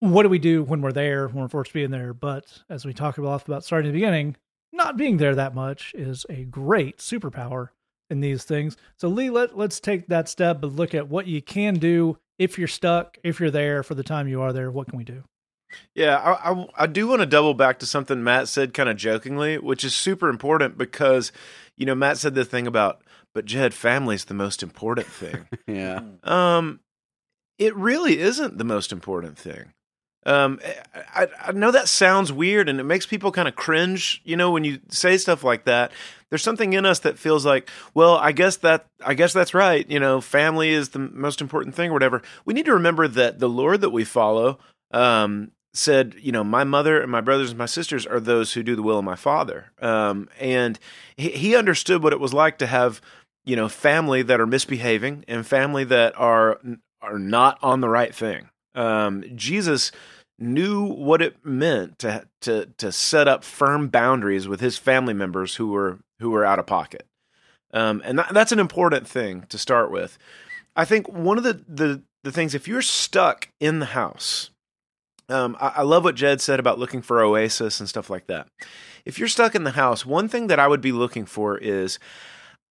what 0.00 0.22
do 0.24 0.28
we 0.28 0.38
do 0.38 0.62
when 0.62 0.80
we're 0.80 0.92
there, 0.92 1.28
when 1.28 1.42
we're 1.42 1.48
forced 1.48 1.70
to 1.70 1.74
be 1.74 1.84
in 1.84 1.90
there? 1.90 2.12
But 2.14 2.62
as 2.68 2.84
we 2.84 2.92
talked 2.92 3.18
about, 3.18 3.46
about 3.46 3.64
starting 3.64 3.88
at 3.88 3.92
the 3.92 3.98
beginning, 3.98 4.36
not 4.72 4.96
being 4.96 5.18
there 5.18 5.34
that 5.34 5.54
much 5.54 5.92
is 5.94 6.24
a 6.28 6.44
great 6.44 6.98
superpower 6.98 7.68
in 8.10 8.20
these 8.20 8.44
things. 8.44 8.76
So 8.96 9.08
Lee, 9.08 9.30
let 9.30 9.56
let's 9.56 9.80
take 9.80 10.08
that 10.08 10.28
step, 10.28 10.60
but 10.60 10.72
look 10.72 10.94
at 10.94 11.08
what 11.08 11.26
you 11.26 11.40
can 11.40 11.74
do 11.74 12.18
if 12.38 12.58
you're 12.58 12.68
stuck, 12.68 13.18
if 13.22 13.38
you're 13.38 13.50
there 13.50 13.82
for 13.82 13.94
the 13.94 14.02
time 14.02 14.28
you 14.28 14.42
are 14.42 14.52
there. 14.52 14.70
What 14.70 14.88
can 14.88 14.98
we 14.98 15.04
do? 15.04 15.24
Yeah, 15.94 16.18
I, 16.18 16.52
I, 16.52 16.66
I 16.80 16.86
do 16.86 17.06
want 17.06 17.20
to 17.20 17.26
double 17.26 17.54
back 17.54 17.78
to 17.78 17.86
something 17.86 18.22
Matt 18.22 18.48
said 18.48 18.74
kind 18.74 18.88
of 18.88 18.96
jokingly, 18.96 19.58
which 19.58 19.84
is 19.84 19.94
super 19.94 20.28
important 20.28 20.76
because, 20.76 21.32
you 21.76 21.86
know, 21.86 21.94
Matt 21.94 22.18
said 22.18 22.34
the 22.34 22.44
thing 22.44 22.66
about, 22.66 23.01
but 23.34 23.44
Jed, 23.44 23.74
family's 23.74 24.26
the 24.26 24.34
most 24.34 24.62
important 24.62 25.06
thing. 25.06 25.48
yeah. 25.66 26.00
Um, 26.22 26.80
it 27.58 27.74
really 27.76 28.18
isn't 28.18 28.58
the 28.58 28.64
most 28.64 28.92
important 28.92 29.38
thing. 29.38 29.72
Um, 30.24 30.60
I, 30.94 31.26
I 31.40 31.52
know 31.52 31.72
that 31.72 31.88
sounds 31.88 32.32
weird 32.32 32.68
and 32.68 32.78
it 32.78 32.84
makes 32.84 33.06
people 33.06 33.32
kind 33.32 33.48
of 33.48 33.56
cringe, 33.56 34.22
you 34.24 34.36
know, 34.36 34.52
when 34.52 34.62
you 34.62 34.78
say 34.88 35.16
stuff 35.16 35.42
like 35.42 35.64
that. 35.64 35.90
There's 36.30 36.44
something 36.44 36.72
in 36.72 36.86
us 36.86 37.00
that 37.00 37.18
feels 37.18 37.44
like, 37.44 37.68
well, 37.92 38.16
I 38.16 38.32
guess 38.32 38.56
that 38.58 38.86
I 39.04 39.14
guess 39.14 39.32
that's 39.32 39.52
right. 39.52 39.88
You 39.90 39.98
know, 40.00 40.20
family 40.20 40.70
is 40.70 40.90
the 40.90 41.00
most 41.00 41.40
important 41.40 41.74
thing 41.74 41.90
or 41.90 41.92
whatever. 41.92 42.22
We 42.44 42.54
need 42.54 42.66
to 42.66 42.74
remember 42.74 43.08
that 43.08 43.40
the 43.40 43.48
Lord 43.48 43.80
that 43.80 43.90
we 43.90 44.04
follow 44.04 44.58
um, 44.92 45.50
said, 45.74 46.14
you 46.20 46.32
know, 46.32 46.44
my 46.44 46.64
mother 46.64 47.00
and 47.00 47.10
my 47.10 47.20
brothers 47.20 47.50
and 47.50 47.58
my 47.58 47.66
sisters 47.66 48.06
are 48.06 48.20
those 48.20 48.52
who 48.52 48.62
do 48.62 48.76
the 48.76 48.82
will 48.82 48.98
of 48.98 49.04
my 49.04 49.16
Father. 49.16 49.72
Um, 49.80 50.28
and 50.38 50.78
he, 51.16 51.30
he 51.30 51.56
understood 51.56 52.02
what 52.02 52.12
it 52.12 52.20
was 52.20 52.34
like 52.34 52.58
to 52.58 52.66
have, 52.66 53.00
you 53.44 53.56
know, 53.56 53.68
family 53.68 54.22
that 54.22 54.40
are 54.40 54.46
misbehaving 54.46 55.24
and 55.28 55.46
family 55.46 55.84
that 55.84 56.18
are 56.18 56.60
are 57.00 57.18
not 57.18 57.58
on 57.62 57.80
the 57.80 57.88
right 57.88 58.14
thing. 58.14 58.48
Um, 58.74 59.24
Jesus 59.34 59.92
knew 60.38 60.84
what 60.84 61.22
it 61.22 61.44
meant 61.44 61.98
to 62.00 62.26
to 62.42 62.66
to 62.78 62.92
set 62.92 63.28
up 63.28 63.44
firm 63.44 63.88
boundaries 63.88 64.48
with 64.48 64.60
his 64.60 64.78
family 64.78 65.14
members 65.14 65.56
who 65.56 65.68
were 65.68 65.98
who 66.20 66.30
were 66.30 66.44
out 66.44 66.58
of 66.58 66.66
pocket, 66.66 67.06
um, 67.72 68.00
and 68.04 68.18
that, 68.18 68.32
that's 68.32 68.52
an 68.52 68.60
important 68.60 69.06
thing 69.06 69.44
to 69.48 69.58
start 69.58 69.90
with. 69.90 70.18
I 70.76 70.84
think 70.84 71.08
one 71.08 71.38
of 71.38 71.44
the 71.44 71.64
the 71.68 72.02
the 72.22 72.32
things 72.32 72.54
if 72.54 72.68
you're 72.68 72.82
stuck 72.82 73.48
in 73.60 73.80
the 73.80 73.86
house, 73.86 74.50
um, 75.28 75.56
I, 75.60 75.72
I 75.76 75.82
love 75.82 76.04
what 76.04 76.14
Jed 76.14 76.40
said 76.40 76.60
about 76.60 76.78
looking 76.78 77.02
for 77.02 77.20
oasis 77.20 77.80
and 77.80 77.88
stuff 77.88 78.08
like 78.08 78.26
that. 78.28 78.46
If 79.04 79.18
you're 79.18 79.28
stuck 79.28 79.54
in 79.54 79.64
the 79.64 79.72
house, 79.72 80.06
one 80.06 80.28
thing 80.28 80.46
that 80.46 80.60
I 80.60 80.68
would 80.68 80.80
be 80.80 80.92
looking 80.92 81.26
for 81.26 81.58
is 81.58 81.98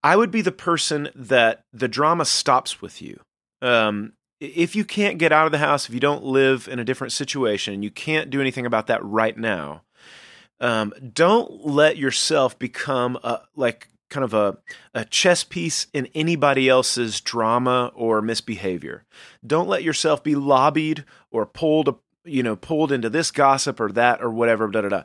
I 0.04 0.16
would 0.16 0.32
be 0.32 0.42
the 0.42 0.52
person 0.52 1.10
that 1.16 1.64
the 1.72 1.88
drama 1.88 2.26
stops 2.26 2.82
with 2.82 3.02
you. 3.02 3.20
Um, 3.62 4.14
if 4.40 4.76
you 4.76 4.84
can't 4.84 5.20
get 5.20 5.32
out 5.32 5.46
of 5.46 5.52
the 5.52 5.60
house, 5.60 5.88
if 5.88 5.94
you 5.94 6.00
don't 6.00 6.24
live 6.24 6.68
in 6.68 6.80
a 6.80 6.84
different 6.84 7.14
situation, 7.14 7.76
and 7.76 7.84
you 7.84 7.92
can't 7.92 8.32
do 8.32 8.42
anything 8.42 8.66
about 8.66 8.88
that 8.88 9.04
right 9.04 9.38
now. 9.38 9.84
Um, 10.60 10.94
don't 11.14 11.66
let 11.66 11.98
yourself 11.98 12.58
become 12.58 13.18
a, 13.24 13.42
like 13.56 13.88
kind 14.10 14.24
of 14.24 14.34
a, 14.34 14.58
a 14.94 15.06
chess 15.06 15.44
piece 15.44 15.88
in 15.94 16.08
anybody 16.14 16.68
else's 16.70 17.22
drama 17.22 17.92
or 17.96 18.22
misbehavior. 18.22 19.04
Don't 19.46 19.68
let 19.68 19.84
yourself 19.84 20.24
be 20.24 20.36
lobbied 20.36 21.06
or 21.32 21.46
pulled, 21.46 21.98
you 22.26 22.44
know, 22.44 22.56
pulled 22.56 22.92
into 22.92 23.10
this 23.10 23.32
gossip 23.32 23.80
or 23.80 23.92
that 23.94 24.22
or 24.22 24.30
whatever. 24.30 24.68
Da 24.68 24.82
da 24.82 24.90
da 24.90 25.04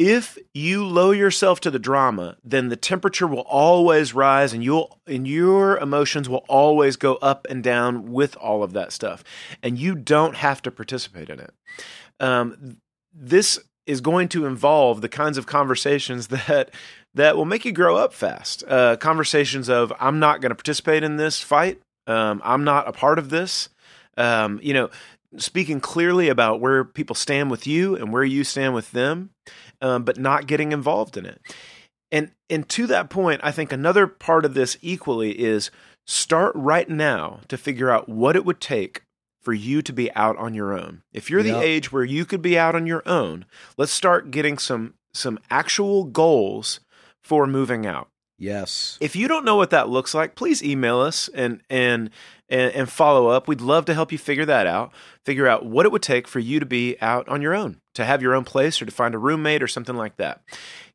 if 0.00 0.38
you 0.54 0.86
lower 0.86 1.14
yourself 1.14 1.60
to 1.60 1.70
the 1.70 1.78
drama, 1.78 2.38
then 2.42 2.70
the 2.70 2.76
temperature 2.76 3.26
will 3.26 3.40
always 3.40 4.14
rise 4.14 4.54
and 4.54 4.64
you'll 4.64 4.98
and 5.06 5.28
your 5.28 5.76
emotions 5.76 6.26
will 6.26 6.42
always 6.48 6.96
go 6.96 7.16
up 7.16 7.46
and 7.50 7.62
down 7.62 8.10
with 8.10 8.34
all 8.38 8.62
of 8.62 8.72
that 8.72 8.92
stuff. 8.92 9.22
And 9.62 9.78
you 9.78 9.94
don't 9.94 10.36
have 10.36 10.62
to 10.62 10.70
participate 10.70 11.28
in 11.28 11.38
it. 11.38 11.52
Um, 12.18 12.78
this 13.12 13.58
is 13.84 14.00
going 14.00 14.30
to 14.30 14.46
involve 14.46 15.02
the 15.02 15.08
kinds 15.10 15.36
of 15.36 15.44
conversations 15.44 16.28
that 16.28 16.70
that 17.12 17.36
will 17.36 17.44
make 17.44 17.66
you 17.66 17.72
grow 17.72 17.98
up 17.98 18.14
fast. 18.14 18.64
Uh, 18.66 18.96
conversations 18.96 19.68
of 19.68 19.92
I'm 20.00 20.18
not 20.18 20.40
going 20.40 20.48
to 20.48 20.56
participate 20.56 21.02
in 21.02 21.18
this 21.18 21.42
fight. 21.42 21.78
Um, 22.06 22.40
I'm 22.42 22.64
not 22.64 22.88
a 22.88 22.92
part 22.92 23.18
of 23.18 23.28
this. 23.28 23.68
Um, 24.16 24.60
you 24.62 24.72
know, 24.72 24.88
speaking 25.36 25.78
clearly 25.78 26.28
about 26.28 26.60
where 26.60 26.84
people 26.84 27.14
stand 27.14 27.50
with 27.50 27.66
you 27.66 27.96
and 27.96 28.12
where 28.12 28.24
you 28.24 28.44
stand 28.44 28.74
with 28.74 28.92
them 28.92 29.30
um, 29.80 30.04
but 30.04 30.18
not 30.18 30.46
getting 30.46 30.72
involved 30.72 31.16
in 31.16 31.26
it. 31.26 31.40
And 32.12 32.32
and 32.48 32.68
to 32.70 32.86
that 32.88 33.10
point, 33.10 33.40
I 33.44 33.52
think 33.52 33.72
another 33.72 34.06
part 34.06 34.44
of 34.44 34.54
this 34.54 34.76
equally 34.82 35.38
is 35.38 35.70
start 36.06 36.52
right 36.56 36.88
now 36.88 37.40
to 37.48 37.56
figure 37.56 37.90
out 37.90 38.08
what 38.08 38.36
it 38.36 38.44
would 38.44 38.60
take 38.60 39.02
for 39.40 39.52
you 39.52 39.80
to 39.82 39.92
be 39.92 40.12
out 40.14 40.36
on 40.36 40.54
your 40.54 40.72
own. 40.78 41.02
If 41.12 41.30
you're 41.30 41.42
the 41.42 41.58
age 41.58 41.90
where 41.90 42.04
you 42.04 42.24
could 42.24 42.42
be 42.42 42.58
out 42.58 42.74
on 42.74 42.86
your 42.86 43.02
own, 43.06 43.46
let's 43.76 43.92
start 43.92 44.30
getting 44.30 44.58
some 44.58 44.94
some 45.14 45.38
actual 45.50 46.04
goals 46.04 46.80
for 47.22 47.46
moving 47.46 47.86
out. 47.86 48.09
Yes. 48.40 48.96
If 49.02 49.14
you 49.14 49.28
don't 49.28 49.44
know 49.44 49.56
what 49.56 49.68
that 49.68 49.90
looks 49.90 50.14
like, 50.14 50.34
please 50.34 50.62
email 50.62 50.98
us 50.98 51.28
and 51.34 51.60
and 51.68 52.08
and, 52.48 52.72
and 52.72 52.90
follow 52.90 53.28
up. 53.28 53.46
We'd 53.46 53.60
love 53.60 53.84
to 53.84 53.94
help 53.94 54.10
you 54.10 54.18
figure 54.18 54.46
that 54.46 54.66
out. 54.66 54.92
Figure 55.26 55.46
out 55.46 55.66
what 55.66 55.84
it 55.84 55.92
would 55.92 56.02
take 56.02 56.26
for 56.26 56.38
you 56.38 56.58
to 56.58 56.64
be 56.64 56.96
out 57.02 57.28
on 57.28 57.42
your 57.42 57.54
own, 57.54 57.82
to 57.94 58.04
have 58.06 58.22
your 58.22 58.34
own 58.34 58.44
place 58.44 58.80
or 58.80 58.86
to 58.86 58.90
find 58.90 59.14
a 59.14 59.18
roommate 59.18 59.62
or 59.62 59.68
something 59.68 59.94
like 59.94 60.16
that. 60.16 60.40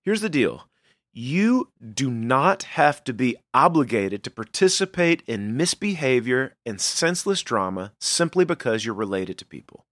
Here's 0.01 0.21
the 0.21 0.29
deal. 0.29 0.67
You 1.13 1.69
do 1.93 2.09
not 2.09 2.63
have 2.63 3.03
to 3.03 3.13
be 3.13 3.37
obligated 3.53 4.23
to 4.23 4.31
participate 4.31 5.21
in 5.27 5.55
misbehavior 5.55 6.55
and 6.65 6.81
senseless 6.81 7.43
drama 7.43 7.93
simply 8.01 8.43
because 8.43 8.83
you're 8.83 8.95
related 8.95 9.37
to 9.37 9.45
people. 9.45 9.85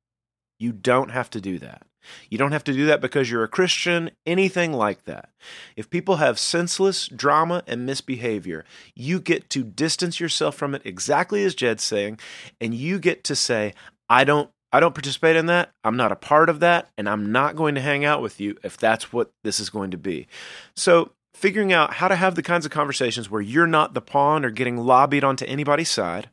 You 0.58 0.72
don't 0.72 1.12
have 1.12 1.30
to 1.30 1.39
do 1.39 1.60
that. 1.60 1.86
You 2.30 2.38
don't 2.38 2.52
have 2.52 2.63
to 2.66 2.74
do 2.74 2.86
that 2.88 3.02
because 3.02 3.30
you're 3.30 3.44
a 3.44 3.48
Christian, 3.48 4.12
anything 4.26 4.74
like 4.74 5.06
that. 5.06 5.30
If 5.76 5.89
people 5.89 6.18
have 6.18 6.39
senseless 6.39 7.08
drama 7.08 7.63
and 7.68 7.86
misbehavior, 7.86 8.66
you 8.96 9.20
get 9.20 9.50
to 9.52 9.63
distance 9.63 10.20
yourself 10.20 10.56
from 10.56 10.76
it 10.76 10.82
exactly 10.86 11.44
as 11.44 11.56
Jed's 11.56 11.84
saying, 11.84 12.20
and 12.60 12.74
you 12.74 13.00
get 13.00 13.24
to 13.26 13.36
say, 13.36 13.74
I 14.10 14.24
don't 14.24 14.50
I 14.74 14.80
don't 14.80 14.96
participate 14.96 15.36
in 15.36 15.46
that. 15.46 15.72
I'm 15.84 15.98
not 15.98 16.12
a 16.12 16.16
part 16.16 16.50
of 16.50 16.60
that, 16.62 16.89
and 16.98 17.08
I'm 17.08 17.32
not 17.32 17.56
going 17.56 17.76
to 17.76 17.82
hang 17.82 18.06
out 18.06 18.24
with 18.24 18.42
you 18.42 18.58
if 18.63 18.76
that's 18.76 19.13
what 19.13 19.32
this 19.44 19.60
is 19.60 19.70
going 19.70 19.92
to 19.92 20.00
be. 20.00 20.28
So, 20.76 21.12
figuring 21.36 21.72
out 21.72 21.94
how 21.94 22.08
to 22.08 22.16
have 22.16 22.34
the 22.34 22.42
kinds 22.42 22.66
of 22.66 22.72
conversations 22.72 23.30
where 23.30 23.42
you're 23.42 23.68
not 23.68 23.94
the 23.94 24.02
pawn 24.02 24.44
or 24.44 24.50
getting 24.50 24.78
lobbied 24.78 25.24
onto 25.24 25.46
anybody's 25.46 25.89
side, 25.89 26.30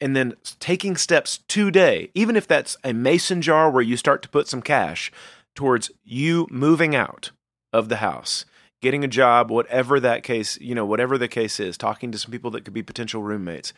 and 0.00 0.16
then 0.16 0.34
taking 0.58 0.96
steps 0.96 1.40
today, 1.48 2.10
even 2.14 2.36
if 2.36 2.46
that's 2.46 2.76
a 2.82 2.92
mason 2.92 3.42
jar 3.42 3.70
where 3.70 3.82
you 3.82 3.96
start 3.96 4.22
to 4.22 4.28
put 4.28 4.48
some 4.48 4.62
cash 4.62 5.12
towards 5.54 5.90
you 6.04 6.46
moving 6.50 6.94
out 6.94 7.32
of 7.72 7.88
the 7.88 7.96
house, 7.96 8.44
getting 8.80 9.04
a 9.04 9.08
job, 9.08 9.50
whatever 9.50 10.00
that 10.00 10.22
case, 10.22 10.58
you 10.60 10.74
know, 10.74 10.86
whatever 10.86 11.18
the 11.18 11.28
case 11.28 11.60
is, 11.60 11.76
talking 11.76 12.10
to 12.10 12.18
some 12.18 12.30
people 12.30 12.50
that 12.52 12.64
could 12.64 12.74
be 12.74 12.82
potential 12.82 13.22
roommates, 13.22 13.72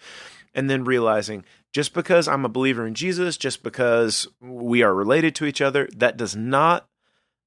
and 0.55 0.71
then 0.71 0.85
realizing 0.85 1.45
just 1.73 1.95
because 1.95 2.29
I'm 2.29 2.45
a 2.45 2.51
believer 2.51 2.87
in 2.87 2.95
Jesus, 2.95 3.37
just 3.37 3.63
because 3.63 4.29
we 4.41 4.83
are 4.83 4.95
related 4.95 5.35
to 5.37 5.47
each 5.47 5.61
other, 5.61 5.89
that 5.97 6.17
does 6.17 6.37
not 6.37 6.87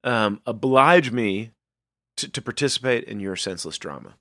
um, 0.03 0.41
oblige 0.45 1.11
me 1.11 1.51
to, 2.17 2.27
to 2.29 2.41
participate 2.41 3.03
in 3.05 3.19
your 3.19 3.35
senseless 3.35 3.77
drama. 3.77 4.15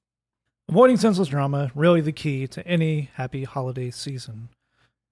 Avoiding 0.69 0.97
senseless 0.97 1.29
drama, 1.29 1.71
really 1.75 2.01
the 2.01 2.13
key 2.13 2.47
to 2.47 2.67
any 2.67 3.11
happy 3.15 3.45
holiday 3.45 3.91
season. 3.91 4.49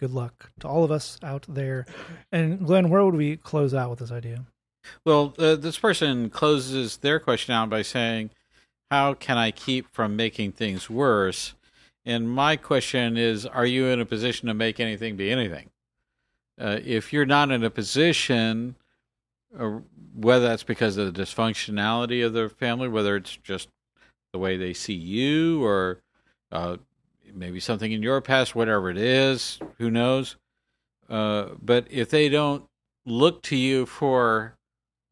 Good 0.00 0.10
luck 0.10 0.50
to 0.60 0.68
all 0.68 0.82
of 0.82 0.90
us 0.90 1.18
out 1.22 1.44
there. 1.46 1.84
And 2.32 2.66
Glenn, 2.66 2.88
where 2.88 3.04
would 3.04 3.14
we 3.14 3.36
close 3.36 3.74
out 3.74 3.90
with 3.90 3.98
this 3.98 4.10
idea? 4.10 4.46
Well, 5.04 5.34
uh, 5.38 5.56
this 5.56 5.78
person 5.78 6.30
closes 6.30 6.96
their 6.96 7.20
question 7.20 7.54
out 7.54 7.68
by 7.68 7.82
saying, 7.82 8.30
How 8.90 9.14
can 9.14 9.36
I 9.36 9.50
keep 9.50 9.92
from 9.92 10.16
making 10.16 10.52
things 10.52 10.88
worse? 10.88 11.54
And 12.04 12.28
my 12.30 12.56
question 12.56 13.16
is, 13.16 13.46
Are 13.46 13.66
you 13.66 13.86
in 13.86 14.00
a 14.00 14.06
position 14.06 14.48
to 14.48 14.54
make 14.54 14.80
anything 14.80 15.16
be 15.16 15.30
anything? 15.30 15.70
Uh, 16.58 16.78
if 16.82 17.12
you're 17.12 17.26
not 17.26 17.50
in 17.50 17.62
a 17.62 17.70
position, 17.70 18.74
uh, 19.56 19.80
whether 20.14 20.48
that's 20.48 20.64
because 20.64 20.96
of 20.96 21.12
the 21.12 21.22
dysfunctionality 21.22 22.24
of 22.24 22.32
the 22.32 22.48
family, 22.48 22.88
whether 22.88 23.16
it's 23.16 23.36
just 23.36 23.68
the 24.32 24.38
way 24.38 24.56
they 24.56 24.72
see 24.72 24.94
you 24.94 25.64
or 25.64 26.00
uh, 26.50 26.76
maybe 27.34 27.60
something 27.60 27.92
in 27.92 28.02
your 28.02 28.20
past, 28.20 28.54
whatever 28.54 28.90
it 28.90 28.98
is, 28.98 29.58
who 29.78 29.90
knows? 29.90 30.36
Uh, 31.08 31.50
but 31.60 31.86
if 31.90 32.10
they 32.10 32.28
don't 32.28 32.64
look 33.04 33.42
to 33.42 33.56
you 33.56 33.86
for 33.86 34.54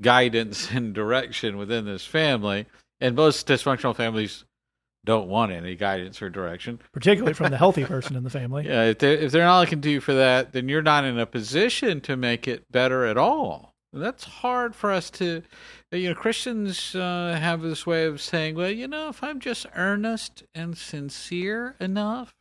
guidance 0.00 0.70
and 0.72 0.94
direction 0.94 1.56
within 1.56 1.84
this 1.84 2.04
family, 2.04 2.66
and 3.00 3.16
most 3.16 3.46
dysfunctional 3.46 3.96
families 3.96 4.44
don't 5.04 5.28
want 5.28 5.50
any 5.50 5.74
guidance 5.74 6.20
or 6.20 6.28
direction. 6.28 6.78
particularly 6.92 7.32
from 7.32 7.50
the 7.50 7.56
healthy 7.64 7.84
person 7.84 8.16
in 8.16 8.22
the 8.22 8.30
family. 8.30 8.66
Yeah, 8.66 8.84
if 8.84 8.98
they're, 8.98 9.16
if 9.16 9.32
they're 9.32 9.44
not 9.44 9.60
looking 9.60 9.80
to 9.80 9.90
you 9.90 10.00
for 10.00 10.14
that, 10.14 10.52
then 10.52 10.68
you're 10.68 10.82
not 10.82 11.04
in 11.04 11.18
a 11.18 11.26
position 11.26 12.00
to 12.02 12.16
make 12.16 12.46
it 12.46 12.70
better 12.70 13.06
at 13.06 13.16
all. 13.16 13.69
That's 13.92 14.24
hard 14.24 14.76
for 14.76 14.92
us 14.92 15.10
to, 15.10 15.42
you 15.90 16.10
know, 16.10 16.14
Christians 16.14 16.94
uh, 16.94 17.36
have 17.40 17.60
this 17.60 17.86
way 17.86 18.04
of 18.04 18.20
saying, 18.20 18.54
well, 18.54 18.70
you 18.70 18.86
know, 18.86 19.08
if 19.08 19.22
I'm 19.22 19.40
just 19.40 19.66
earnest 19.74 20.44
and 20.54 20.78
sincere 20.78 21.74
enough 21.80 22.32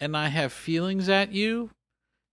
and 0.00 0.16
I 0.16 0.28
have 0.28 0.52
feelings 0.52 1.08
at 1.08 1.30
you, 1.30 1.70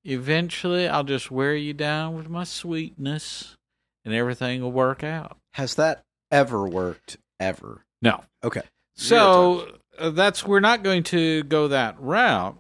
eventually 0.04 0.88
I'll 0.88 1.04
just 1.04 1.30
wear 1.30 1.56
you 1.56 1.74
down 1.74 2.16
with 2.16 2.30
my 2.30 2.44
sweetness 2.44 3.58
and 4.04 4.14
everything 4.14 4.64
will 4.64 4.72
work 4.72 5.04
out. 5.04 5.38
Has 5.54 5.76
that 5.76 6.02
ever 6.32 6.68
worked 6.68 7.18
ever? 7.40 7.86
No. 8.02 8.24
Okay. 8.44 8.64
So 8.96 9.68
uh, 10.00 10.10
that's, 10.10 10.46
we're 10.46 10.60
not 10.62 10.82
going 10.82 11.04
to 11.04 11.44
go 11.44 11.68
that 11.68 12.02
route. 12.02 12.58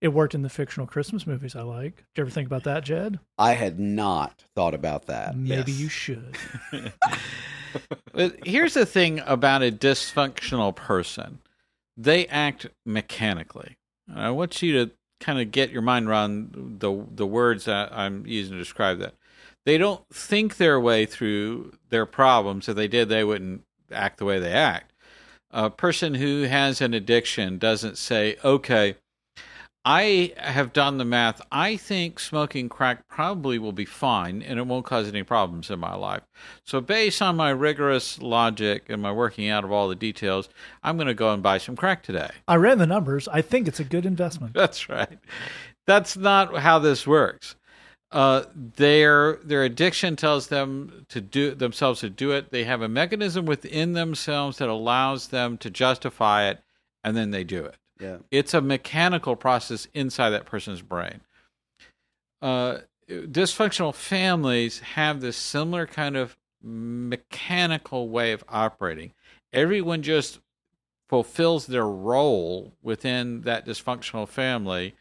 It 0.00 0.08
worked 0.08 0.34
in 0.34 0.42
the 0.42 0.48
fictional 0.48 0.86
Christmas 0.86 1.26
movies 1.26 1.54
I 1.54 1.60
like. 1.62 1.96
Did 1.96 2.04
you 2.16 2.22
ever 2.22 2.30
think 2.30 2.46
about 2.46 2.64
that, 2.64 2.84
Jed? 2.84 3.18
I 3.36 3.52
had 3.52 3.78
not 3.78 4.44
thought 4.54 4.72
about 4.74 5.06
that. 5.06 5.36
Maybe 5.36 5.72
Yes. 5.72 5.80
you 5.80 5.88
should. 5.88 6.36
Here's 8.44 8.74
the 8.74 8.86
thing 8.86 9.20
about 9.26 9.62
a 9.62 9.70
dysfunctional 9.70 10.74
person 10.74 11.38
they 11.96 12.26
act 12.28 12.66
mechanically. 12.86 13.76
I 14.14 14.30
want 14.30 14.62
you 14.62 14.72
to 14.86 14.92
kind 15.20 15.38
of 15.38 15.50
get 15.52 15.70
your 15.70 15.82
mind 15.82 16.08
around 16.08 16.78
the, 16.80 17.04
the 17.14 17.26
words 17.26 17.66
that 17.66 17.92
I'm 17.92 18.24
using 18.26 18.52
to 18.54 18.58
describe 18.58 18.98
that. 19.00 19.14
They 19.66 19.76
don't 19.76 20.02
think 20.10 20.56
their 20.56 20.80
way 20.80 21.04
through 21.04 21.74
their 21.90 22.06
problems. 22.06 22.68
If 22.68 22.76
they 22.76 22.88
did, 22.88 23.10
they 23.10 23.22
wouldn't 23.22 23.64
act 23.92 24.16
the 24.16 24.24
way 24.24 24.38
they 24.38 24.52
act. 24.52 24.92
A 25.50 25.68
person 25.68 26.14
who 26.14 26.44
has 26.44 26.80
an 26.80 26.94
addiction 26.94 27.58
doesn't 27.58 27.98
say, 27.98 28.36
okay, 28.42 28.94
I 29.84 30.34
have 30.36 30.74
done 30.74 30.98
the 30.98 31.06
math. 31.06 31.40
I 31.50 31.76
think 31.76 32.20
smoking 32.20 32.68
crack 32.68 33.08
probably 33.08 33.58
will 33.58 33.72
be 33.72 33.86
fine 33.86 34.42
and 34.42 34.58
it 34.58 34.66
won't 34.66 34.84
cause 34.84 35.08
any 35.08 35.22
problems 35.22 35.70
in 35.70 35.78
my 35.78 35.94
life. 35.94 36.22
So, 36.64 36.82
based 36.82 37.22
on 37.22 37.36
my 37.36 37.48
rigorous 37.50 38.20
logic 38.20 38.84
and 38.88 39.00
my 39.00 39.10
working 39.10 39.48
out 39.48 39.64
of 39.64 39.72
all 39.72 39.88
the 39.88 39.94
details, 39.94 40.50
I'm 40.82 40.96
going 40.96 41.06
to 41.06 41.14
go 41.14 41.32
and 41.32 41.42
buy 41.42 41.56
some 41.56 41.76
crack 41.76 42.02
today. 42.02 42.30
I 42.46 42.56
ran 42.56 42.76
the 42.76 42.86
numbers. 42.86 43.26
I 43.28 43.40
think 43.40 43.68
it's 43.68 43.80
a 43.80 43.84
good 43.84 44.04
investment. 44.04 44.52
That's 44.54 44.90
right. 44.90 45.18
That's 45.86 46.14
not 46.16 46.58
how 46.58 46.78
this 46.78 47.06
works. 47.06 47.56
Uh, 48.12 48.42
their 48.54 49.36
their 49.44 49.62
addiction 49.62 50.16
tells 50.16 50.48
them 50.48 51.06
to 51.08 51.20
do 51.20 51.54
themselves 51.54 52.00
to 52.00 52.10
do 52.10 52.32
it. 52.32 52.50
They 52.50 52.64
have 52.64 52.82
a 52.82 52.88
mechanism 52.88 53.46
within 53.46 53.92
themselves 53.92 54.58
that 54.58 54.68
allows 54.68 55.28
them 55.28 55.56
to 55.58 55.70
justify 55.70 56.48
it, 56.48 56.58
and 57.02 57.16
then 57.16 57.30
they 57.30 57.44
do 57.44 57.64
it. 57.64 57.76
Yeah. 58.00 58.18
It's 58.30 58.54
a 58.54 58.60
mechanical 58.60 59.36
process 59.36 59.86
inside 59.94 60.30
that 60.30 60.46
person's 60.46 60.82
brain. 60.82 61.20
Uh, 62.40 62.78
dysfunctional 63.08 63.94
families 63.94 64.80
have 64.80 65.20
this 65.20 65.36
similar 65.36 65.86
kind 65.86 66.16
of 66.16 66.36
mechanical 66.62 68.08
way 68.08 68.32
of 68.32 68.44
operating. 68.48 69.12
Everyone 69.52 70.02
just 70.02 70.40
fulfills 71.08 71.66
their 71.66 71.86
role 71.86 72.72
within 72.82 73.40
that 73.42 73.66
dysfunctional 73.66 74.28
family 74.28 74.94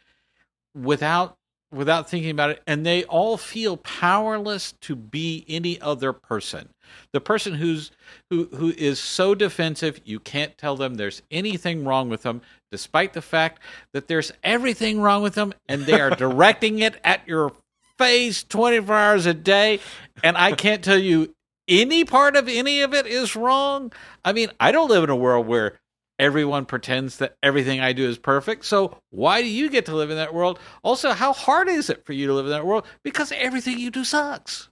without 0.74 1.38
without 1.72 2.10
thinking 2.10 2.32
about 2.32 2.50
it 2.50 2.64
and 2.66 2.84
they 2.84 3.04
all 3.04 3.38
feel 3.38 3.78
powerless 3.78 4.72
to 4.82 4.95
be 4.95 5.45
any 5.47 5.80
other 5.82 6.12
person 6.12 6.70
the 7.14 7.22
person 7.22 7.54
who's 7.56 7.92
who 8.30 8.46
who 8.56 8.70
is 8.78 9.00
so 9.00 9.36
defensive 9.36 10.00
you 10.06 10.20
can't 10.20 10.58
tell 10.58 10.76
them 10.76 10.96
there's 10.96 11.22
anything 11.32 11.86
wrong 11.86 12.10
with 12.10 12.24
them 12.24 12.42
despite 12.72 13.14
the 13.14 13.22
fact 13.22 13.62
that 13.94 14.08
there's 14.08 14.32
everything 14.44 15.02
wrong 15.02 15.22
with 15.22 15.36
them 15.36 15.54
and 15.68 15.84
they 15.84 16.00
are 16.00 16.10
directing 16.16 16.80
it 16.80 17.00
at 17.04 17.28
your 17.28 17.52
face 17.98 18.44
24 18.44 18.96
hours 18.96 19.26
a 19.26 19.34
day 19.34 19.80
and 20.24 20.38
i 20.38 20.52
can't 20.52 20.84
tell 20.84 20.98
you 20.98 21.34
any 21.68 22.04
part 22.04 22.36
of 22.36 22.48
any 22.48 22.82
of 22.82 22.94
it 22.94 23.06
is 23.06 23.36
wrong 23.36 23.92
i 24.24 24.32
mean 24.32 24.50
i 24.60 24.72
don't 24.72 24.90
live 24.90 25.04
in 25.04 25.10
a 25.10 25.16
world 25.16 25.48
where 25.48 25.80
everyone 26.20 26.66
pretends 26.66 27.18
that 27.18 27.38
everything 27.42 27.80
I 27.80 27.94
do 27.94 28.08
is 28.08 28.18
perfect. 28.18 28.66
So 28.66 28.98
why 29.10 29.42
do 29.42 29.48
you 29.48 29.70
get 29.70 29.86
to 29.86 29.96
live 29.96 30.12
in 30.12 30.18
that 30.18 30.34
world? 30.34 30.60
Also, 30.84 31.14
how 31.14 31.34
hard 31.34 31.70
is 31.70 31.90
it 31.90 32.06
for 32.06 32.14
you 32.14 32.28
to 32.28 32.34
live 32.34 32.46
in 32.46 32.52
that 32.52 32.66
world? 32.66 32.86
Because 33.04 33.32
everything 33.32 33.80
you 33.80 33.90
do 33.90 34.04
sucks. 34.04 34.70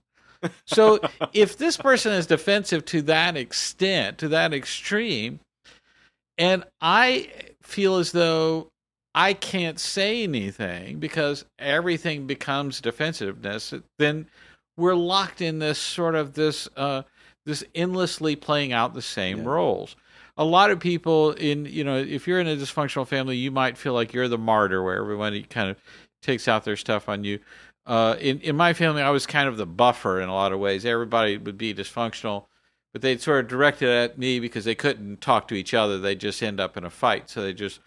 So 0.66 1.00
if 1.32 1.56
this 1.56 1.76
person 1.76 2.12
is 2.12 2.26
defensive 2.26 2.84
to 2.86 3.02
that 3.02 3.36
extent, 3.36 4.18
to 4.18 4.28
that 4.28 4.54
extreme, 4.54 5.40
and 6.36 6.64
I 6.80 7.30
feel 7.62 7.96
as 7.96 8.12
though 8.12 8.68
I 9.14 9.32
can't 9.32 9.80
say 9.80 10.22
anything 10.22 10.98
because 10.98 11.44
everything 11.58 12.26
becomes 12.26 12.80
defensiveness, 12.80 13.74
then 13.98 14.26
we're 14.76 14.94
locked 14.94 15.40
in 15.40 15.58
this 15.58 15.78
sort 15.78 16.14
of 16.14 16.34
this 16.34 16.68
uh, 16.76 17.02
this 17.46 17.64
endlessly 17.74 18.36
playing 18.36 18.72
out 18.72 18.94
the 18.94 19.02
same 19.02 19.38
Yeah. 19.38 19.48
roles 19.50 19.96
a 20.36 20.44
lot 20.44 20.70
of 20.70 20.78
people 20.78 21.32
in 21.32 21.66
you 21.66 21.82
know 21.82 21.96
if 21.96 22.28
you're 22.28 22.38
in 22.38 22.46
a 22.46 22.54
dysfunctional 22.56 23.06
family 23.06 23.36
you 23.36 23.50
might 23.50 23.76
feel 23.76 23.92
like 23.92 24.12
you're 24.12 24.28
the 24.28 24.38
martyr 24.38 24.82
where 24.82 24.96
everybody 24.96 25.42
kind 25.42 25.68
of 25.68 25.76
takes 26.22 26.46
out 26.46 26.64
their 26.64 26.76
stuff 26.76 27.08
on 27.08 27.24
you 27.24 27.40
uh, 27.88 28.16
in 28.20 28.40
in 28.40 28.56
my 28.56 28.72
family 28.72 29.02
i 29.02 29.10
was 29.10 29.26
kind 29.26 29.48
of 29.48 29.56
the 29.56 29.66
buffer 29.66 30.20
in 30.20 30.28
a 30.28 30.34
lot 30.34 30.52
of 30.52 30.60
ways 30.60 30.84
everybody 30.84 31.36
would 31.36 31.58
be 31.58 31.74
dysfunctional 31.74 32.44
but 32.92 33.02
they'd 33.02 33.20
sort 33.20 33.40
of 33.44 33.48
direct 33.48 33.82
it 33.82 33.88
at 33.88 34.18
me 34.18 34.38
because 34.38 34.64
they 34.64 34.74
couldn't 34.74 35.20
talk 35.20 35.48
to 35.48 35.54
each 35.54 35.74
other 35.74 35.98
they 35.98 36.14
just 36.14 36.42
end 36.42 36.60
up 36.60 36.76
in 36.76 36.84
a 36.84 36.90
fight 36.90 37.28
so 37.28 37.42
they 37.42 37.52
just 37.52 37.80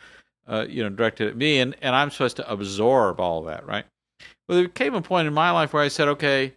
uh, 0.47 0.66
you 0.68 0.84
know 0.84 0.89
directed 0.89 1.28
at 1.28 1.38
me 1.38 1.60
and, 1.60 1.76
and 1.82 1.95
i'm 1.95 2.12
supposed 2.12 2.36
to 2.36 2.52
absorb 2.52 3.20
all 3.20 3.41
that 3.43 3.66
right 3.66 3.86
well 4.47 4.58
there 4.58 4.68
came 4.68 4.93
a 4.93 5.02
point 5.02 5.28
in 5.28 5.34
my 5.34 5.52
life 5.52 5.72
where 5.72 5.84
i 5.84 5.88
said 5.88 6.08
okay 6.08 6.54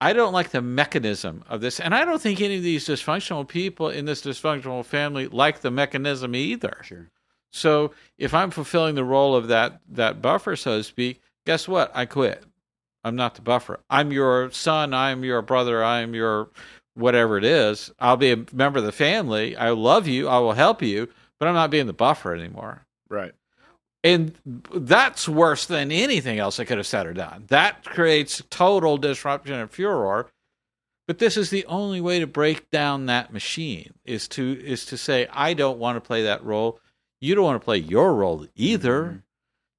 I 0.00 0.12
don't 0.12 0.32
like 0.32 0.50
the 0.50 0.60
mechanism 0.60 1.42
of 1.48 1.62
this, 1.62 1.80
and 1.80 1.94
I 1.94 2.04
don't 2.04 2.20
think 2.20 2.40
any 2.40 2.56
of 2.56 2.62
these 2.62 2.86
dysfunctional 2.86 3.48
people 3.48 3.88
in 3.88 4.04
this 4.04 4.20
dysfunctional 4.20 4.84
family 4.84 5.26
like 5.26 5.60
the 5.60 5.70
mechanism 5.70 6.34
either. 6.34 6.82
Sure. 6.82 7.10
So 7.50 7.92
if 8.18 8.34
I'm 8.34 8.50
fulfilling 8.50 8.94
the 8.94 9.04
role 9.04 9.34
of 9.34 9.48
that 9.48 9.80
that 9.88 10.20
buffer, 10.20 10.56
so 10.56 10.78
to 10.78 10.84
speak, 10.84 11.22
guess 11.46 11.66
what? 11.66 11.90
I 11.94 12.04
quit. 12.04 12.44
I'm 13.04 13.16
not 13.16 13.36
the 13.36 13.42
buffer. 13.42 13.80
I'm 13.88 14.12
your 14.12 14.50
son. 14.50 14.92
I'm 14.92 15.24
your 15.24 15.40
brother. 15.40 15.82
I'm 15.82 16.14
your 16.14 16.50
whatever 16.94 17.38
it 17.38 17.44
is. 17.44 17.90
I'll 17.98 18.16
be 18.16 18.32
a 18.32 18.44
member 18.52 18.78
of 18.80 18.84
the 18.84 18.92
family. 18.92 19.56
I 19.56 19.70
love 19.70 20.06
you. 20.08 20.28
I 20.28 20.38
will 20.40 20.52
help 20.52 20.82
you, 20.82 21.08
but 21.38 21.48
I'm 21.48 21.54
not 21.54 21.70
being 21.70 21.86
the 21.86 21.92
buffer 21.92 22.34
anymore. 22.34 22.84
Right. 23.08 23.32
And 24.02 24.34
that's 24.44 25.28
worse 25.28 25.66
than 25.66 25.90
anything 25.90 26.38
else 26.38 26.60
I 26.60 26.64
could 26.64 26.78
have 26.78 26.86
said 26.86 27.06
or 27.06 27.12
done. 27.12 27.44
That 27.48 27.84
creates 27.84 28.42
total 28.50 28.98
disruption 28.98 29.54
and 29.54 29.70
furor. 29.70 30.28
But 31.06 31.18
this 31.18 31.36
is 31.36 31.50
the 31.50 31.64
only 31.66 32.00
way 32.00 32.18
to 32.18 32.26
break 32.26 32.70
down 32.70 33.06
that 33.06 33.32
machine 33.32 33.94
is 34.04 34.26
to 34.28 34.60
is 34.64 34.84
to 34.86 34.96
say, 34.96 35.28
I 35.32 35.54
don't 35.54 35.78
want 35.78 35.96
to 35.96 36.00
play 36.00 36.24
that 36.24 36.44
role. 36.44 36.80
You 37.20 37.34
don't 37.34 37.44
want 37.44 37.60
to 37.60 37.64
play 37.64 37.78
your 37.78 38.14
role 38.14 38.46
either. 38.56 39.02
Mhm. 39.04 39.22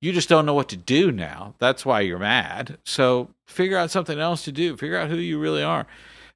You 0.02 0.14
just 0.14 0.30
don't 0.30 0.46
know 0.46 0.54
what 0.54 0.70
to 0.70 0.78
do 0.78 1.12
now. 1.12 1.56
That's 1.58 1.86
why 1.86 2.02
you're 2.02 2.20
mad. 2.20 2.78
So 2.86 3.30
figure 3.46 3.78
out 3.78 3.92
something 3.92 4.20
else 4.20 4.44
to 4.44 4.52
do. 4.52 4.78
Figure 4.78 4.98
out 4.98 5.10
who 5.10 5.18
you 5.18 5.40
really 5.40 5.64
are. 5.64 5.88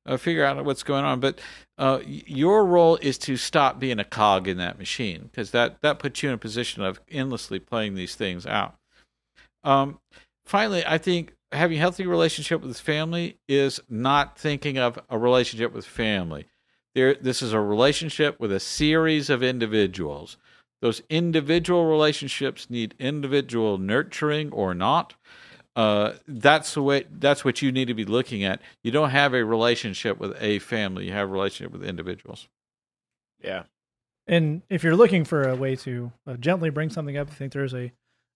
Uh, 0.03 0.17
figure 0.17 0.43
out 0.43 0.63
what's 0.65 0.81
going 0.81 1.05
on. 1.05 1.19
But 1.19 1.39
uh, 1.77 1.99
your 2.05 2.65
role 2.65 2.97
is 2.97 3.19
to 3.19 3.37
stop 3.37 3.79
being 3.79 3.99
a 3.99 4.03
cog 4.03 4.47
in 4.47 4.57
that 4.57 4.79
machine 4.79 5.29
because 5.31 5.51
that 5.51 5.81
that 5.81 5.99
puts 5.99 6.23
you 6.23 6.29
in 6.29 6.35
a 6.35 6.39
position 6.39 6.81
of 6.83 6.99
endlessly 7.09 7.59
playing 7.59 7.93
these 7.93 8.15
things 8.15 8.47
out. 8.47 8.75
Um, 9.63 9.99
finally, 10.43 10.83
I 10.85 10.97
think 10.97 11.33
having 11.51 11.77
a 11.77 11.81
healthy 11.81 12.07
relationship 12.07 12.61
with 12.61 12.79
family 12.79 13.37
is 13.47 13.79
not 13.89 14.39
thinking 14.39 14.79
of 14.79 14.97
a 15.09 15.19
relationship 15.19 15.71
with 15.71 15.85
family. 15.85 16.47
There, 16.95 17.13
this 17.13 17.41
is 17.41 17.53
a 17.53 17.59
relationship 17.59 18.39
with 18.39 18.51
a 18.51 18.59
series 18.59 19.29
of 19.29 19.43
individuals. 19.43 20.37
Those 20.81 21.01
individual 21.09 21.85
relationships 21.85 22.69
need 22.69 22.95
individual 22.97 23.77
nurturing 23.77 24.51
or 24.51 24.73
not. 24.73 25.13
Uh, 25.75 26.13
that's 26.27 26.73
the 26.73 26.81
way. 26.81 27.05
That's 27.09 27.45
what 27.45 27.61
you 27.61 27.71
need 27.71 27.85
to 27.85 27.93
be 27.93 28.03
looking 28.03 28.43
at. 28.43 28.61
You 28.83 28.91
don't 28.91 29.11
have 29.11 29.33
a 29.33 29.45
relationship 29.45 30.19
with 30.19 30.35
a 30.41 30.59
family. 30.59 31.05
You 31.05 31.13
have 31.13 31.29
a 31.29 31.31
relationship 31.31 31.71
with 31.71 31.83
individuals. 31.83 32.47
Yeah. 33.41 33.63
And 34.27 34.61
if 34.69 34.83
you're 34.83 34.95
looking 34.95 35.23
for 35.23 35.47
a 35.47 35.55
way 35.55 35.75
to 35.77 36.11
uh, 36.27 36.33
gently 36.35 36.69
bring 36.69 36.89
something 36.89 37.17
up, 37.17 37.29
I 37.29 37.33
think 37.33 37.53
there's 37.53 37.73
a, 37.73 37.91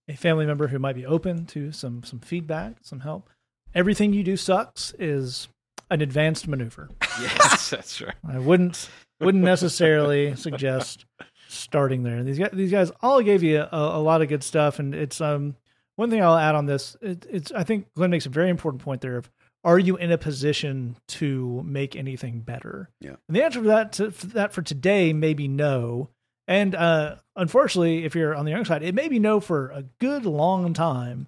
a 0.08 0.16
family 0.16 0.46
member 0.46 0.68
who 0.68 0.78
might 0.78 0.94
be 0.94 1.06
open 1.06 1.46
to 1.46 1.72
some 1.72 2.02
some 2.04 2.20
feedback, 2.20 2.76
some 2.82 3.00
help. 3.00 3.28
Everything 3.74 4.12
you 4.12 4.22
do 4.22 4.36
sucks 4.36 4.94
is 4.98 5.48
an 5.90 6.00
advanced 6.00 6.48
maneuver. 6.48 6.90
Yes, 7.18 7.70
that's 7.70 8.02
right. 8.02 8.14
I 8.28 8.38
wouldn't 8.38 8.90
wouldn't 9.20 9.42
necessarily 9.42 10.36
suggest 10.36 11.06
starting 11.48 12.02
there. 12.02 12.16
And 12.16 12.26
These 12.26 12.38
guys, 12.38 12.50
these 12.52 12.70
guys 12.70 12.90
all 13.02 13.22
gave 13.22 13.42
you 13.42 13.60
a, 13.60 13.68
a 13.70 14.00
lot 14.00 14.22
of 14.22 14.28
good 14.28 14.42
stuff, 14.42 14.78
and 14.78 14.94
it's 14.94 15.20
um 15.20 15.56
one 15.96 16.10
thing 16.10 16.22
I'll 16.22 16.36
add 16.36 16.54
on 16.54 16.66
this. 16.66 16.96
It, 17.00 17.26
it's 17.30 17.52
I 17.52 17.64
think 17.64 17.92
Glenn 17.94 18.10
makes 18.10 18.26
a 18.26 18.30
very 18.30 18.50
important 18.50 18.82
point 18.82 19.00
there 19.00 19.16
of 19.16 19.30
are 19.64 19.78
you 19.80 19.96
in 19.96 20.12
a 20.12 20.18
position 20.18 20.96
to 21.08 21.62
make 21.66 21.96
anything 21.96 22.40
better? 22.40 22.88
Yeah. 23.00 23.16
And 23.26 23.36
the 23.36 23.44
answer 23.44 23.60
for 23.60 23.66
that 23.66 23.92
to, 23.94 24.10
for 24.12 24.26
that 24.28 24.52
for 24.52 24.62
today 24.62 25.12
may 25.12 25.34
be 25.34 25.48
no. 25.48 26.10
And 26.46 26.76
uh, 26.76 27.16
unfortunately, 27.34 28.04
if 28.04 28.14
you're 28.14 28.34
on 28.34 28.44
the 28.44 28.52
young 28.52 28.64
side, 28.64 28.84
it 28.84 28.94
may 28.94 29.08
be 29.08 29.18
no 29.18 29.40
for 29.40 29.70
a 29.70 29.82
good 29.98 30.24
long 30.24 30.72
time. 30.72 31.26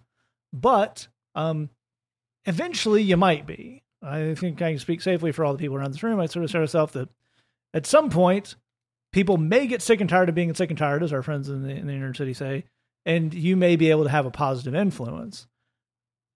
But 0.53 1.09
um, 1.35 1.71
eventually, 2.47 3.03
you 3.03 3.16
might 3.16 3.45
be. 3.45 3.83
I 4.01 4.35
think 4.37 4.62
I 4.62 4.71
can 4.71 4.79
speak 4.79 5.03
safely 5.03 5.33
for 5.33 5.45
all 5.45 5.53
the 5.53 5.59
people 5.59 5.77
around 5.77 5.93
this 5.93 6.05
room. 6.05 6.21
I 6.21 6.27
sort 6.27 6.45
of 6.45 6.51
say 6.53 6.61
myself 6.61 6.93
that 6.93 7.09
at 7.75 7.87
some 7.87 8.11
point, 8.11 8.55
people 9.13 9.37
may 9.37 9.67
get 9.67 9.83
sick 9.83 10.01
and 10.01 10.09
tired 10.09 10.29
of 10.29 10.35
being 10.35 10.55
sick 10.55 10.71
and 10.71 10.79
tired, 10.79 11.03
as 11.03 11.13
our 11.13 11.23
friends 11.23 11.49
in 11.49 11.63
the, 11.63 11.71
in 11.71 11.87
the 11.87 11.93
inner 11.93 12.15
city 12.15 12.35
say, 12.35 12.65
and 13.07 13.33
you 13.33 13.57
may 13.57 13.77
be 13.77 13.91
able 13.91 14.05
to 14.05 14.11
have 14.11 14.27
a 14.27 14.31
positive 14.31 14.75
influence. 14.75 15.47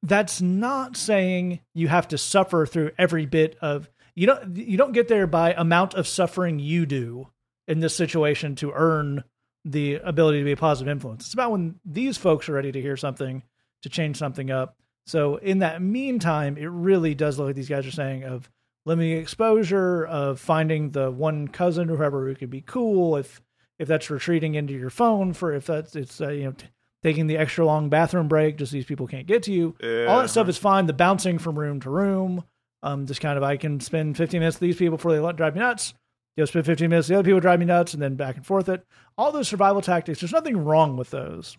That's 0.02 0.40
not 0.40 0.96
saying 0.96 1.60
you 1.74 1.88
have 1.88 2.08
to 2.08 2.18
suffer 2.18 2.66
through 2.66 2.90
every 2.98 3.26
bit 3.26 3.56
of 3.60 3.88
you 4.14 4.26
don't 4.26 4.56
you 4.56 4.76
don't 4.76 4.92
get 4.92 5.08
there 5.08 5.26
by 5.26 5.54
amount 5.54 5.94
of 5.94 6.06
suffering 6.06 6.58
you 6.58 6.86
do 6.86 7.28
in 7.68 7.80
this 7.80 7.94
situation 7.94 8.56
to 8.56 8.72
earn 8.74 9.24
the 9.64 9.94
ability 9.94 10.38
to 10.38 10.44
be 10.44 10.52
a 10.52 10.56
positive 10.56 10.90
influence. 10.90 11.24
It's 11.24 11.34
about 11.34 11.52
when 11.52 11.76
these 11.84 12.18
folks 12.18 12.48
are 12.48 12.52
ready 12.52 12.72
to 12.72 12.80
hear 12.80 12.96
something 12.96 13.42
to 13.82 13.88
change 13.88 14.16
something 14.16 14.50
up. 14.50 14.76
So 15.06 15.36
in 15.36 15.60
that 15.60 15.80
meantime, 15.80 16.56
it 16.56 16.66
really 16.66 17.14
does 17.14 17.38
look 17.38 17.46
like 17.46 17.56
these 17.56 17.68
guys 17.68 17.86
are 17.86 17.92
saying 17.92 18.24
of 18.24 18.50
limiting 18.84 19.18
exposure, 19.18 20.04
of 20.04 20.40
finding 20.40 20.90
the 20.90 21.10
one 21.10 21.48
cousin 21.48 21.90
or 21.90 21.96
whoever 21.96 22.26
who 22.26 22.34
could 22.34 22.50
be 22.50 22.60
cool. 22.60 23.16
If 23.16 23.40
if 23.78 23.88
that's 23.88 24.10
retreating 24.10 24.54
into 24.54 24.74
your 24.74 24.90
phone 24.90 25.32
for 25.32 25.52
if 25.52 25.66
that's 25.66 25.96
it's 25.96 26.20
uh, 26.20 26.28
you 26.28 26.44
know 26.44 26.52
t- 26.52 26.66
taking 27.02 27.26
the 27.26 27.36
extra 27.36 27.64
long 27.64 27.88
bathroom 27.88 28.28
break 28.28 28.56
just 28.56 28.70
so 28.70 28.76
these 28.76 28.84
people 28.84 29.06
can't 29.06 29.26
get 29.26 29.42
to 29.44 29.52
you. 29.52 29.74
All 30.08 30.20
that 30.22 30.28
stuff 30.28 30.48
is 30.48 30.58
fine. 30.58 30.86
The 30.86 30.92
bouncing 30.92 31.38
from 31.38 31.58
room 31.58 31.80
to 31.80 31.90
room, 31.90 32.44
um, 32.82 33.06
just 33.06 33.20
kind 33.20 33.36
of 33.36 33.42
I 33.42 33.56
can 33.56 33.80
spend 33.80 34.16
15 34.16 34.40
minutes 34.40 34.56
with 34.56 34.68
these 34.68 34.76
people 34.76 34.96
before 34.98 35.12
they 35.12 35.18
let 35.18 35.36
drive 35.36 35.54
me 35.54 35.60
nuts. 35.60 35.94
You'll 36.36 36.46
spend 36.46 36.64
15 36.64 36.88
minutes. 36.88 37.08
with 37.08 37.14
The 37.14 37.18
other 37.18 37.26
people 37.26 37.40
drive 37.40 37.58
me 37.58 37.66
nuts, 37.66 37.92
and 37.92 38.02
then 38.02 38.14
back 38.14 38.36
and 38.36 38.46
forth. 38.46 38.68
It 38.68 38.86
all 39.18 39.32
those 39.32 39.48
survival 39.48 39.82
tactics. 39.82 40.20
There's 40.20 40.32
nothing 40.32 40.64
wrong 40.64 40.96
with 40.96 41.10
those. 41.10 41.56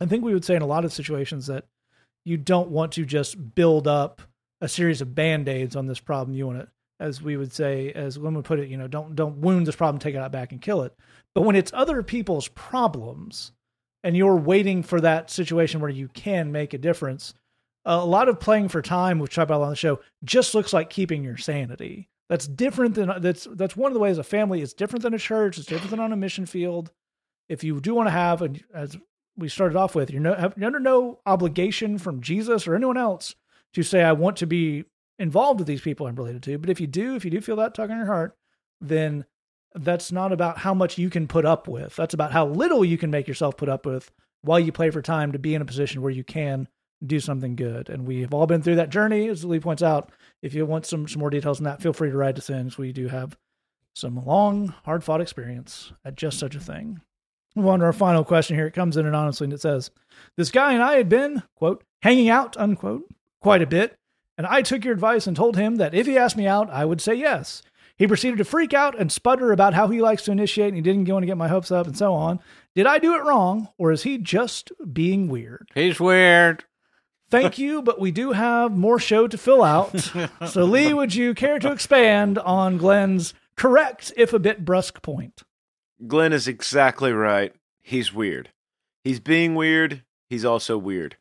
I 0.00 0.06
think 0.06 0.24
we 0.24 0.32
would 0.32 0.44
say 0.44 0.56
in 0.56 0.62
a 0.62 0.66
lot 0.66 0.84
of 0.84 0.92
situations 0.92 1.46
that 1.48 1.66
you 2.24 2.36
don't 2.36 2.70
want 2.70 2.92
to 2.92 3.04
just 3.04 3.54
build 3.54 3.86
up 3.86 4.22
a 4.60 4.68
series 4.68 5.00
of 5.00 5.14
band 5.14 5.48
aids 5.48 5.76
on 5.76 5.86
this 5.86 6.00
problem. 6.00 6.36
You 6.36 6.46
want 6.46 6.60
to, 6.60 6.68
as 7.00 7.22
we 7.22 7.36
would 7.36 7.52
say, 7.52 7.92
as 7.92 8.18
would 8.18 8.44
put 8.44 8.58
it, 8.58 8.68
you 8.68 8.76
know, 8.76 8.88
don't 8.88 9.14
don't 9.14 9.38
wound 9.38 9.66
this 9.66 9.76
problem, 9.76 9.98
take 9.98 10.14
it 10.14 10.18
out 10.18 10.32
back 10.32 10.52
and 10.52 10.60
kill 10.60 10.82
it. 10.82 10.94
But 11.34 11.42
when 11.42 11.56
it's 11.56 11.72
other 11.74 12.02
people's 12.02 12.48
problems, 12.48 13.52
and 14.02 14.16
you're 14.16 14.36
waiting 14.36 14.82
for 14.82 15.00
that 15.00 15.30
situation 15.30 15.80
where 15.80 15.90
you 15.90 16.08
can 16.08 16.52
make 16.52 16.74
a 16.74 16.78
difference, 16.78 17.34
a 17.84 18.04
lot 18.04 18.28
of 18.28 18.40
playing 18.40 18.68
for 18.68 18.82
time, 18.82 19.18
which 19.18 19.38
I 19.38 19.42
about 19.42 19.62
on 19.62 19.70
the 19.70 19.76
show, 19.76 20.00
just 20.24 20.54
looks 20.54 20.72
like 20.72 20.90
keeping 20.90 21.24
your 21.24 21.36
sanity. 21.36 22.08
That's 22.28 22.46
different 22.46 22.94
than 22.94 23.12
that's 23.20 23.46
that's 23.52 23.76
one 23.76 23.90
of 23.90 23.94
the 23.94 24.00
ways 24.00 24.18
a 24.18 24.24
family 24.24 24.60
is 24.60 24.74
different 24.74 25.02
than 25.02 25.14
a 25.14 25.18
church. 25.18 25.58
It's 25.58 25.66
different 25.66 25.90
than 25.90 26.00
on 26.00 26.12
a 26.12 26.16
mission 26.16 26.46
field. 26.46 26.90
If 27.48 27.64
you 27.64 27.80
do 27.80 27.94
want 27.94 28.08
to 28.08 28.12
have, 28.12 28.42
and 28.42 28.62
as 28.74 28.98
we 29.36 29.48
started 29.48 29.76
off 29.76 29.94
with, 29.94 30.10
you're, 30.10 30.20
no, 30.20 30.52
you're 30.56 30.66
under 30.66 30.80
no 30.80 31.20
obligation 31.24 31.96
from 31.96 32.20
Jesus 32.20 32.66
or 32.66 32.74
anyone 32.74 32.98
else 32.98 33.34
to 33.74 33.82
say, 33.82 34.02
I 34.02 34.12
want 34.12 34.36
to 34.38 34.46
be 34.46 34.84
involved 35.18 35.60
with 35.60 35.66
these 35.66 35.80
people 35.80 36.06
I'm 36.06 36.14
related 36.14 36.42
to. 36.44 36.58
But 36.58 36.70
if 36.70 36.80
you 36.80 36.86
do, 36.86 37.14
if 37.14 37.24
you 37.24 37.30
do 37.30 37.40
feel 37.40 37.56
that 37.56 37.74
tug 37.74 37.90
in 37.90 37.96
your 37.96 38.06
heart, 38.06 38.36
then 38.80 39.24
that's 39.74 40.12
not 40.12 40.32
about 40.32 40.58
how 40.58 40.74
much 40.74 40.98
you 40.98 41.10
can 41.10 41.28
put 41.28 41.44
up 41.44 41.68
with. 41.68 41.96
That's 41.96 42.14
about 42.14 42.32
how 42.32 42.46
little 42.46 42.84
you 42.84 42.98
can 42.98 43.10
make 43.10 43.28
yourself 43.28 43.56
put 43.56 43.68
up 43.68 43.86
with 43.86 44.10
while 44.42 44.60
you 44.60 44.72
play 44.72 44.90
for 44.90 45.02
time 45.02 45.32
to 45.32 45.38
be 45.38 45.54
in 45.54 45.62
a 45.62 45.66
position 45.66 46.02
where 46.02 46.10
you 46.10 46.24
can 46.24 46.68
do 47.04 47.20
something 47.20 47.56
good. 47.56 47.88
And 47.88 48.06
we 48.06 48.22
have 48.22 48.34
all 48.34 48.46
been 48.46 48.62
through 48.62 48.76
that 48.76 48.90
journey, 48.90 49.28
as 49.28 49.44
Lee 49.44 49.60
points 49.60 49.82
out. 49.82 50.10
If 50.42 50.54
you 50.54 50.64
want 50.66 50.86
some, 50.86 51.06
some 51.06 51.20
more 51.20 51.30
details 51.30 51.60
on 51.60 51.64
that, 51.64 51.82
feel 51.82 51.92
free 51.92 52.10
to 52.10 52.16
write 52.16 52.48
in. 52.48 52.64
because 52.64 52.78
we 52.78 52.92
do 52.92 53.08
have 53.08 53.36
some 53.94 54.24
long, 54.24 54.74
hard 54.84 55.04
fought 55.04 55.20
experience 55.20 55.92
at 56.04 56.16
just 56.16 56.38
such 56.38 56.54
a 56.54 56.60
thing. 56.60 57.00
Move 57.56 57.66
on 57.66 57.80
to 57.80 57.86
our 57.86 57.92
final 57.92 58.24
question 58.24 58.56
here. 58.56 58.66
It 58.66 58.74
comes 58.74 58.96
in 58.96 59.06
anonymously 59.06 59.46
and 59.46 59.52
it 59.52 59.60
says, 59.60 59.90
This 60.36 60.50
guy 60.50 60.72
and 60.74 60.82
I 60.82 60.96
had 60.96 61.08
been, 61.08 61.42
quote, 61.56 61.82
hanging 62.02 62.28
out, 62.28 62.56
unquote, 62.56 63.04
quite 63.40 63.62
a 63.62 63.66
bit. 63.66 63.96
And 64.36 64.46
I 64.46 64.62
took 64.62 64.84
your 64.84 64.94
advice 64.94 65.26
and 65.26 65.36
told 65.36 65.56
him 65.56 65.76
that 65.76 65.94
if 65.94 66.06
he 66.06 66.16
asked 66.16 66.36
me 66.36 66.46
out, 66.46 66.70
I 66.70 66.84
would 66.84 67.00
say 67.00 67.14
yes. 67.14 67.62
He 67.96 68.06
proceeded 68.06 68.38
to 68.38 68.44
freak 68.44 68.72
out 68.72 68.96
and 68.96 69.10
sputter 69.10 69.50
about 69.50 69.74
how 69.74 69.88
he 69.88 70.00
likes 70.00 70.22
to 70.24 70.30
initiate 70.30 70.68
and 70.68 70.76
he 70.76 70.82
didn't 70.82 71.08
want 71.08 71.22
to 71.22 71.26
get 71.26 71.36
my 71.36 71.48
hopes 71.48 71.72
up 71.72 71.86
and 71.88 71.98
so 71.98 72.14
on. 72.14 72.38
Did 72.76 72.86
I 72.86 72.98
do 72.98 73.14
it 73.16 73.24
wrong 73.24 73.68
or 73.76 73.90
is 73.90 74.04
he 74.04 74.18
just 74.18 74.70
being 74.92 75.28
weird? 75.28 75.68
He's 75.74 75.98
weird. 75.98 76.64
Thank 77.30 77.58
you, 77.58 77.82
but 77.82 78.00
we 78.00 78.10
do 78.10 78.32
have 78.32 78.76
more 78.76 78.98
show 78.98 79.26
to 79.26 79.36
fill 79.36 79.62
out. 79.62 79.98
so, 80.48 80.64
Lee, 80.64 80.94
would 80.94 81.14
you 81.14 81.34
care 81.34 81.58
to 81.58 81.72
expand 81.72 82.38
on 82.38 82.78
Glenn's 82.78 83.34
correct, 83.56 84.12
if 84.16 84.32
a 84.32 84.38
bit 84.38 84.64
brusque 84.64 85.02
point? 85.02 85.42
Glenn 86.06 86.32
is 86.32 86.48
exactly 86.48 87.12
right. 87.12 87.52
He's 87.82 88.14
weird. 88.14 88.50
He's 89.04 89.20
being 89.20 89.54
weird. 89.54 90.04
He's 90.30 90.44
also 90.44 90.78
weird. 90.78 91.16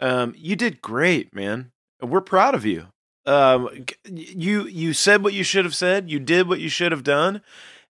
Um, 0.00 0.34
you 0.36 0.56
did 0.56 0.82
great, 0.82 1.34
man. 1.34 1.72
We're 2.00 2.20
proud 2.22 2.54
of 2.54 2.64
you. 2.64 2.86
Um, 3.26 3.84
you 4.04 4.66
you 4.66 4.92
said 4.94 5.22
what 5.22 5.34
you 5.34 5.44
should 5.44 5.64
have 5.64 5.74
said. 5.74 6.10
You 6.10 6.18
did 6.18 6.48
what 6.48 6.60
you 6.60 6.70
should 6.70 6.90
have 6.90 7.04
done, 7.04 7.42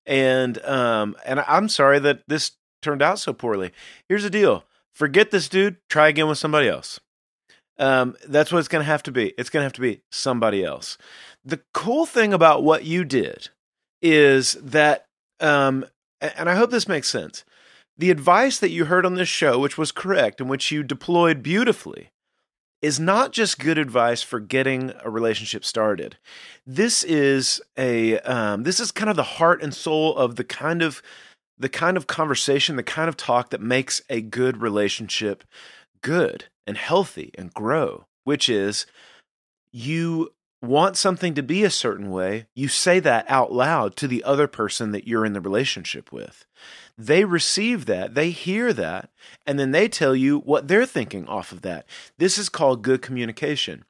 and 0.05 0.63
um, 0.65 1.17
and 1.25 1.41
I'm 1.41 1.69
sorry 1.69 2.01
that 2.01 2.23
this 2.27 2.53
turned 2.83 3.01
out 3.01 3.21
so 3.21 3.33
poorly. 3.33 3.71
Here's 4.09 4.25
the 4.25 4.31
deal: 4.31 4.65
forget 4.93 5.31
this 5.31 5.49
dude. 5.49 5.77
Try 5.89 6.09
again 6.09 6.29
with 6.29 6.39
somebody 6.39 6.69
else. 6.69 6.99
Um, 7.79 8.17
that's 8.29 8.53
what 8.53 8.59
it's 8.59 8.69
going 8.69 8.85
to 8.85 8.91
have 8.91 9.03
to 9.05 9.13
be. 9.13 9.33
It's 9.39 9.49
going 9.49 9.63
to 9.63 9.65
have 9.65 9.73
to 9.75 9.81
be 9.81 10.03
somebody 10.11 10.63
else. 10.63 10.99
The 11.45 11.63
cool 11.73 12.05
thing 12.05 12.35
about 12.35 12.63
what 12.63 12.85
you 12.85 13.05
did 13.05 13.49
is 14.03 14.55
that, 14.55 15.07
um, 15.41 15.87
and 16.21 16.51
I 16.51 16.57
hope 16.57 16.71
this 16.71 16.87
makes 16.87 17.09
sense. 17.09 17.43
The 18.01 18.11
advice 18.11 18.59
that 18.61 18.71
you 18.71 18.87
heard 18.87 19.05
on 19.05 19.17
this 19.17 19.29
show, 19.29 19.59
which 19.59 19.77
was 19.77 19.93
correct 19.93 20.41
and 20.41 20.49
which 20.49 20.73
you 20.73 20.83
deployed 20.83 21.43
beautifully, 21.43 22.09
is 22.81 22.99
not 22.99 23.31
just 23.31 23.59
good 23.59 23.77
advice 23.77 24.23
for 24.23 24.41
getting 24.41 24.95
a 25.05 25.11
relationship 25.11 25.67
started. 25.67 26.17
This 26.67 27.05
is 27.05 27.61
a 27.77 28.19
um, 28.21 28.63
this 28.63 28.81
is 28.81 28.91
kind 28.91 29.11
of 29.11 29.17
the 29.17 29.23
heart 29.23 29.63
and 29.63 29.75
soul 29.75 30.17
of 30.17 30.37
the 30.37 30.45
kind 30.45 30.81
of 30.81 31.03
the 31.59 31.69
kind 31.69 31.99
of 31.99 32.07
conversation, 32.07 32.77
the 32.77 32.83
kind 32.83 33.11
of 33.11 33.19
talk 33.19 33.51
that 33.51 33.61
makes 33.61 34.01
a 34.09 34.23
good 34.23 34.63
relationship 34.63 35.45
good 36.01 36.47
and 36.67 36.79
healthy 36.79 37.33
and 37.37 37.53
grow, 37.53 38.07
which 38.25 38.49
is 38.49 38.87
you 39.75 40.31
want 40.63 40.97
something 40.97 41.35
to 41.35 41.43
be 41.43 41.65
a 41.65 41.71
certain 41.71 42.11
way, 42.11 42.47
you 42.55 42.69
say 42.69 43.01
that 43.01 43.25
out 43.29 43.53
loud 43.53 43.97
to 43.97 44.07
the 44.07 44.23
other 44.25 44.47
person 44.47 44.93
that 44.93 45.07
you're 45.07 45.25
in 45.25 45.33
the 45.33 45.41
relationship 45.41 46.13
with. 46.13 46.47
They 47.01 47.25
receive 47.25 47.87
that, 47.87 48.15
they 48.15 48.29
hear 48.31 48.75
that, 48.75 49.09
and 49.47 49.59
then 49.59 49.71
they 49.71 49.89
tell 49.89 50.15
you 50.15 50.41
what 50.41 50.69
they're 50.69 50.85
thinking 50.85 51.27
off 51.27 51.51
of 51.51 51.63
that. 51.63 51.87
This 52.19 52.37
is 52.37 52.51
called 52.51 52.83
good 52.83 53.01
communication. 53.01 53.87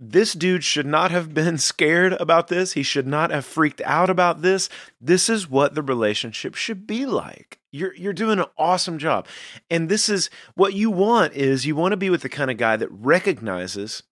This 0.00 0.32
dude 0.32 0.64
should 0.64 0.86
not 0.86 1.12
have 1.12 1.32
been 1.32 1.56
scared 1.72 2.14
about 2.14 2.48
this. 2.48 2.72
He 2.72 2.82
should 2.82 3.06
not 3.06 3.30
have 3.30 3.44
freaked 3.44 3.80
out 3.82 4.10
about 4.10 4.42
this. 4.42 4.68
This 5.00 5.28
is 5.28 5.48
what 5.48 5.76
the 5.76 5.82
relationship 5.82 6.56
should 6.56 6.84
be 6.84 7.06
like. 7.06 7.60
You're 7.70 7.94
you're 7.94 8.12
doing 8.12 8.40
an 8.40 8.46
awesome 8.58 8.98
job. 8.98 9.28
And 9.70 9.88
this 9.88 10.08
is 10.08 10.28
what 10.56 10.74
you 10.74 10.90
want 10.90 11.34
is 11.34 11.64
you 11.64 11.76
want 11.76 11.92
to 11.92 11.96
be 11.96 12.10
with 12.10 12.22
the 12.22 12.28
kind 12.28 12.50
of 12.50 12.56
guy 12.56 12.76
that 12.76 12.90
recognizes 12.90 14.02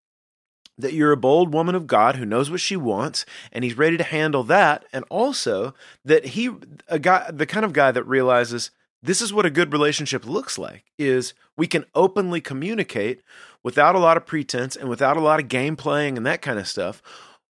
that 0.79 0.93
you're 0.93 1.13
a 1.13 1.17
bold 1.17 1.53
woman 1.53 1.75
of 1.75 1.87
God 1.87 2.17
who 2.17 2.25
knows 2.25 2.51
what 2.51 2.61
she 2.61 2.77
wants 2.77 3.25
and 3.53 3.65
he's 3.65 3.79
ready 3.79 3.97
to 3.97 4.05
handle 4.05 4.43
that 4.45 4.85
and 4.93 5.05
also 5.09 5.75
that 6.05 6.27
he 6.27 6.51
a 6.89 6.99
guy 6.99 7.31
the 7.31 7.47
kind 7.47 7.65
of 7.65 7.73
guy 7.73 7.91
that 7.93 8.05
realizes 8.05 8.71
this 9.03 9.21
is 9.21 9.33
what 9.33 9.47
a 9.47 9.51
good 9.51 9.73
relationship 9.73 10.27
looks 10.27 10.59
like 10.59 10.85
is 10.99 11.35
we 11.57 11.67
can 11.67 11.85
openly 11.95 12.41
communicate 12.41 13.23
without 13.63 13.95
a 13.95 13.99
lot 13.99 14.17
of 14.17 14.27
pretense 14.27 14.75
and 14.77 14.89
without 14.89 15.17
a 15.17 15.21
lot 15.21 15.41
of 15.41 15.49
game 15.49 15.77
playing 15.77 16.17
and 16.17 16.27
that 16.27 16.43
kind 16.43 16.59
of 16.59 16.67
stuff 16.67 17.03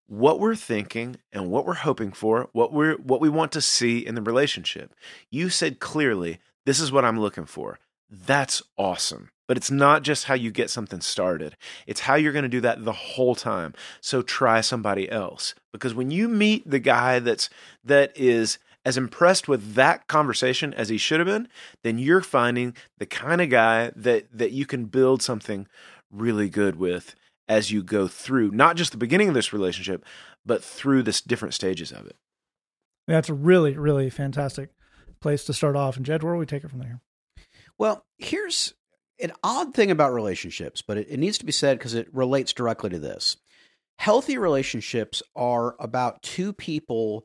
what 0.07 0.39
we're 0.39 0.57
thinking 0.57 1.16
and 1.33 1.51
what 1.51 1.64
we're 1.64 1.75
hoping 1.75 2.12
for 2.12 2.49
what 2.53 2.72
we're 2.72 2.97
what 2.97 3.20
we 3.20 3.29
want 3.29 3.53
to 3.53 3.61
see 3.61 3.99
in 3.99 4.14
the 4.14 4.22
relationship. 4.22 4.95
You 5.31 5.49
said 5.49 5.81
clearly 5.81 6.41
this 6.66 6.81
is 6.81 6.93
what 6.93 7.05
i'm 7.05 7.20
looking 7.20 7.47
for. 7.47 7.79
That's 8.11 8.62
awesome 8.77 9.31
but 9.47 9.57
it's 9.57 9.70
not 9.70 10.03
just 10.03 10.24
how 10.24 10.34
you 10.34 10.51
get 10.51 10.70
something 10.70 11.01
started. 11.01 11.57
It's 11.86 12.01
how 12.01 12.14
you're 12.14 12.32
going 12.32 12.45
to 12.45 12.49
do 12.49 12.61
that 12.62 12.84
the 12.84 12.92
whole 12.92 13.34
time. 13.34 13.74
So 14.01 14.22
try 14.22 14.61
somebody 14.61 15.11
else 15.11 15.55
because 15.72 15.95
when 15.95 16.11
you 16.11 16.28
meet 16.28 16.68
the 16.68 16.78
guy 16.78 17.18
that's 17.18 17.51
that 17.84 18.12
is 18.16 18.59
as 18.84 18.97
impressed 18.97 19.49
with 19.49 19.74
that 19.74 20.07
conversation 20.09 20.74
as 20.74 20.90
he 20.90 20.99
should 20.99 21.20
have 21.20 21.26
been, 21.26 21.49
then 21.82 21.99
you're 21.99 22.20
finding 22.20 22.76
the 22.99 23.07
kind 23.07 23.40
of 23.40 23.51
guy 23.51 23.92
that 23.97 24.26
that 24.32 24.53
you 24.53 24.66
can 24.66 24.86
build 24.86 25.22
something 25.22 25.66
really 26.11 26.49
good 26.49 26.76
with 26.76 27.14
as 27.49 27.70
you 27.70 27.82
go 27.82 28.09
through 28.09 28.51
not 28.51 28.76
just 28.76 28.92
the 28.92 28.99
beginning 28.99 29.28
of 29.28 29.34
this 29.34 29.53
relationship, 29.53 30.05
but 30.47 30.62
through 30.64 31.03
this 31.03 31.20
different 31.20 31.55
stages 31.55 31.92
of 31.92 32.07
it. 32.07 32.16
That's 33.07 33.28
a 33.28 33.34
really, 33.34 33.76
really 33.76 34.09
fantastic 34.09 34.70
place 35.20 35.45
to 35.45 35.53
start 35.53 35.76
off. 35.76 35.97
And 35.97 36.07
Jed, 36.07 36.22
where 36.22 36.34
do 36.34 36.38
we 36.38 36.47
take 36.47 36.64
it 36.64 36.70
from 36.70 36.78
there? 36.78 37.01
Well, 37.76 38.07
here's 38.18 38.74
an 39.21 39.33
odd 39.43 39.75
thing 39.75 39.91
about 39.91 40.12
relationships, 40.12 40.83
but 40.83 40.97
it, 40.99 41.09
it 41.09 41.19
needs 41.19 41.39
to 41.39 41.45
be 41.45 41.53
said 41.53 41.79
because 41.79 41.95
it 41.95 42.12
relates 42.12 42.53
directly 42.53 42.91
to 42.91 42.99
this. 42.99 43.37
Healthy 43.99 44.39
relationships 44.39 45.23
are 45.37 45.77
about 45.79 46.23
two 46.23 46.53
people 46.53 47.25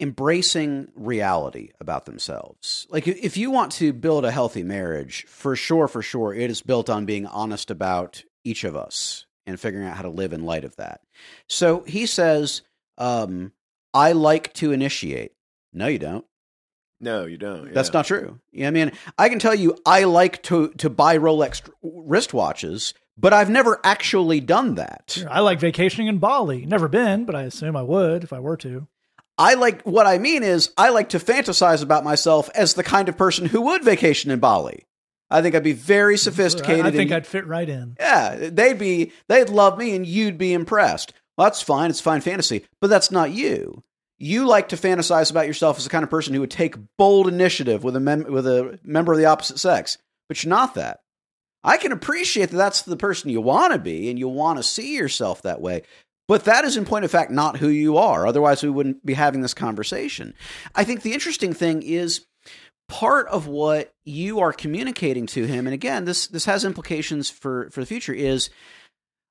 embracing 0.00 0.88
reality 0.94 1.70
about 1.80 2.06
themselves. 2.06 2.86
Like 2.90 3.08
if 3.08 3.36
you 3.36 3.50
want 3.50 3.72
to 3.72 3.92
build 3.92 4.24
a 4.24 4.30
healthy 4.30 4.62
marriage, 4.62 5.24
for 5.26 5.56
sure, 5.56 5.88
for 5.88 6.02
sure, 6.02 6.32
it 6.34 6.50
is 6.50 6.62
built 6.62 6.88
on 6.88 7.04
being 7.04 7.26
honest 7.26 7.70
about 7.70 8.22
each 8.44 8.64
of 8.64 8.76
us 8.76 9.26
and 9.46 9.58
figuring 9.58 9.86
out 9.86 9.96
how 9.96 10.02
to 10.02 10.08
live 10.08 10.32
in 10.32 10.44
light 10.44 10.64
of 10.64 10.76
that. 10.76 11.00
So 11.48 11.82
he 11.86 12.06
says, 12.06 12.62
um, 12.96 13.52
I 13.94 14.12
like 14.12 14.52
to 14.54 14.72
initiate. 14.72 15.32
No, 15.72 15.86
you 15.86 15.98
don't. 15.98 16.24
No, 17.00 17.26
you 17.26 17.36
don't. 17.38 17.72
That's 17.72 17.92
not 17.92 18.06
true. 18.06 18.40
Yeah, 18.52 18.68
I 18.68 18.70
mean, 18.70 18.92
I 19.16 19.28
can 19.28 19.38
tell 19.38 19.54
you 19.54 19.76
I 19.86 20.04
like 20.04 20.42
to 20.44 20.68
to 20.78 20.90
buy 20.90 21.16
Rolex 21.18 21.62
wristwatches, 21.84 22.94
but 23.16 23.32
I've 23.32 23.50
never 23.50 23.80
actually 23.84 24.40
done 24.40 24.74
that. 24.76 25.12
Sure, 25.16 25.30
I 25.30 25.40
like 25.40 25.60
vacationing 25.60 26.08
in 26.08 26.18
Bali. 26.18 26.66
Never 26.66 26.88
been, 26.88 27.24
but 27.24 27.34
I 27.34 27.42
assume 27.42 27.76
I 27.76 27.82
would 27.82 28.24
if 28.24 28.32
I 28.32 28.40
were 28.40 28.56
to. 28.58 28.88
I 29.36 29.54
like 29.54 29.82
what 29.82 30.06
I 30.06 30.18
mean 30.18 30.42
is 30.42 30.72
I 30.76 30.88
like 30.90 31.10
to 31.10 31.20
fantasize 31.20 31.82
about 31.82 32.02
myself 32.02 32.50
as 32.56 32.74
the 32.74 32.82
kind 32.82 33.08
of 33.08 33.16
person 33.16 33.46
who 33.46 33.60
would 33.62 33.84
vacation 33.84 34.32
in 34.32 34.40
Bali. 34.40 34.84
I 35.30 35.42
think 35.42 35.54
I'd 35.54 35.62
be 35.62 35.74
very 35.74 36.16
sophisticated. 36.18 36.84
I 36.86 36.90
think 36.90 37.10
and- 37.10 37.18
I'd 37.18 37.26
fit 37.26 37.46
right 37.46 37.68
in. 37.68 37.96
yeah, 38.00 38.48
they'd 38.50 38.78
be 38.78 39.12
they'd 39.28 39.50
love 39.50 39.78
me 39.78 39.94
and 39.94 40.04
you'd 40.06 40.38
be 40.38 40.52
impressed. 40.52 41.12
Well, 41.36 41.46
that's 41.46 41.62
fine. 41.62 41.90
It's 41.90 42.00
fine 42.00 42.20
fantasy, 42.20 42.64
but 42.80 42.88
that's 42.90 43.12
not 43.12 43.30
you. 43.30 43.84
You 44.18 44.46
like 44.46 44.70
to 44.70 44.76
fantasize 44.76 45.30
about 45.30 45.46
yourself 45.46 45.78
as 45.78 45.84
the 45.84 45.90
kind 45.90 46.02
of 46.02 46.10
person 46.10 46.34
who 46.34 46.40
would 46.40 46.50
take 46.50 46.76
bold 46.96 47.28
initiative 47.28 47.84
with 47.84 47.94
a 47.94 48.00
mem- 48.00 48.30
with 48.32 48.46
a 48.46 48.78
member 48.82 49.12
of 49.12 49.18
the 49.18 49.26
opposite 49.26 49.58
sex, 49.58 49.98
but 50.28 50.42
you're 50.42 50.50
not 50.50 50.74
that. 50.74 51.00
I 51.62 51.76
can 51.76 51.92
appreciate 51.92 52.50
that 52.50 52.56
that's 52.56 52.82
the 52.82 52.96
person 52.96 53.30
you 53.30 53.40
want 53.40 53.72
to 53.72 53.78
be 53.78 54.10
and 54.10 54.18
you 54.18 54.28
want 54.28 54.58
to 54.58 54.62
see 54.62 54.96
yourself 54.96 55.42
that 55.42 55.60
way. 55.60 55.82
But 56.26 56.44
that 56.44 56.64
is, 56.64 56.76
in 56.76 56.84
point 56.84 57.04
of 57.04 57.10
fact, 57.10 57.30
not 57.30 57.56
who 57.56 57.68
you 57.68 57.96
are. 57.96 58.26
Otherwise, 58.26 58.62
we 58.62 58.68
wouldn't 58.68 59.04
be 59.04 59.14
having 59.14 59.40
this 59.40 59.54
conversation. 59.54 60.34
I 60.74 60.84
think 60.84 61.02
the 61.02 61.14
interesting 61.14 61.54
thing 61.54 61.82
is 61.82 62.26
part 62.88 63.28
of 63.28 63.46
what 63.46 63.92
you 64.04 64.40
are 64.40 64.52
communicating 64.52 65.26
to 65.28 65.46
him, 65.46 65.66
and 65.66 65.74
again, 65.74 66.04
this 66.04 66.26
this 66.26 66.44
has 66.44 66.64
implications 66.64 67.30
for 67.30 67.70
for 67.70 67.80
the 67.80 67.86
future. 67.86 68.12
Is 68.12 68.50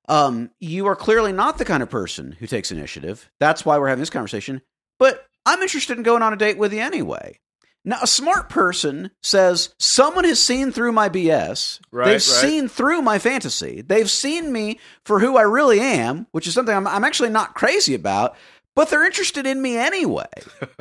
um, 0.08 0.50
you 0.58 0.86
are 0.86 0.96
clearly 0.96 1.32
not 1.32 1.58
the 1.58 1.64
kind 1.64 1.82
of 1.82 1.90
person 1.90 2.32
who 2.32 2.46
takes 2.46 2.72
initiative. 2.72 3.30
That's 3.38 3.64
why 3.64 3.78
we're 3.78 3.88
having 3.88 4.02
this 4.02 4.10
conversation. 4.10 4.62
But 4.98 5.26
I'm 5.46 5.62
interested 5.62 5.96
in 5.96 6.02
going 6.02 6.22
on 6.22 6.32
a 6.32 6.36
date 6.36 6.58
with 6.58 6.72
you 6.72 6.80
anyway. 6.80 7.38
Now, 7.84 7.98
a 8.02 8.06
smart 8.06 8.50
person 8.50 9.10
says, 9.22 9.74
Someone 9.78 10.24
has 10.24 10.42
seen 10.42 10.72
through 10.72 10.92
my 10.92 11.08
BS. 11.08 11.80
Right, 11.90 12.04
They've 12.04 12.14
right. 12.14 12.20
seen 12.20 12.68
through 12.68 13.02
my 13.02 13.18
fantasy. 13.18 13.82
They've 13.82 14.10
seen 14.10 14.52
me 14.52 14.78
for 15.04 15.20
who 15.20 15.38
I 15.38 15.42
really 15.42 15.80
am, 15.80 16.26
which 16.32 16.46
is 16.46 16.54
something 16.54 16.74
I'm, 16.74 16.86
I'm 16.86 17.04
actually 17.04 17.30
not 17.30 17.54
crazy 17.54 17.94
about, 17.94 18.36
but 18.74 18.90
they're 18.90 19.06
interested 19.06 19.46
in 19.46 19.62
me 19.62 19.78
anyway. 19.78 20.26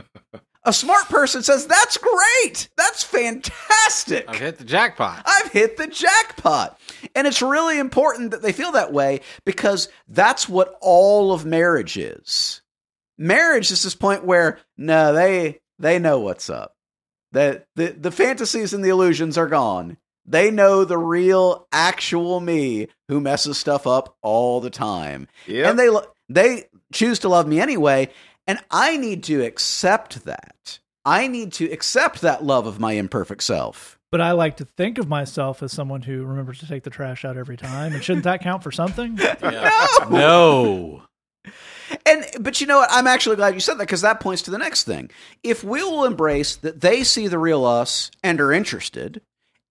a 0.65 0.73
smart 0.73 1.05
person 1.05 1.43
says, 1.43 1.65
That's 1.65 1.97
great. 1.97 2.67
That's 2.75 3.03
fantastic. 3.03 4.25
I've 4.27 4.39
hit 4.39 4.57
the 4.57 4.65
jackpot. 4.65 5.23
I've 5.25 5.51
hit 5.51 5.77
the 5.77 5.87
jackpot. 5.87 6.77
And 7.15 7.25
it's 7.25 7.41
really 7.41 7.79
important 7.79 8.31
that 8.31 8.41
they 8.41 8.51
feel 8.51 8.73
that 8.73 8.91
way 8.91 9.21
because 9.45 9.87
that's 10.09 10.49
what 10.49 10.77
all 10.81 11.31
of 11.31 11.45
marriage 11.45 11.97
is. 11.97 12.61
Marriage 13.17 13.71
is 13.71 13.83
this 13.83 13.95
point 13.95 14.23
where 14.23 14.59
no, 14.77 15.13
they 15.13 15.59
they 15.79 15.99
know 15.99 16.19
what's 16.19 16.49
up. 16.49 16.75
The 17.31 17.65
the, 17.75 17.87
the 17.87 18.11
fantasies 18.11 18.73
and 18.73 18.83
the 18.83 18.89
illusions 18.89 19.37
are 19.37 19.47
gone. 19.47 19.97
They 20.25 20.51
know 20.51 20.83
the 20.83 20.97
real 20.97 21.67
actual 21.71 22.39
me 22.39 22.87
who 23.07 23.21
messes 23.21 23.57
stuff 23.57 23.87
up 23.87 24.17
all 24.21 24.59
the 24.59 24.69
time. 24.69 25.27
Yeah. 25.45 25.69
And 25.69 25.79
they 25.79 25.89
they 26.29 26.65
choose 26.91 27.19
to 27.19 27.29
love 27.29 27.47
me 27.47 27.59
anyway, 27.59 28.09
and 28.45 28.59
I 28.69 28.97
need 28.97 29.23
to 29.23 29.43
accept 29.43 30.25
that. 30.25 30.79
I 31.05 31.27
need 31.27 31.53
to 31.53 31.71
accept 31.71 32.21
that 32.21 32.43
love 32.43 32.67
of 32.67 32.79
my 32.79 32.93
imperfect 32.93 33.43
self. 33.43 33.97
But 34.11 34.21
I 34.21 34.31
like 34.31 34.57
to 34.57 34.65
think 34.65 34.97
of 34.97 35.07
myself 35.07 35.61
as 35.63 35.71
someone 35.71 36.01
who 36.01 36.23
remembers 36.23 36.59
to 36.59 36.67
take 36.67 36.83
the 36.83 36.89
trash 36.89 37.25
out 37.25 37.37
every 37.37 37.57
time. 37.57 37.93
And 37.93 38.03
shouldn't 38.03 38.23
that 38.23 38.41
count 38.41 38.63
for 38.63 38.71
something? 38.71 39.19
No. 40.09 41.01
And 42.05 42.25
but 42.39 42.59
you 42.61 42.67
know 42.67 42.77
what? 42.79 42.89
I'm 42.91 43.07
actually 43.07 43.35
glad 43.35 43.53
you 43.53 43.59
said 43.59 43.75
that 43.75 43.83
because 43.87 44.01
that 44.01 44.19
points 44.19 44.41
to 44.43 44.51
the 44.51 44.57
next 44.57 44.83
thing. 44.83 45.09
If 45.43 45.63
we 45.63 45.83
will 45.83 46.05
embrace 46.05 46.55
that 46.57 46.81
they 46.81 47.03
see 47.03 47.27
the 47.27 47.39
real 47.39 47.65
us 47.65 48.11
and 48.23 48.39
are 48.41 48.51
interested, 48.51 49.21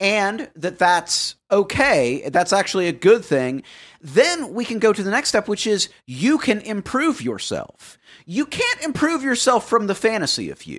and 0.00 0.50
that 0.56 0.78
that's 0.78 1.36
okay, 1.50 2.28
that's 2.30 2.52
actually 2.52 2.88
a 2.88 2.92
good 2.92 3.24
thing, 3.24 3.62
then 4.00 4.52
we 4.52 4.64
can 4.64 4.78
go 4.78 4.92
to 4.92 5.02
the 5.02 5.10
next 5.10 5.30
step, 5.30 5.48
which 5.48 5.66
is 5.66 5.88
you 6.06 6.38
can 6.38 6.60
improve 6.60 7.22
yourself. 7.22 7.98
You 8.24 8.46
can't 8.46 8.82
improve 8.82 9.22
yourself 9.22 9.68
from 9.68 9.86
the 9.86 9.94
fantasy 9.94 10.50
of 10.50 10.64
you. 10.64 10.78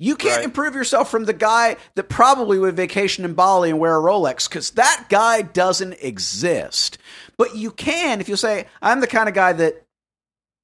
You 0.00 0.16
can't 0.16 0.38
Right. 0.38 0.44
improve 0.44 0.74
yourself 0.74 1.08
from 1.08 1.24
the 1.24 1.32
guy 1.32 1.76
that 1.94 2.08
probably 2.08 2.58
would 2.58 2.74
vacation 2.74 3.24
in 3.24 3.34
Bali 3.34 3.70
and 3.70 3.78
wear 3.78 3.96
a 3.96 4.00
Rolex 4.00 4.48
because 4.48 4.70
that 4.72 5.06
guy 5.08 5.40
doesn't 5.42 5.94
exist. 6.00 6.98
But 7.38 7.54
you 7.54 7.70
can 7.70 8.20
if 8.20 8.28
you 8.28 8.34
say, 8.36 8.66
I'm 8.82 9.00
the 9.00 9.06
kind 9.06 9.28
of 9.28 9.36
guy 9.36 9.52
that 9.52 9.83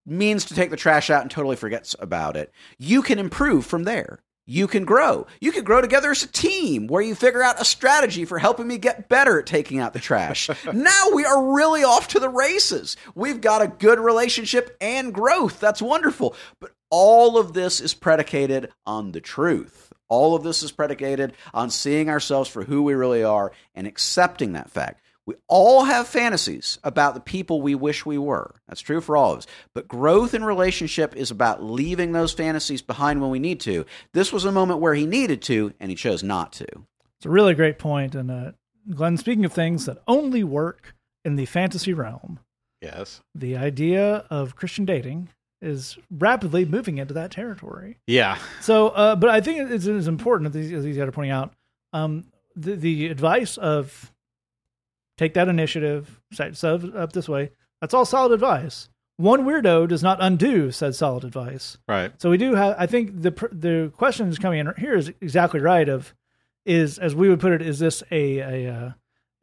means 0.06 0.46
to 0.46 0.54
take 0.54 0.70
the 0.70 0.76
trash 0.76 1.10
out 1.10 1.22
and 1.22 1.30
totally 1.30 1.56
forgets 1.56 1.94
about 1.98 2.36
it. 2.36 2.52
You 2.78 3.02
can 3.02 3.18
improve 3.18 3.66
from 3.66 3.84
there. 3.84 4.20
You 4.46 4.66
can 4.66 4.84
grow. 4.84 5.28
You 5.40 5.52
can 5.52 5.62
grow 5.62 5.80
together 5.80 6.10
as 6.10 6.24
a 6.24 6.26
team 6.26 6.88
where 6.88 7.02
you 7.02 7.14
figure 7.14 7.42
out 7.42 7.60
a 7.60 7.64
strategy 7.64 8.24
for 8.24 8.36
helping 8.36 8.66
me 8.66 8.78
get 8.78 9.08
better 9.08 9.38
at 9.38 9.46
taking 9.46 9.78
out 9.78 9.92
the 9.92 10.00
trash. 10.00 10.50
now 10.72 11.10
we 11.14 11.24
are 11.24 11.54
really 11.54 11.84
off 11.84 12.08
to 12.08 12.18
the 12.18 12.28
races. 12.28 12.96
We've 13.14 13.40
got 13.40 13.62
a 13.62 13.68
good 13.68 14.00
relationship 14.00 14.76
and 14.80 15.14
growth. 15.14 15.60
That's 15.60 15.80
wonderful. 15.80 16.34
But 16.58 16.72
all 16.90 17.38
of 17.38 17.52
this 17.52 17.80
is 17.80 17.94
predicated 17.94 18.72
on 18.84 19.12
the 19.12 19.20
truth. 19.20 19.92
All 20.08 20.34
of 20.34 20.42
this 20.42 20.64
is 20.64 20.72
predicated 20.72 21.34
on 21.54 21.70
seeing 21.70 22.08
ourselves 22.08 22.50
for 22.50 22.64
who 22.64 22.82
we 22.82 22.94
really 22.94 23.22
are 23.22 23.52
and 23.76 23.86
accepting 23.86 24.54
that 24.54 24.70
fact. 24.70 25.00
We 25.30 25.36
all 25.46 25.84
have 25.84 26.08
fantasies 26.08 26.80
about 26.82 27.14
the 27.14 27.20
people 27.20 27.62
we 27.62 27.76
wish 27.76 28.04
we 28.04 28.18
were. 28.18 28.56
That's 28.66 28.80
true 28.80 29.00
for 29.00 29.16
all 29.16 29.30
of 29.30 29.38
us. 29.38 29.46
But 29.76 29.86
growth 29.86 30.34
in 30.34 30.42
relationship 30.42 31.14
is 31.14 31.30
about 31.30 31.62
leaving 31.62 32.10
those 32.10 32.32
fantasies 32.32 32.82
behind 32.82 33.20
when 33.20 33.30
we 33.30 33.38
need 33.38 33.60
to. 33.60 33.86
This 34.12 34.32
was 34.32 34.44
a 34.44 34.50
moment 34.50 34.80
where 34.80 34.92
he 34.94 35.06
needed 35.06 35.40
to, 35.42 35.72
and 35.78 35.88
he 35.88 35.94
chose 35.94 36.24
not 36.24 36.52
to. 36.54 36.66
It's 37.18 37.26
a 37.26 37.30
really 37.30 37.54
great 37.54 37.78
point. 37.78 38.16
And 38.16 38.28
uh, 38.28 38.52
Glenn, 38.92 39.16
speaking 39.18 39.44
of 39.44 39.52
things 39.52 39.86
that 39.86 40.02
only 40.08 40.42
work 40.42 40.96
in 41.24 41.36
the 41.36 41.46
fantasy 41.46 41.92
realm, 41.92 42.40
Yes. 42.82 43.20
the 43.32 43.56
idea 43.56 44.24
of 44.30 44.56
Christian 44.56 44.84
dating 44.84 45.28
is 45.62 45.96
rapidly 46.10 46.64
moving 46.64 46.98
into 46.98 47.14
that 47.14 47.30
territory. 47.30 47.98
Yeah. 48.08 48.36
So, 48.62 48.88
uh, 48.88 49.14
but 49.14 49.30
I 49.30 49.40
think 49.40 49.70
it's, 49.70 49.86
it's 49.86 50.08
important, 50.08 50.48
as 50.48 50.54
these, 50.54 50.72
as 50.72 50.82
these 50.82 50.96
guys 50.96 51.06
are 51.06 51.12
pointing 51.12 51.30
out, 51.30 51.52
um, 51.92 52.24
the, 52.56 52.74
the 52.74 53.06
advice 53.06 53.56
of 53.58 54.10
take 55.20 55.34
that 55.34 55.48
initiative, 55.48 56.18
set 56.32 56.62
it 56.64 56.96
up 56.96 57.12
this 57.12 57.28
way, 57.28 57.50
that's 57.80 57.92
all 57.92 58.06
solid 58.06 58.32
advice. 58.32 58.88
One 59.18 59.42
weirdo 59.42 59.86
does 59.86 60.02
not 60.02 60.16
undo 60.18 60.70
said 60.70 60.94
solid 60.94 61.24
advice. 61.24 61.76
Right. 61.86 62.10
So 62.18 62.30
we 62.30 62.38
do 62.38 62.54
have. 62.54 62.74
I 62.78 62.86
think 62.86 63.20
the 63.20 63.30
the 63.52 63.92
question 63.94 64.28
is 64.28 64.38
coming 64.38 64.60
in 64.60 64.72
here 64.78 64.96
is 64.96 65.12
exactly 65.20 65.60
right. 65.60 65.86
Of 65.90 66.14
is 66.64 66.98
as 66.98 67.14
we 67.14 67.28
would 67.28 67.38
put 67.38 67.52
it, 67.52 67.60
is 67.60 67.78
this 67.78 68.02
a 68.10 68.38
a 68.38 68.72
uh, 68.72 68.90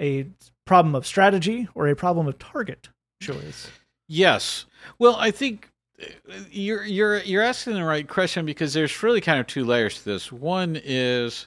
a 0.01 0.25
problem 0.65 0.95
of 0.95 1.05
strategy 1.05 1.67
or 1.75 1.87
a 1.87 1.95
problem 1.95 2.27
of 2.27 2.39
target 2.39 2.89
choice? 3.21 3.69
Yes. 4.07 4.65
Well, 4.97 5.15
I 5.15 5.29
think 5.29 5.69
uh, 6.01 6.05
you're 6.49 6.83
you're 6.83 7.19
you're 7.19 7.43
asking 7.43 7.75
the 7.75 7.83
right 7.83 8.07
question 8.07 8.47
because 8.47 8.73
there's 8.73 9.03
really 9.03 9.21
kind 9.21 9.39
of 9.39 9.45
two 9.45 9.63
layers 9.63 9.99
to 9.99 10.05
this. 10.05 10.31
One 10.31 10.81
is 10.83 11.45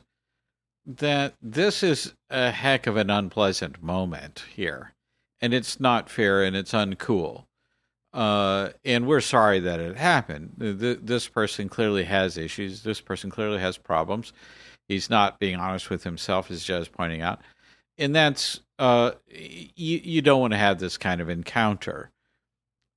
that 0.87 1.35
this 1.43 1.83
is 1.83 2.15
a 2.31 2.51
heck 2.51 2.87
of 2.87 2.97
an 2.97 3.11
unpleasant 3.11 3.83
moment 3.83 4.45
here, 4.55 4.95
and 5.41 5.53
it's 5.55 5.79
not 5.81 6.11
fair 6.11 6.43
and 6.43 6.57
it's 6.57 6.73
uncool. 6.73 7.45
Uh, 8.13 8.71
and 8.85 9.07
we're 9.07 9.21
sorry 9.21 9.61
that 9.61 9.79
it 9.79 9.97
happened. 9.97 10.53
Th- 10.59 10.99
This 11.01 11.29
person 11.29 11.69
clearly 11.69 12.05
has 12.05 12.37
issues. 12.37 12.83
This 12.83 13.01
person 13.01 13.31
clearly 13.31 13.61
has 13.61 13.79
problems. 13.79 14.33
He's 14.89 15.09
not 15.09 15.39
being 15.39 15.57
honest 15.57 15.91
with 15.91 16.03
himself, 16.03 16.51
as 16.51 16.65
Joe's 16.65 16.89
pointing 16.89 17.23
out, 17.23 17.41
and 17.97 18.15
that's 18.15 18.61
uh, 18.79 19.13
you. 19.29 19.99
You 20.03 20.23
don't 20.23 20.41
want 20.41 20.53
to 20.53 20.59
have 20.59 20.81
this 20.81 20.99
kind 20.99 21.21
of 21.21 21.29
encounter. 21.31 22.11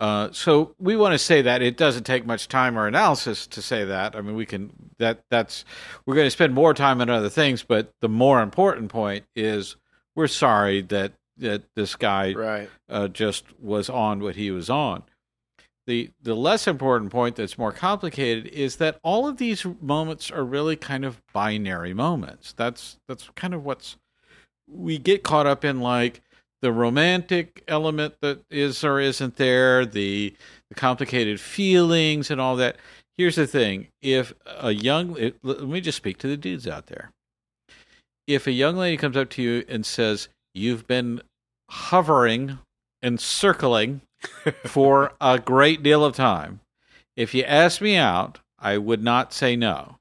Uh, 0.04 0.30
so 0.34 0.76
we 0.80 0.98
want 0.98 1.14
to 1.14 1.18
say 1.18 1.42
that 1.42 1.62
it 1.62 1.78
doesn't 1.78 2.04
take 2.04 2.26
much 2.26 2.50
time 2.50 2.78
or 2.78 2.88
analysis 2.88 3.48
to 3.48 3.62
say 3.62 3.86
that. 3.86 4.16
I 4.18 4.22
mean, 4.22 4.36
we 4.36 4.46
can 4.46 4.72
that 5.00 5.22
that's 5.32 5.64
we're 6.06 6.16
going 6.16 6.28
to 6.28 6.32
spend 6.32 6.54
more 6.54 6.74
time 6.74 7.00
on 7.00 7.10
other 7.10 7.30
things, 7.30 7.64
but 7.64 7.90
the 8.02 8.10
more 8.10 8.42
important 8.42 8.90
point 8.90 9.24
is 9.36 9.78
we're 10.16 10.28
sorry 10.28 10.82
that 10.82 11.14
that 11.38 11.64
this 11.76 11.96
guy 11.96 12.34
Right. 12.34 12.70
uh, 12.90 13.08
just 13.08 13.46
was 13.62 13.90
on 13.90 14.20
what 14.20 14.36
he 14.36 14.52
was 14.52 14.70
on. 14.70 15.04
the 15.88 16.12
the 16.22 16.36
less 16.36 16.68
important 16.68 17.10
point 17.12 17.38
that's 17.38 17.58
more 17.58 17.72
complicated 17.72 18.48
is 18.48 18.76
that 18.78 19.00
all 19.04 19.28
of 19.28 19.38
these 19.38 19.66
moments 19.82 20.30
are 20.32 20.44
really 20.44 20.76
kind 20.76 21.06
of 21.06 21.22
binary 21.34 21.94
moments. 21.94 22.52
That's 22.54 22.98
that's 23.08 23.30
kind 23.36 23.54
of 23.54 23.64
what's 23.64 23.96
we 24.68 24.98
get 24.98 25.24
caught 25.24 25.48
up 25.48 25.64
in 25.66 25.80
like 25.82 26.22
the 26.64 26.72
romantic 26.72 27.62
element 27.68 28.16
that 28.22 28.40
is 28.50 28.86
or 28.86 28.98
isn't 29.00 29.36
there, 29.36 29.86
the 29.86 30.34
the 30.70 30.76
complicated 30.76 31.40
feelings 31.40 32.32
and 32.32 32.40
all 32.40 32.56
that. 32.56 32.78
Here's 33.18 33.36
the 33.36 33.46
thing: 33.46 33.90
if 34.02 34.34
a 34.46 34.72
young, 34.72 35.18
it, 35.20 35.36
let 35.44 35.68
me 35.68 35.82
just 35.82 35.98
speak 35.98 36.18
to 36.20 36.28
the 36.28 36.38
dudes 36.38 36.66
out 36.66 36.88
there. 36.88 37.12
If 38.26 38.48
a 38.48 38.52
young 38.52 38.78
lady 38.78 38.96
comes 38.96 39.18
up 39.18 39.30
to 39.32 39.42
you 39.44 39.66
and 39.68 39.86
says, 39.86 40.30
"You've 40.54 40.88
been 40.88 41.22
hovering 41.70 42.60
and 43.02 43.20
circling 43.20 44.02
for 44.66 45.12
a 45.20 45.40
great 45.40 45.84
deal 45.84 46.06
of 46.06 46.16
time," 46.16 46.62
if 47.18 47.34
you 47.34 47.44
ask 47.44 47.82
me 47.82 47.98
out, 47.98 48.40
I 48.58 48.78
would 48.78 49.04
not 49.04 49.34
say 49.34 49.58
no. 49.58 49.98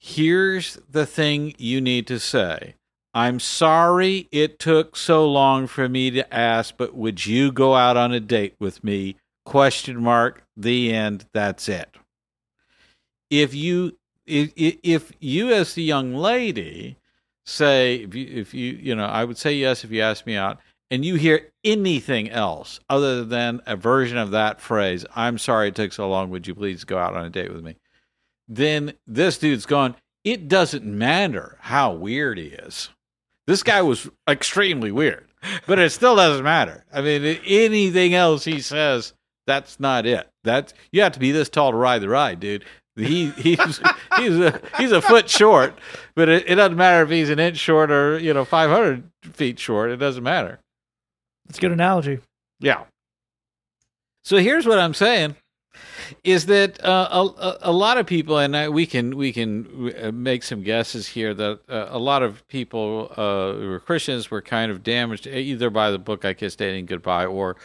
Here's 0.00 0.74
the 0.88 1.06
thing 1.06 1.54
you 1.56 1.80
need 1.80 2.06
to 2.08 2.20
say. 2.20 2.74
I'm 3.16 3.40
sorry 3.40 4.28
it 4.30 4.58
took 4.58 4.94
so 4.94 5.26
long 5.26 5.68
for 5.68 5.88
me 5.88 6.10
to 6.10 6.34
ask, 6.34 6.74
but 6.76 6.94
would 6.94 7.24
you 7.24 7.50
go 7.50 7.74
out 7.74 7.96
on 7.96 8.12
a 8.12 8.20
date 8.20 8.56
with 8.60 8.84
me? 8.84 9.16
Question 9.46 10.02
mark. 10.02 10.44
The 10.54 10.92
end. 10.92 11.24
That's 11.32 11.66
it. 11.66 11.96
If 13.30 13.54
you 13.54 13.96
if 14.26 14.52
if 14.54 15.12
you 15.18 15.50
as 15.50 15.72
the 15.72 15.82
young 15.82 16.14
lady 16.14 16.98
say 17.46 17.96
if 17.96 18.14
you 18.14 18.26
if 18.30 18.52
you 18.52 18.74
you 18.74 18.94
know 18.94 19.06
I 19.06 19.24
would 19.24 19.38
say 19.38 19.54
yes 19.54 19.82
if 19.82 19.90
you 19.90 20.02
ask 20.02 20.26
me 20.26 20.36
out 20.36 20.58
and 20.90 21.02
you 21.02 21.14
hear 21.14 21.48
anything 21.64 22.28
else 22.28 22.80
other 22.90 23.24
than 23.24 23.62
a 23.64 23.76
version 23.76 24.18
of 24.18 24.30
that 24.32 24.60
phrase, 24.60 25.06
I'm 25.16 25.38
sorry 25.38 25.68
it 25.68 25.74
took 25.74 25.94
so 25.94 26.06
long, 26.10 26.28
would 26.28 26.46
you 26.46 26.54
please 26.54 26.84
go 26.84 26.98
out 26.98 27.16
on 27.16 27.24
a 27.24 27.30
date 27.30 27.50
with 27.50 27.64
me? 27.64 27.76
Then 28.46 28.92
this 29.06 29.38
dude's 29.38 29.64
gone, 29.64 29.96
it 30.22 30.48
doesn't 30.48 30.84
matter 30.84 31.56
how 31.60 31.94
weird 31.94 32.36
he 32.36 32.48
is. 32.48 32.90
This 33.46 33.62
guy 33.62 33.82
was 33.82 34.08
extremely 34.28 34.90
weird, 34.90 35.26
but 35.66 35.78
it 35.78 35.90
still 35.90 36.16
doesn't 36.16 36.44
matter. 36.44 36.84
I 36.92 37.00
mean, 37.00 37.38
anything 37.46 38.14
else 38.14 38.44
he 38.44 38.60
says, 38.60 39.12
that's 39.46 39.78
not 39.78 40.06
it. 40.06 40.28
That's 40.44 40.74
you 40.90 41.02
have 41.02 41.12
to 41.12 41.20
be 41.20 41.32
this 41.32 41.48
tall 41.48 41.70
to 41.70 41.76
ride 41.76 42.02
the 42.02 42.08
ride, 42.08 42.40
dude. 42.40 42.64
He 42.96 43.30
he's 43.30 43.56
he's 44.16 44.40
a 44.40 44.60
he's 44.78 44.92
a 44.92 45.02
foot 45.02 45.28
short, 45.28 45.78
but 46.14 46.28
it, 46.28 46.48
it 46.48 46.54
doesn't 46.56 46.76
matter 46.76 47.04
if 47.04 47.10
he's 47.10 47.30
an 47.30 47.38
inch 47.38 47.58
short 47.58 47.90
or 47.90 48.18
you 48.18 48.34
know 48.34 48.44
500 48.44 49.04
feet 49.32 49.58
short. 49.58 49.90
It 49.90 49.96
doesn't 49.96 50.24
matter. 50.24 50.58
That's 51.46 51.58
a 51.58 51.60
good 51.60 51.72
analogy. 51.72 52.18
Yeah. 52.58 52.84
So 54.24 54.38
here's 54.38 54.66
what 54.66 54.80
I'm 54.80 54.94
saying 54.94 55.36
is 56.24 56.46
that 56.46 56.82
uh, 56.84 57.30
a, 57.38 57.56
a 57.62 57.72
lot 57.72 57.98
of 57.98 58.06
people, 58.06 58.38
and 58.38 58.56
I, 58.56 58.68
we 58.68 58.86
can 58.86 59.16
we 59.16 59.32
can 59.32 59.92
uh, 60.00 60.12
make 60.12 60.42
some 60.42 60.62
guesses 60.62 61.08
here 61.08 61.34
that 61.34 61.60
uh, 61.68 61.86
a 61.88 61.98
lot 61.98 62.22
of 62.22 62.46
people 62.48 63.12
uh, 63.16 63.52
who 63.52 63.68
were 63.68 63.80
Christians 63.80 64.30
were 64.30 64.42
kind 64.42 64.70
of 64.70 64.82
damaged 64.82 65.26
either 65.26 65.70
by 65.70 65.90
the 65.90 65.98
book 65.98 66.24
"I 66.24 66.34
Kiss 66.34 66.56
Dating 66.56 66.86
Goodbye" 66.86 67.26
or 67.26 67.56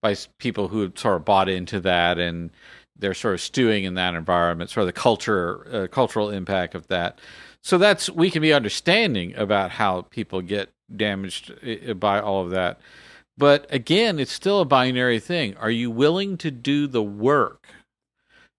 by 0.00 0.16
people 0.38 0.68
who 0.68 0.92
sort 0.94 1.16
of 1.16 1.24
bought 1.24 1.48
into 1.48 1.80
that 1.80 2.18
and 2.18 2.50
they're 2.96 3.14
sort 3.14 3.34
of 3.34 3.40
stewing 3.40 3.84
in 3.84 3.94
that 3.94 4.14
environment, 4.14 4.70
sort 4.70 4.82
of 4.82 4.86
the 4.86 4.92
culture 4.92 5.66
uh, 5.72 5.86
cultural 5.88 6.30
impact 6.30 6.74
of 6.74 6.86
that. 6.88 7.18
So 7.62 7.78
that's 7.78 8.08
we 8.10 8.30
can 8.30 8.42
be 8.42 8.52
understanding 8.52 9.34
about 9.36 9.70
how 9.72 10.02
people 10.02 10.40
get 10.42 10.70
damaged 10.94 11.52
by 11.98 12.20
all 12.20 12.44
of 12.44 12.50
that. 12.50 12.80
But 13.38 13.66
again, 13.70 14.18
it's 14.18 14.32
still 14.32 14.60
a 14.60 14.64
binary 14.64 15.20
thing. 15.20 15.56
Are 15.56 15.70
you 15.70 15.92
willing 15.92 16.36
to 16.38 16.50
do 16.50 16.88
the 16.88 17.02
work 17.02 17.68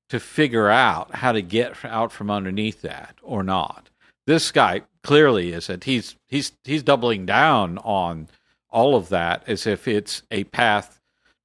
to 0.09 0.21
figure 0.21 0.69
out 0.69 1.15
how 1.15 1.33
to 1.33 1.41
get 1.41 1.83
out 1.83 2.13
from 2.13 2.31
underneath 2.31 2.81
that 2.81 3.15
or 3.21 3.43
not? 3.43 3.89
This 4.25 4.51
guy 4.51 4.83
clearly 5.03 5.51
isn't. 5.51 5.83
He's 5.83 6.15
he's 6.29 6.53
he's 6.63 6.81
doubling 6.81 7.25
down 7.25 7.77
on 7.79 8.29
all 8.69 8.95
of 8.95 9.09
that 9.09 9.43
as 9.47 9.67
if 9.67 9.85
it's 9.85 10.23
a 10.31 10.45
path 10.45 11.01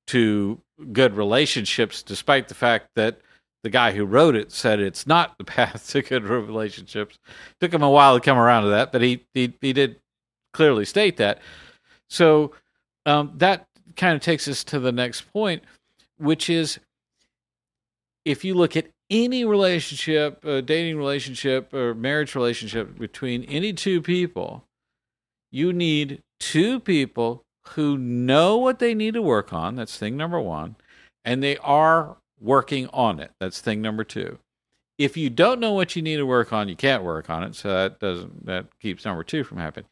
to 0.09 0.61
good 0.93 1.17
relationships, 1.17 2.03
despite 2.05 2.47
the 2.47 2.55
fact 2.55 2.91
that 2.95 3.19
the 3.65 3.71
guy 3.71 3.93
who 3.93 4.05
wrote 4.05 4.37
it 4.37 4.53
said 4.53 4.79
it's 4.79 5.07
not 5.09 5.37
the 5.39 5.45
path 5.57 5.89
to 5.91 6.03
good 6.03 6.23
relationships. 6.23 7.19
Took 7.61 7.75
him 7.75 7.83
a 7.83 7.91
while 7.91 8.15
to 8.15 8.25
come 8.25 8.39
around 8.39 8.63
to 8.63 8.69
that, 8.69 8.93
but 8.93 9.03
he 9.03 9.25
he, 9.35 9.53
he 9.61 9.73
did 9.73 9.97
clearly 10.53 10.85
state 10.85 11.17
that. 11.17 11.41
So 12.09 12.53
um, 13.07 13.33
that 13.37 13.67
kind 13.97 14.15
of 14.15 14.21
takes 14.21 14.49
us 14.49 14.65
to 14.65 14.81
the 14.81 14.93
next 14.93 15.33
point, 15.33 15.63
which 16.19 16.49
is 16.51 16.79
if 18.25 18.45
you 18.45 18.55
look 18.55 18.77
at 18.77 18.87
any 19.11 19.45
relationship, 19.45 20.45
uh, 20.45 20.61
dating 20.61 20.97
relationship, 20.97 21.73
or 21.75 21.95
marriage 21.95 22.35
relationship 22.35 22.99
between 22.99 23.45
any 23.45 23.73
two 23.73 24.01
people, 24.01 24.65
you 25.51 25.73
need 25.73 26.21
two 26.41 26.81
people 26.81 27.43
who 27.69 27.97
know 27.97 28.57
what 28.57 28.79
they 28.79 28.95
need 28.95 29.15
to 29.15 29.23
work 29.23 29.53
on. 29.53 29.77
That's 29.77 29.97
thing 29.97 30.17
number 30.17 30.41
one. 30.41 30.77
And 31.25 31.43
they 31.43 31.57
are 31.59 32.17
working 32.41 32.89
on 32.93 33.21
it. 33.21 33.31
That's 33.41 33.61
thing 33.61 33.81
number 33.81 34.05
two. 34.05 34.39
If 34.99 35.17
you 35.17 35.31
don't 35.31 35.61
know 35.61 35.73
what 35.73 35.97
you 35.97 36.03
need 36.03 36.17
to 36.17 36.27
work 36.27 36.53
on, 36.53 36.69
you 36.69 36.77
can't 36.77 37.03
work 37.03 37.31
on 37.31 37.43
it. 37.43 37.55
So 37.55 37.69
that 37.69 37.99
doesn't 37.99 38.47
that 38.47 38.67
keeps 38.81 39.05
number 39.05 39.25
two 39.25 39.45
from 39.45 39.59
happening. 39.59 39.87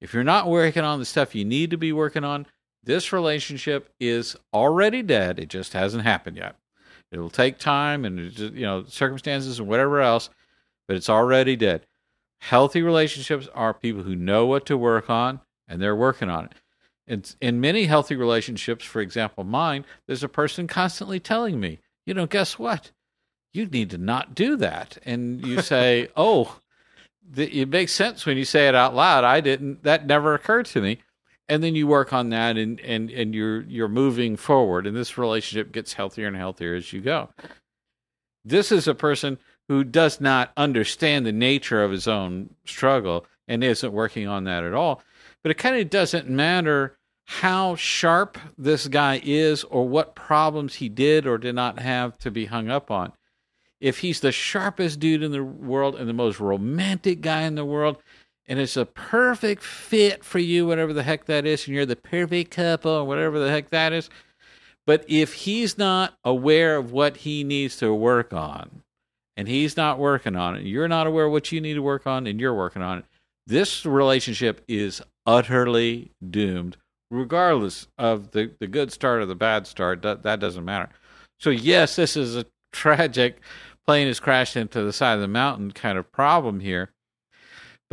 If 0.00 0.12
you're 0.12 0.22
not 0.22 0.48
working 0.48 0.84
on 0.84 0.98
the 0.98 1.04
stuff 1.04 1.34
you 1.34 1.44
need 1.44 1.70
to 1.70 1.76
be 1.78 1.92
working 1.92 2.24
on, 2.24 2.46
this 2.84 3.12
relationship 3.12 3.88
is 3.98 4.36
already 4.52 5.02
dead. 5.02 5.38
It 5.38 5.48
just 5.48 5.72
hasn't 5.72 6.04
happened 6.04 6.36
yet. 6.36 6.56
It'll 7.10 7.30
take 7.30 7.58
time 7.58 8.04
and 8.04 8.36
you 8.38 8.62
know 8.62 8.84
circumstances 8.84 9.58
and 9.58 9.68
whatever 9.68 10.00
else, 10.00 10.30
but 10.88 10.96
it's 10.96 11.10
already 11.10 11.56
dead. 11.56 11.86
Healthy 12.40 12.82
relationships 12.82 13.48
are 13.54 13.72
people 13.72 14.02
who 14.02 14.16
know 14.16 14.46
what 14.46 14.66
to 14.66 14.76
work 14.76 15.08
on 15.08 15.40
and 15.68 15.80
they're 15.80 15.96
working 15.96 16.28
on 16.28 16.46
it. 16.46 16.52
It's, 17.06 17.36
in 17.40 17.60
many 17.60 17.84
healthy 17.84 18.16
relationships, 18.16 18.84
for 18.84 19.00
example, 19.00 19.44
mine, 19.44 19.84
there's 20.06 20.22
a 20.22 20.28
person 20.28 20.66
constantly 20.66 21.20
telling 21.20 21.60
me, 21.60 21.78
you 22.06 22.14
know, 22.14 22.26
guess 22.26 22.58
what? 22.58 22.90
You 23.52 23.66
need 23.66 23.90
to 23.90 23.98
not 23.98 24.34
do 24.34 24.56
that. 24.56 24.98
And 25.04 25.46
you 25.46 25.60
say, 25.60 26.08
oh, 26.16 26.58
the, 27.26 27.60
it 27.60 27.68
makes 27.68 27.92
sense 27.92 28.26
when 28.26 28.36
you 28.36 28.44
say 28.44 28.68
it 28.68 28.74
out 28.74 28.94
loud. 28.94 29.24
I 29.24 29.40
didn't, 29.40 29.84
that 29.84 30.06
never 30.06 30.34
occurred 30.34 30.66
to 30.66 30.80
me 30.80 30.98
and 31.48 31.62
then 31.62 31.74
you 31.74 31.86
work 31.86 32.12
on 32.12 32.30
that 32.30 32.56
and 32.56 32.80
and 32.80 33.10
and 33.10 33.34
you're 33.34 33.62
you're 33.62 33.88
moving 33.88 34.36
forward 34.36 34.86
and 34.86 34.96
this 34.96 35.18
relationship 35.18 35.72
gets 35.72 35.92
healthier 35.92 36.26
and 36.26 36.36
healthier 36.36 36.74
as 36.74 36.92
you 36.92 37.00
go. 37.00 37.30
This 38.44 38.70
is 38.70 38.86
a 38.86 38.94
person 38.94 39.38
who 39.68 39.84
does 39.84 40.20
not 40.20 40.52
understand 40.56 41.24
the 41.24 41.32
nature 41.32 41.82
of 41.82 41.90
his 41.90 42.06
own 42.06 42.50
struggle 42.66 43.26
and 43.48 43.64
isn't 43.64 43.92
working 43.92 44.26
on 44.26 44.44
that 44.44 44.64
at 44.64 44.74
all 44.74 45.02
but 45.44 45.50
it 45.50 45.58
kind 45.58 45.76
of 45.76 45.90
doesn't 45.90 46.28
matter 46.28 46.96
how 47.26 47.76
sharp 47.76 48.38
this 48.58 48.88
guy 48.88 49.20
is 49.22 49.62
or 49.64 49.86
what 49.86 50.14
problems 50.16 50.74
he 50.74 50.88
did 50.88 51.26
or 51.26 51.38
did 51.38 51.54
not 51.54 51.78
have 51.78 52.18
to 52.18 52.30
be 52.30 52.46
hung 52.46 52.70
up 52.70 52.90
on. 52.90 53.12
If 53.80 53.98
he's 53.98 54.20
the 54.20 54.32
sharpest 54.32 54.98
dude 54.98 55.22
in 55.22 55.32
the 55.32 55.44
world 55.44 55.96
and 55.96 56.08
the 56.08 56.14
most 56.14 56.40
romantic 56.40 57.20
guy 57.20 57.42
in 57.42 57.54
the 57.54 57.64
world 57.64 57.98
and 58.46 58.58
it's 58.58 58.76
a 58.76 58.84
perfect 58.84 59.62
fit 59.62 60.24
for 60.24 60.38
you, 60.38 60.66
whatever 60.66 60.92
the 60.92 61.02
heck 61.02 61.24
that 61.26 61.46
is, 61.46 61.66
and 61.66 61.74
you're 61.74 61.86
the 61.86 61.96
perfect 61.96 62.50
couple, 62.50 62.92
or 62.92 63.04
whatever 63.04 63.38
the 63.38 63.50
heck 63.50 63.70
that 63.70 63.92
is. 63.92 64.10
But 64.86 65.04
if 65.08 65.32
he's 65.32 65.78
not 65.78 66.14
aware 66.24 66.76
of 66.76 66.92
what 66.92 67.18
he 67.18 67.42
needs 67.42 67.76
to 67.78 67.94
work 67.94 68.32
on, 68.32 68.82
and 69.36 69.48
he's 69.48 69.76
not 69.76 69.98
working 69.98 70.36
on 70.36 70.56
it, 70.56 70.66
you're 70.66 70.88
not 70.88 71.06
aware 71.06 71.26
of 71.26 71.32
what 71.32 71.50
you 71.52 71.60
need 71.60 71.74
to 71.74 71.82
work 71.82 72.06
on, 72.06 72.26
and 72.26 72.38
you're 72.38 72.54
working 72.54 72.82
on 72.82 72.98
it, 72.98 73.04
this 73.46 73.86
relationship 73.86 74.62
is 74.68 75.02
utterly 75.26 76.10
doomed, 76.28 76.76
regardless 77.10 77.88
of 77.98 78.32
the, 78.32 78.50
the 78.60 78.66
good 78.66 78.92
start 78.92 79.22
or 79.22 79.26
the 79.26 79.34
bad 79.34 79.66
start. 79.66 80.02
That, 80.02 80.22
that 80.22 80.40
doesn't 80.40 80.64
matter. 80.64 80.90
So, 81.40 81.50
yes, 81.50 81.96
this 81.96 82.16
is 82.16 82.36
a 82.36 82.44
tragic 82.72 83.40
plane 83.86 84.06
has 84.06 84.20
crashed 84.20 84.56
into 84.56 84.82
the 84.82 84.92
side 84.92 85.14
of 85.14 85.20
the 85.20 85.28
mountain 85.28 85.70
kind 85.70 85.98
of 85.98 86.10
problem 86.10 86.60
here 86.60 86.90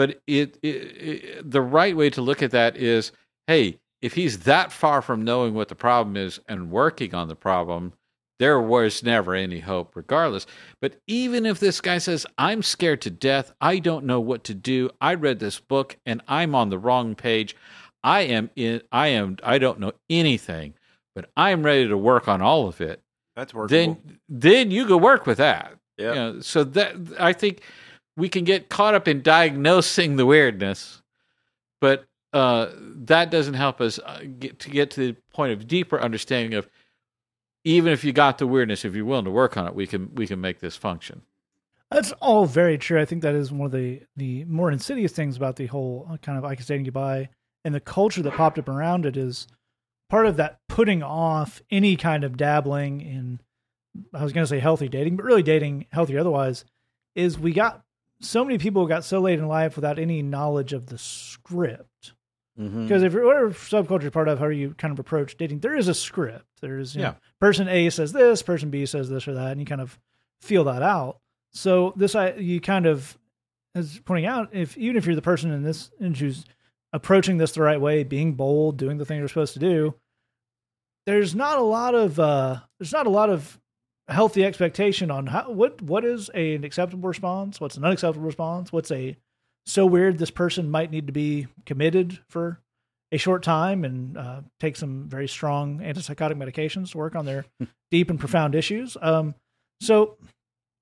but 0.02 0.20
it, 0.26 0.58
it, 0.64 0.68
it, 0.68 1.52
the 1.52 1.62
right 1.62 1.96
way 1.96 2.10
to 2.10 2.24
look 2.24 2.42
at 2.42 2.50
that 2.50 2.76
is, 2.76 3.12
hey, 3.46 3.78
if 4.02 4.16
he's 4.16 4.40
that 4.40 4.72
far 4.72 5.00
from 5.00 5.24
knowing 5.24 5.54
what 5.54 5.68
the 5.68 5.76
problem 5.76 6.18
is 6.18 6.40
and 6.48 6.72
working 6.72 7.14
on 7.14 7.28
the 7.28 7.36
problem, 7.36 7.94
there 8.40 8.60
was 8.60 9.04
never 9.04 9.36
any 9.36 9.60
hope, 9.60 9.96
regardless. 9.96 10.48
But 10.82 10.96
even 11.06 11.46
if 11.46 11.60
this 11.60 11.82
guy 11.82 12.00
says, 12.00 12.26
I'm 12.40 12.64
scared 12.64 13.04
to 13.04 13.12
death, 13.12 13.54
I 13.62 13.78
don't 13.78 14.06
know 14.06 14.20
what 14.20 14.44
to 14.46 14.56
do, 14.56 14.90
I 15.00 15.14
read 15.14 15.38
this 15.38 15.60
book 15.60 15.98
and 16.04 16.24
I'm 16.28 16.56
on 16.56 16.72
the 16.72 16.80
wrong 16.80 17.14
page, 17.14 17.56
I 18.04 18.22
am 18.22 18.50
in, 18.56 18.82
I 18.92 19.10
am, 19.10 19.38
I 19.44 19.60
don't 19.60 19.80
know 19.80 19.92
anything, 20.10 20.74
but 21.14 21.30
I'm 21.38 21.62
ready 21.62 21.88
to 21.88 21.96
work 21.96 22.28
on 22.28 22.42
all 22.42 22.68
of 22.68 22.82
it. 22.82 23.04
That's 23.36 23.54
workable. 23.54 24.00
Then, 24.04 24.20
then 24.28 24.72
you 24.72 24.88
go 24.88 24.98
work 24.98 25.28
with 25.28 25.38
that. 25.38 25.78
Yeah. 26.00 26.10
You 26.10 26.16
know, 26.16 26.40
so 26.40 26.64
that 26.64 26.96
I 27.20 27.34
think 27.34 27.62
we 28.18 28.30
can 28.30 28.44
get 28.44 28.70
caught 28.70 28.94
up 28.94 29.08
in 29.08 29.22
diagnosing 29.22 30.16
the 30.16 30.26
weirdness, 30.26 31.02
but 31.80 32.06
uh, 32.34 32.68
that 32.78 33.32
doesn't 33.32 33.56
help 33.56 33.82
us 33.82 34.00
uh, 34.00 34.22
get 34.40 34.60
to 34.60 34.70
get 34.70 34.92
to 34.92 35.00
the 35.00 35.16
point 35.34 35.54
of 35.54 35.68
deeper 35.68 36.00
understanding 36.00 36.54
of 36.54 36.70
even 37.64 37.94
if 37.94 38.04
you 38.04 38.14
got 38.14 38.38
the 38.38 38.48
weirdness, 38.48 38.86
if 38.86 38.96
you're 38.96 39.06
willing 39.06 39.26
to 39.26 39.32
work 39.32 39.58
on 39.58 39.68
it, 39.68 39.76
we 39.76 39.88
can 39.88 40.14
we 40.16 40.28
can 40.28 40.40
make 40.40 40.60
this 40.60 40.76
function. 40.76 41.24
That's 41.90 42.14
all 42.14 42.46
very 42.46 42.78
true. 42.78 43.02
I 43.02 43.06
think 43.06 43.22
that 43.24 43.36
is 43.36 43.52
one 43.52 43.66
of 43.66 43.72
the 43.72 44.02
the 44.16 44.46
more 44.46 44.72
insidious 44.72 45.12
things 45.12 45.36
about 45.36 45.58
the 45.58 45.68
whole 45.68 46.08
uh, 46.10 46.18
kind 46.18 46.38
of 46.38 46.46
I 46.46 46.56
can 46.56 46.66
say 46.66 46.78
goodbye 46.80 47.30
and 47.64 47.76
the 47.76 47.80
culture 47.80 48.22
that 48.22 48.34
popped 48.34 48.60
up 48.60 48.70
around 48.70 49.06
it 49.06 49.18
is 49.18 49.48
part 50.10 50.26
of 50.26 50.38
that 50.38 50.60
putting 50.68 51.04
off 51.04 51.62
any 51.70 51.96
kind 51.96 52.24
of 52.24 52.38
dabbling 52.38 53.02
in 53.02 53.40
I 54.14 54.24
was 54.24 54.32
going 54.32 54.44
to 54.44 54.50
say 54.50 54.60
healthy 54.60 54.88
dating, 54.88 55.18
but 55.18 55.26
really 55.26 55.44
dating 55.44 55.88
healthy 55.92 56.18
otherwise 56.18 56.64
is 57.16 57.38
we 57.38 57.52
got 57.52 57.84
so 58.22 58.44
many 58.46 58.58
people 58.58 58.86
got 58.88 59.04
so 59.04 59.20
late 59.20 59.40
in 59.40 59.48
life 59.48 59.76
without 59.76 60.00
any 60.00 60.22
knowledge 60.22 60.74
of 60.74 60.88
the 60.88 60.98
script. 60.98 62.14
Mhm. 62.60 62.84
Because 62.84 63.04
if 63.04 63.14
you're 63.14 63.26
whatever 63.26 63.50
subculture 63.52 64.04
you're 64.04 64.12
part 64.12 64.28
of, 64.28 64.40
how 64.40 64.48
you 64.48 64.74
kind 64.78 64.92
of 64.92 65.00
approach 65.00 65.38
dating, 65.38 65.60
there 65.60 65.76
is 65.76 65.88
a 65.88 65.94
script. 65.94 66.46
There's 66.62 66.96
you 66.96 67.02
know, 67.02 67.08
Yeah. 67.10 67.16
person 67.40 67.68
A 67.68 67.90
says 67.90 68.14
this, 68.14 68.42
person 68.42 68.70
B 68.70 68.86
says 68.86 69.10
this 69.10 69.28
or 69.28 69.34
that, 69.34 69.52
and 69.52 69.60
you 69.60 69.66
kind 69.66 69.82
of 69.82 69.98
feel 70.42 70.64
that 70.66 70.82
out. 70.84 71.20
So 71.54 71.94
this 71.96 72.14
I 72.16 72.34
you 72.34 72.60
kind 72.62 72.86
of 72.86 73.18
as 73.74 74.00
pointing 74.00 74.26
out, 74.26 74.50
if 74.54 74.78
even 74.78 74.98
if 74.98 75.06
you're 75.06 75.16
the 75.16 75.22
person 75.22 75.52
in 75.52 75.64
this 75.64 75.92
and 76.00 76.16
who's 76.18 76.44
approaching 76.94 77.38
this 77.38 77.54
the 77.54 77.62
right 77.62 77.80
way, 77.80 78.04
being 78.04 78.34
bold, 78.34 78.76
doing 78.78 78.98
the 78.98 79.06
thing 79.06 79.18
you're 79.20 79.30
supposed 79.30 79.54
to 79.54 79.60
do, 79.60 79.96
there's 81.06 81.34
not 81.34 81.58
a 81.58 81.62
lot 81.64 81.96
of 81.96 82.20
uh 82.20 82.60
there's 82.80 82.92
not 82.92 83.08
a 83.08 83.10
lot 83.10 83.30
of 83.30 83.60
healthy 84.12 84.44
expectation 84.44 85.12
on 85.12 85.28
how 85.28 85.52
what 85.52 85.82
what 85.82 86.06
is 86.06 86.30
a, 86.34 86.56
an 86.56 86.64
acceptable 86.64 87.08
response, 87.08 87.60
what's 87.60 87.78
an 87.78 87.86
unacceptable 87.86 88.26
response, 88.26 88.72
what's 88.72 88.92
a 88.92 89.18
so 89.66 89.86
weird 89.86 90.18
this 90.18 90.32
person 90.32 90.70
might 90.72 90.92
need 90.92 91.08
to 91.08 91.14
be 91.14 91.48
committed 91.66 92.20
for 92.28 92.60
a 93.12 93.18
short 93.18 93.44
time 93.44 93.84
and 93.84 94.18
uh, 94.18 94.42
take 94.60 94.76
some 94.76 95.08
very 95.08 95.28
strong 95.28 95.80
antipsychotic 95.80 96.36
medications 96.36 96.92
to 96.92 96.98
work 96.98 97.16
on 97.16 97.26
their 97.26 97.46
deep 97.92 98.10
and 98.10 98.20
profound 98.20 98.56
issues. 98.56 98.96
Um, 99.02 99.36
so 99.82 100.18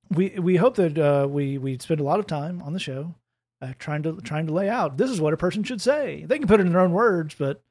we 0.10 0.30
we 0.40 0.56
hope 0.58 0.76
that 0.76 0.98
uh, 0.98 1.28
we 1.28 1.58
we 1.58 1.78
spend 1.80 2.00
a 2.00 2.04
lot 2.04 2.20
of 2.20 2.28
time 2.28 2.62
on 2.62 2.74
the 2.74 2.80
show 2.80 3.16
uh, 3.62 3.74
trying 3.80 4.04
to 4.04 4.18
trying 4.22 4.48
to 4.48 4.54
lay 4.54 4.70
out 4.70 4.98
this 4.98 5.10
is 5.10 5.22
what 5.22 5.34
a 5.34 5.38
person 5.38 5.64
should 5.64 5.82
say. 5.82 6.26
They 6.26 6.38
can 6.38 6.48
put 6.48 6.60
it 6.60 6.66
in 6.66 6.72
their 6.72 6.82
own 6.82 6.94
words, 6.94 7.36
but 7.38 7.62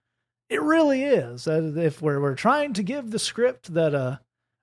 it 0.49 0.63
really 0.63 1.05
is. 1.05 1.47
Uh, 1.47 1.73
if 1.77 2.03
we're 2.03 2.21
we're 2.21 2.35
trying 2.35 2.73
to 2.75 2.83
give 2.83 3.11
the 3.11 3.19
script 3.19 3.75
that 3.75 3.95
uh, 3.95 4.19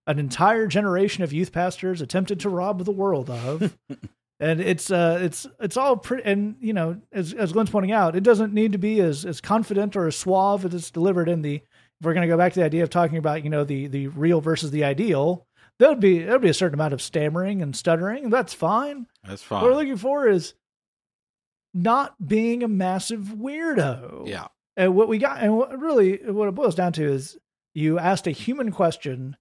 an 0.08 0.20
entire 0.20 0.68
generation 0.68 1.24
of 1.24 1.34
youth 1.34 1.52
pastors 1.52 2.02
attempted 2.02 2.40
to 2.42 2.50
rob 2.50 2.84
the 2.86 2.92
world 2.92 3.30
of. 3.30 3.76
And 4.38 4.60
it's 4.60 4.92
uh 4.92 5.20
it's 5.22 5.48
it's 5.62 5.78
all 5.78 5.96
pretty 5.96 6.24
and 6.26 6.58
you 6.60 6.74
know 6.74 7.00
as 7.14 7.32
as 7.34 7.54
Glenn's 7.54 7.70
pointing 7.70 7.94
out 7.94 8.18
it 8.18 8.24
doesn't 8.24 8.54
need 8.54 8.74
to 8.74 8.78
be 8.78 9.00
as 9.00 9.24
as 9.24 9.40
confident 9.40 9.96
or 9.96 10.08
as 10.08 10.18
suave 10.18 10.66
as 10.66 10.74
it's 10.74 10.92
delivered 10.92 11.30
in 11.30 11.42
the 11.42 11.56
if 11.56 11.62
we're 12.04 12.14
going 12.14 12.28
to 12.28 12.34
go 12.34 12.38
back 12.38 12.52
to 12.52 12.60
the 12.60 12.66
idea 12.66 12.84
of 12.84 12.90
talking 12.90 13.18
about 13.18 13.46
you 13.46 13.50
know 13.50 13.64
the 13.64 13.88
the 13.88 14.08
real 14.10 14.42
versus 14.42 14.72
the 14.72 14.84
ideal 14.84 15.48
there 15.80 15.88
would 15.88 16.02
be 16.02 16.20
there 16.20 16.34
would 16.34 16.42
be 16.42 16.50
a 16.50 16.54
certain 16.54 16.74
amount 16.74 16.94
of 16.94 17.02
stammering 17.02 17.62
and 17.62 17.78
stuttering 17.78 18.26
and 18.26 18.34
that's 18.34 18.54
fine 18.54 19.08
That's 19.24 19.42
fine. 19.42 19.62
what 19.62 19.72
we're 19.72 19.78
looking 19.78 19.96
for 19.96 20.28
is 20.28 20.54
not 21.74 22.16
being 22.28 22.62
a 22.62 22.68
massive 22.68 23.22
weirdo 23.38 24.28
Yeah. 24.28 24.48
and 24.76 24.96
what 24.96 25.08
we 25.08 25.18
got, 25.18 25.40
and 25.42 25.56
what 25.56 25.80
really 25.80 26.18
what 26.26 26.50
it 26.50 26.56
boils 26.56 26.76
down 26.76 26.92
to 26.94 27.06
is 27.06 27.38
you 27.74 28.00
asked 28.00 28.28
a 28.28 28.32
human 28.32 28.72
question 28.74 29.38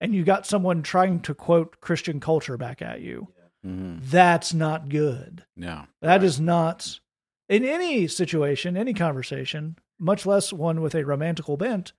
and 0.00 0.14
you 0.14 0.24
got 0.24 0.46
someone 0.46 0.82
trying 0.82 1.20
to 1.20 1.34
quote 1.34 1.80
Christian 1.80 2.20
culture 2.20 2.56
back 2.56 2.82
at 2.82 3.00
you. 3.00 3.28
Mhm. 3.64 4.00
That's 4.02 4.52
not 4.54 4.88
good. 4.88 5.44
No. 5.56 5.86
That 6.00 6.22
is 6.22 6.38
not 6.40 7.00
in 7.48 7.64
any 7.64 8.06
situation, 8.06 8.76
any 8.76 8.94
conversation, 8.94 9.76
much 9.98 10.26
less 10.26 10.52
one 10.52 10.80
with 10.80 10.94
a 10.94 11.04
romantical 11.04 11.56
bent. 11.56 11.92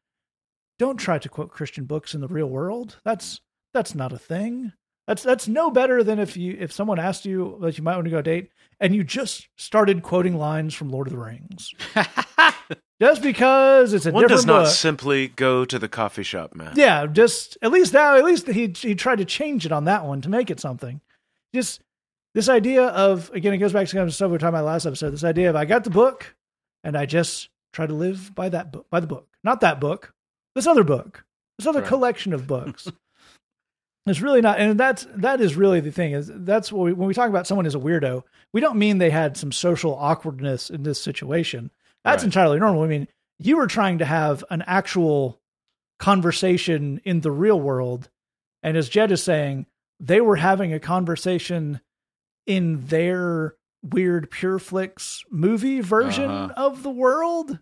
Don't 0.80 0.98
try 0.98 1.18
to 1.18 1.30
quote 1.30 1.50
Christian 1.52 1.86
books 1.86 2.14
in 2.14 2.22
the 2.22 2.28
real 2.28 2.48
world. 2.50 3.00
That's 3.04 3.42
that's 3.74 3.96
not 3.96 4.14
a 4.14 4.18
thing. 4.20 4.74
That's 5.08 5.24
that's 5.24 5.48
no 5.48 5.72
better 5.72 6.04
than 6.04 6.20
if 6.20 6.38
you 6.38 6.56
if 6.60 6.72
someone 6.72 7.00
asked 7.00 7.26
you 7.26 7.58
that 7.62 7.78
you 7.78 7.84
might 7.84 7.96
want 7.96 8.06
to 8.06 8.12
go 8.12 8.22
date 8.22 8.52
and 8.80 8.94
you 8.96 9.04
just 9.04 9.48
started 9.58 10.04
quoting 10.04 10.38
lines 10.38 10.74
from 10.74 10.90
Lord 10.90 11.08
of 11.08 11.14
the 11.14 11.20
Rings. 11.20 11.74
just 13.02 13.22
because 13.22 13.94
it's 13.94 14.06
a 14.06 14.12
One 14.12 14.24
different 14.24 14.38
does 14.40 14.46
not 14.46 14.64
book. 14.66 14.74
simply 14.74 15.28
go 15.30 15.66
to 15.66 15.78
the 15.80 15.88
coffee 15.88 16.24
shop, 16.24 16.56
man. 16.56 16.74
Yeah, 16.76 17.06
just 17.06 17.58
at 17.62 17.72
least 17.72 17.94
now, 17.94 18.16
at 18.18 18.26
least 18.26 18.48
he 18.48 18.74
he 18.76 18.96
tried 18.96 19.18
to 19.20 19.26
change 19.26 19.66
it 19.66 19.72
on 19.72 19.86
that 19.86 20.06
one 20.06 20.22
to 20.22 20.30
make 20.30 20.50
it 20.50 20.60
something. 20.60 21.02
Just 21.54 21.82
this 22.34 22.50
idea 22.50 22.88
of 22.88 23.30
again, 23.34 23.54
it 23.54 23.58
goes 23.58 23.74
back 23.74 23.88
to 23.88 23.96
kind 23.96 24.08
of 24.08 24.14
stuff 24.16 24.28
we 24.28 24.34
were 24.34 24.38
talking 24.40 24.56
about 24.56 24.66
last 24.66 24.86
episode. 24.86 25.12
This 25.12 25.24
idea 25.24 25.50
of 25.50 25.56
I 25.56 25.66
got 25.66 25.84
the 25.84 25.90
book 25.90 26.36
and 26.84 26.98
I 26.98 27.06
just 27.06 27.50
try 27.74 27.86
to 27.86 27.94
live 27.94 28.34
by 28.34 28.50
that 28.50 28.72
book, 28.72 28.88
by 28.90 29.00
the 29.00 29.08
book, 29.08 29.28
not 29.44 29.62
that 29.62 29.80
book, 29.80 30.14
this 30.56 30.66
other 30.68 30.84
book, 30.84 31.24
this 31.58 31.68
other 31.68 31.80
Right. 31.82 31.88
collection 31.90 32.34
of 32.34 32.48
books. 32.48 32.88
it's 34.06 34.22
really 34.22 34.42
not, 34.42 34.60
and 34.60 34.80
that's 34.80 35.06
that 35.16 35.42
is 35.42 35.56
really 35.56 35.80
the 35.82 35.92
thing 35.92 36.14
is 36.14 36.32
that's 36.34 36.72
what 36.72 36.86
we, 36.86 36.94
when 36.94 37.08
we 37.08 37.14
talk 37.14 37.30
about 37.30 37.46
someone 37.48 37.66
as 37.66 37.76
a 37.76 37.80
weirdo, 37.80 38.24
we 38.54 38.62
don't 38.62 38.78
mean 38.80 38.98
they 38.98 39.10
had 39.10 39.36
some 39.38 39.52
social 39.52 39.96
awkwardness 39.96 40.70
in 40.70 40.84
this 40.84 41.02
situation. 41.02 41.70
That's 42.04 42.24
Right. 42.24 42.28
entirely 42.28 42.60
normal. 42.60 42.84
I 42.84 42.88
mean, 42.88 43.08
you 43.40 43.58
were 43.58 43.68
trying 43.68 43.98
to 44.00 44.06
have 44.06 44.44
an 44.50 44.64
actual 44.66 45.42
conversation 46.00 47.00
in 47.04 47.22
the 47.22 47.32
real 47.32 47.60
world. 47.60 48.10
And 48.64 48.78
as 48.78 48.90
Jed 48.90 49.12
is 49.12 49.24
saying, 49.24 49.66
they 50.00 50.22
were 50.22 50.36
having 50.38 50.74
a 50.74 50.80
conversation 50.80 51.82
in 52.46 52.86
their 52.88 53.56
weird 53.84 54.30
Pure 54.32 54.60
Flix 54.60 55.24
movie 55.30 55.82
version 55.82 56.30
Uh-huh. 56.30 56.54
of 56.56 56.84
the 56.84 56.90
world. 56.90 57.60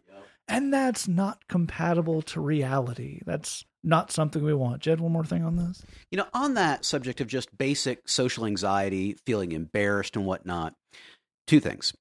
And 0.47 0.71
that's 0.71 1.07
not 1.07 1.47
compatible 1.47 2.21
to 2.21 2.39
reality. 2.39 3.19
That's 3.25 3.65
not 3.83 4.11
something 4.11 4.43
we 4.43 4.53
want. 4.53 4.81
Jed, 4.83 4.99
one 4.99 5.11
more 5.11 5.25
thing 5.25 5.43
on 5.43 5.55
this? 5.55 5.83
You 6.11 6.19
know, 6.19 6.27
on 6.35 6.53
that 6.53 6.85
subject 6.85 7.19
of 7.19 7.25
just 7.27 7.57
basic 7.57 8.07
social 8.07 8.45
anxiety, 8.45 9.15
feeling 9.25 9.53
embarrassed 9.53 10.15
and 10.15 10.25
whatnot, 10.25 10.75
two 11.47 11.59
things. 11.59 11.93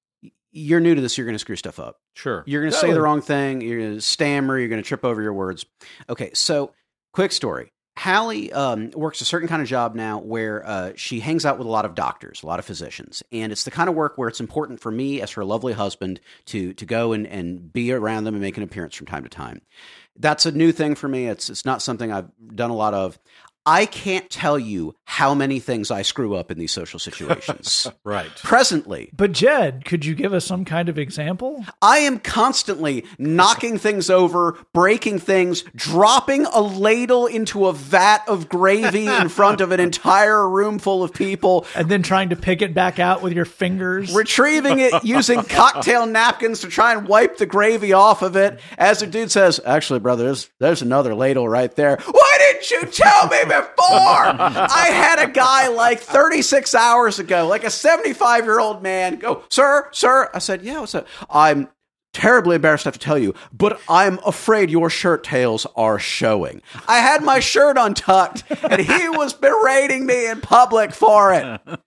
You're 0.56 0.78
new 0.78 0.94
to 0.94 1.00
this, 1.00 1.18
you're 1.18 1.26
going 1.26 1.34
to 1.34 1.40
screw 1.40 1.56
stuff 1.56 1.80
up. 1.80 1.96
Sure. 2.14 2.44
You're 2.46 2.62
going 2.62 2.72
to 2.72 2.78
say 2.78 2.92
the 2.92 3.02
wrong 3.02 3.20
thing. 3.20 3.60
You're 3.60 3.80
going 3.80 3.94
to 3.94 4.00
stammer. 4.00 4.56
You're 4.56 4.68
going 4.68 4.80
to 4.80 4.86
trip 4.86 5.04
over 5.04 5.20
your 5.20 5.32
words. 5.32 5.66
Okay, 6.08 6.30
so 6.32 6.72
quick 7.12 7.32
story. 7.32 7.72
Hallie 7.96 8.52
um, 8.52 8.90
works 8.90 9.20
a 9.20 9.24
certain 9.24 9.48
kind 9.48 9.62
of 9.62 9.68
job 9.68 9.94
now 9.94 10.18
where 10.18 10.66
uh, 10.66 10.92
she 10.96 11.20
hangs 11.20 11.44
out 11.44 11.58
with 11.58 11.66
a 11.66 11.70
lot 11.70 11.84
of 11.84 11.94
doctors, 11.94 12.42
a 12.42 12.46
lot 12.46 12.58
of 12.58 12.64
physicians, 12.64 13.22
and 13.30 13.52
it's 13.52 13.64
the 13.64 13.70
kind 13.70 13.88
of 13.88 13.94
work 13.94 14.16
where 14.16 14.28
it's 14.28 14.40
important 14.40 14.80
for 14.80 14.90
me 14.90 15.20
as 15.20 15.30
her 15.32 15.44
lovely 15.44 15.72
husband 15.72 16.20
to 16.46 16.72
to 16.74 16.84
go 16.86 17.12
and, 17.12 17.26
and 17.26 17.72
be 17.72 17.92
around 17.92 18.24
them 18.24 18.34
and 18.34 18.42
make 18.42 18.56
an 18.56 18.64
appearance 18.64 18.96
from 18.96 19.06
time 19.06 19.22
to 19.22 19.28
time. 19.28 19.60
That's 20.16 20.44
a 20.44 20.52
new 20.52 20.72
thing 20.72 20.96
for 20.96 21.06
me. 21.06 21.26
It's 21.26 21.48
it's 21.48 21.64
not 21.64 21.82
something 21.82 22.12
I've 22.12 22.30
done 22.54 22.70
a 22.70 22.76
lot 22.76 22.94
of. 22.94 23.18
I 23.66 23.86
can't 23.86 24.28
tell 24.28 24.58
you 24.58 24.94
how 25.04 25.34
many 25.34 25.58
things 25.58 25.90
I 25.90 26.02
screw 26.02 26.34
up 26.34 26.50
in 26.50 26.58
these 26.58 26.72
social 26.72 26.98
situations. 26.98 27.86
Right. 28.04 28.30
Presently, 28.42 29.08
But 29.16 29.32
Jed, 29.32 29.84
could 29.86 30.04
you 30.04 30.14
give 30.14 30.34
us 30.34 30.44
some 30.44 30.66
kind 30.66 30.90
of 30.90 30.98
example? 30.98 31.64
I 31.80 31.98
am 31.98 32.18
constantly 32.18 33.06
knocking 33.18 33.78
things 33.78 34.10
over, 34.10 34.58
breaking 34.74 35.20
things, 35.20 35.62
dropping 35.74 36.44
a 36.46 36.60
ladle 36.60 37.26
into 37.26 37.66
a 37.66 37.72
vat 37.72 38.22
of 38.28 38.48
gravy 38.50 39.06
in 39.06 39.30
front 39.30 39.62
of 39.62 39.72
an 39.72 39.80
entire 39.80 40.46
room 40.46 40.78
full 40.78 41.02
of 41.02 41.14
people, 41.14 41.66
And 41.74 41.88
then 41.90 42.02
trying 42.02 42.28
to 42.28 42.36
pick 42.36 42.60
it 42.60 42.74
back 42.74 42.98
out 42.98 43.22
with 43.22 43.32
your 43.32 43.46
fingers. 43.46 44.14
retrieving 44.14 44.80
it 44.80 45.02
using 45.02 45.42
cocktail 45.42 46.04
napkins 46.06 46.60
to 46.60 46.68
try 46.68 46.92
and 46.92 47.08
wipe 47.08 47.38
the 47.38 47.46
gravy 47.46 47.94
off 47.94 48.20
of 48.20 48.36
it. 48.36 48.60
As 48.76 49.00
the 49.00 49.06
dude 49.06 49.30
says, 49.30 49.60
Actually, 49.64 50.00
brother, 50.00 50.24
there's, 50.24 50.50
there's 50.60 50.82
another 50.82 51.14
ladle 51.14 51.48
right 51.48 51.74
there. 51.74 51.96
Why 52.10 52.36
didn't 52.38 52.70
you 52.70 52.82
tell 52.86 53.28
me 53.28 53.38
before? 53.60 53.76
I 53.86 54.88
had 54.92 55.18
a 55.18 55.30
guy 55.30 55.68
like 55.68 56.00
36 56.00 56.74
hours 56.74 57.18
ago, 57.18 57.46
like 57.46 57.64
a 57.64 57.70
75 57.70 58.44
year 58.44 58.60
old 58.60 58.82
man, 58.82 59.16
go, 59.16 59.44
Sir, 59.50 59.88
sir. 59.92 60.30
I 60.34 60.38
said, 60.38 60.62
Yeah, 60.62 60.80
what's 60.80 60.94
up? 60.94 61.06
I'm 61.30 61.68
terribly 62.14 62.56
embarrassed 62.56 62.84
to 62.84 62.88
have 62.88 62.94
to 62.94 63.00
tell 63.00 63.18
you, 63.18 63.34
but 63.52 63.80
I'm 63.88 64.18
afraid 64.24 64.70
your 64.70 64.88
shirt 64.88 65.24
tails 65.24 65.66
are 65.76 65.98
showing. 65.98 66.62
I 66.88 66.98
had 67.00 67.22
my 67.22 67.40
shirt 67.40 67.76
untucked 67.76 68.44
and 68.62 68.80
he 68.80 69.08
was 69.10 69.34
berating 69.34 70.06
me 70.06 70.28
in 70.28 70.40
public 70.40 70.92
for 70.92 71.34
it. 71.34 71.60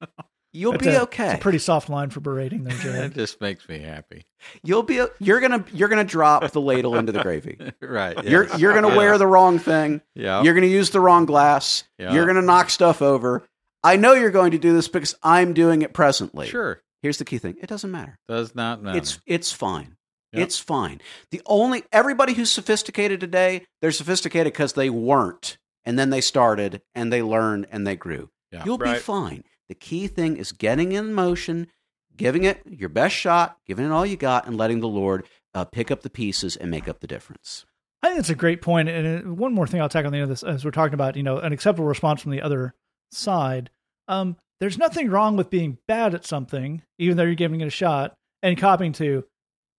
You'll 0.53 0.71
That's 0.73 0.83
be 0.85 0.89
a- 0.91 1.01
okay. 1.03 1.25
It's 1.31 1.35
a 1.35 1.41
pretty 1.41 1.59
soft 1.59 1.89
line 1.89 2.09
for 2.09 2.19
berating 2.19 2.63
there, 2.63 2.75
That 2.77 2.83
Jed. 2.83 3.13
just 3.13 3.41
makes 3.41 3.67
me 3.69 3.79
happy. 3.79 4.25
You'll 4.63 4.83
be 4.83 5.01
you're 5.19 5.39
gonna 5.39 5.63
you're 5.71 5.89
gonna 5.89 6.03
drop 6.03 6.49
the 6.51 6.61
ladle 6.61 6.95
into 6.95 7.11
the 7.11 7.21
gravy. 7.21 7.57
Right. 7.81 8.23
You're 8.23 8.47
you're 8.57 8.73
gonna 8.73 8.89
Yeah. 8.89 8.97
wear 8.97 9.17
the 9.17 9.27
wrong 9.27 9.59
thing. 9.59 10.01
Yeah. 10.15 10.41
You're 10.43 10.53
gonna 10.53 10.67
use 10.67 10.89
the 10.91 10.99
wrong 10.99 11.25
glass. 11.25 11.83
Yeah. 11.99 12.13
You're 12.13 12.25
gonna 12.25 12.41
knock 12.41 12.69
stuff 12.69 13.01
over. 13.01 13.43
I 13.83 13.95
know 13.97 14.13
you're 14.13 14.31
going 14.31 14.51
to 14.51 14.57
do 14.57 14.73
this 14.73 14.87
because 14.87 15.15
I'm 15.23 15.53
doing 15.53 15.81
it 15.83 15.93
presently. 15.93 16.47
Sure. 16.47 16.81
Here's 17.01 17.17
the 17.19 17.25
key 17.25 17.37
thing: 17.37 17.55
it 17.61 17.67
doesn't 17.67 17.91
matter. 17.91 18.17
Does 18.27 18.55
not 18.55 18.81
matter. 18.81 18.97
It's 18.97 19.19
it's 19.27 19.51
fine. 19.51 19.95
Yep. 20.33 20.43
It's 20.43 20.59
fine. 20.59 20.99
The 21.31 21.41
only 21.45 21.83
everybody 21.91 22.33
who's 22.33 22.51
sophisticated 22.51 23.19
today, 23.19 23.65
they're 23.81 23.91
sophisticated 23.91 24.51
because 24.53 24.73
they 24.73 24.89
weren't, 24.89 25.57
and 25.85 25.97
then 25.97 26.09
they 26.09 26.19
started, 26.21 26.81
and 26.95 27.13
they 27.13 27.21
learned, 27.21 27.67
and 27.71 27.85
they 27.87 27.95
grew. 27.95 28.29
Yeah. 28.51 28.63
You'll 28.65 28.77
be 28.77 28.95
fine. 28.95 29.43
The 29.69 29.75
key 29.75 30.07
thing 30.07 30.37
is 30.37 30.51
getting 30.51 30.91
in 30.91 31.13
motion, 31.13 31.67
giving 32.15 32.43
it 32.43 32.61
your 32.65 32.89
best 32.89 33.15
shot, 33.15 33.57
giving 33.65 33.85
it 33.85 33.91
all 33.91 34.05
you 34.05 34.15
got, 34.17 34.47
and 34.47 34.57
letting 34.57 34.79
the 34.79 34.87
Lord 34.87 35.25
uh, 35.53 35.65
pick 35.65 35.91
up 35.91 36.01
the 36.01 36.09
pieces 36.09 36.55
and 36.55 36.71
make 36.71 36.87
up 36.87 36.99
the 36.99 37.07
difference. 37.07 37.65
I 38.01 38.07
think 38.07 38.17
that's 38.17 38.29
a 38.29 38.35
great 38.35 38.61
point. 38.61 38.89
And 38.89 39.25
uh, 39.25 39.33
one 39.33 39.53
more 39.53 39.67
thing 39.67 39.81
I'll 39.81 39.89
tack 39.89 40.05
on 40.05 40.11
the 40.11 40.19
end 40.19 40.23
of 40.23 40.29
this, 40.29 40.43
as 40.43 40.63
we're 40.63 40.71
talking 40.71 40.93
about, 40.93 41.15
you 41.15 41.23
know, 41.23 41.39
an 41.39 41.51
acceptable 41.51 41.87
response 41.87 42.21
from 42.21 42.31
the 42.31 42.41
other 42.41 42.75
side. 43.11 43.69
Um, 44.07 44.37
there's 44.59 44.77
nothing 44.77 45.09
wrong 45.09 45.35
with 45.35 45.49
being 45.49 45.77
bad 45.87 46.13
at 46.13 46.25
something, 46.25 46.81
even 46.97 47.17
though 47.17 47.23
you're 47.23 47.35
giving 47.35 47.61
it 47.61 47.67
a 47.67 47.71
shot, 47.71 48.13
and 48.41 48.57
copying 48.57 48.93
to, 48.93 49.25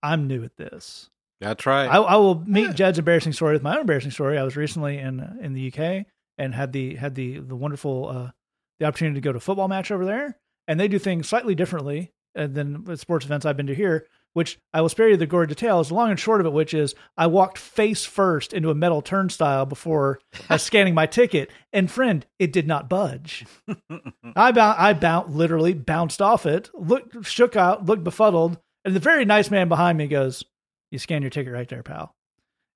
I'm 0.03 0.27
new 0.27 0.45
at 0.45 0.57
this. 0.57 1.11
That's 1.41 1.67
right. 1.67 1.87
I, 1.87 1.97
I 1.99 2.17
will 2.17 2.41
meet 2.47 2.75
Jed's 2.75 2.99
embarrassing 2.99 3.33
story 3.33 3.53
with 3.53 3.63
my 3.63 3.75
own 3.75 3.83
embarrassing 3.83 4.11
story. 4.11 4.39
I 4.39 4.43
was 4.43 4.57
recently 4.57 4.99
in 4.99 5.21
uh, 5.21 5.35
in 5.41 5.55
the 5.55 5.73
UK 5.73 6.07
and 6.37 6.55
had 6.55 6.73
the 6.73 6.97
had 6.97 7.15
the 7.15 7.39
the 7.39 7.55
wonderful 7.55 8.09
uh, 8.09 8.31
the 8.79 8.87
opportunity 8.87 9.17
to 9.17 9.25
go 9.25 9.33
to 9.33 9.39
a 9.39 9.41
football 9.41 9.69
match 9.69 9.91
over 9.91 10.05
there, 10.05 10.39
and 10.67 10.79
they 10.79 10.89
do 10.89 10.99
things 10.99 11.29
slightly 11.29 11.55
differently 11.55 12.13
uh, 12.37 12.47
than 12.47 12.97
sports 12.97 13.25
events 13.25 13.47
I've 13.47 13.57
been 13.57 13.67
to 13.67 13.75
here. 13.75 14.07
Which 14.35 14.59
I 14.75 14.83
will 14.83 14.91
spare 14.91 15.09
you 15.09 15.17
the 15.17 15.27
gory 15.27 15.47
details. 15.47 15.91
Long 15.91 16.11
and 16.11 16.21
short 16.21 16.41
of 16.41 16.47
it, 16.47 16.53
which 16.53 16.75
is 16.75 16.95
I 17.17 17.27
walked 17.27 17.57
face 17.57 18.05
first 18.05 18.53
into 18.53 18.71
a 18.71 18.75
metal 18.75 19.01
turnstile 19.01 19.65
before 19.65 20.21
uh, 20.51 20.59
scanning 20.59 20.95
my 20.95 21.07
ticket, 21.07 21.51
and 21.73 21.91
friend, 21.91 22.25
it 22.39 22.53
did 22.53 22.67
not 22.67 22.91
budge. 22.91 23.47
I 24.37 24.51
I 24.77 24.93
bounced 24.93 25.31
literally 25.31 25.73
bounced 25.73 26.21
off 26.21 26.47
it, 26.47 26.71
looked 26.75 27.27
shook 27.27 27.57
out, 27.57 27.87
looked 27.87 28.05
befuddled, 28.05 28.59
and 28.85 28.95
the 28.95 29.01
very 29.01 29.25
nice 29.25 29.51
man 29.51 29.69
behind 29.69 29.97
me 29.99 30.07
goes, 30.07 30.45
"You 30.91 30.99
scan 30.99 31.23
your 31.23 31.31
ticket 31.31 31.53
right 31.53 31.69
there, 31.69 31.83
pal." 31.83 32.15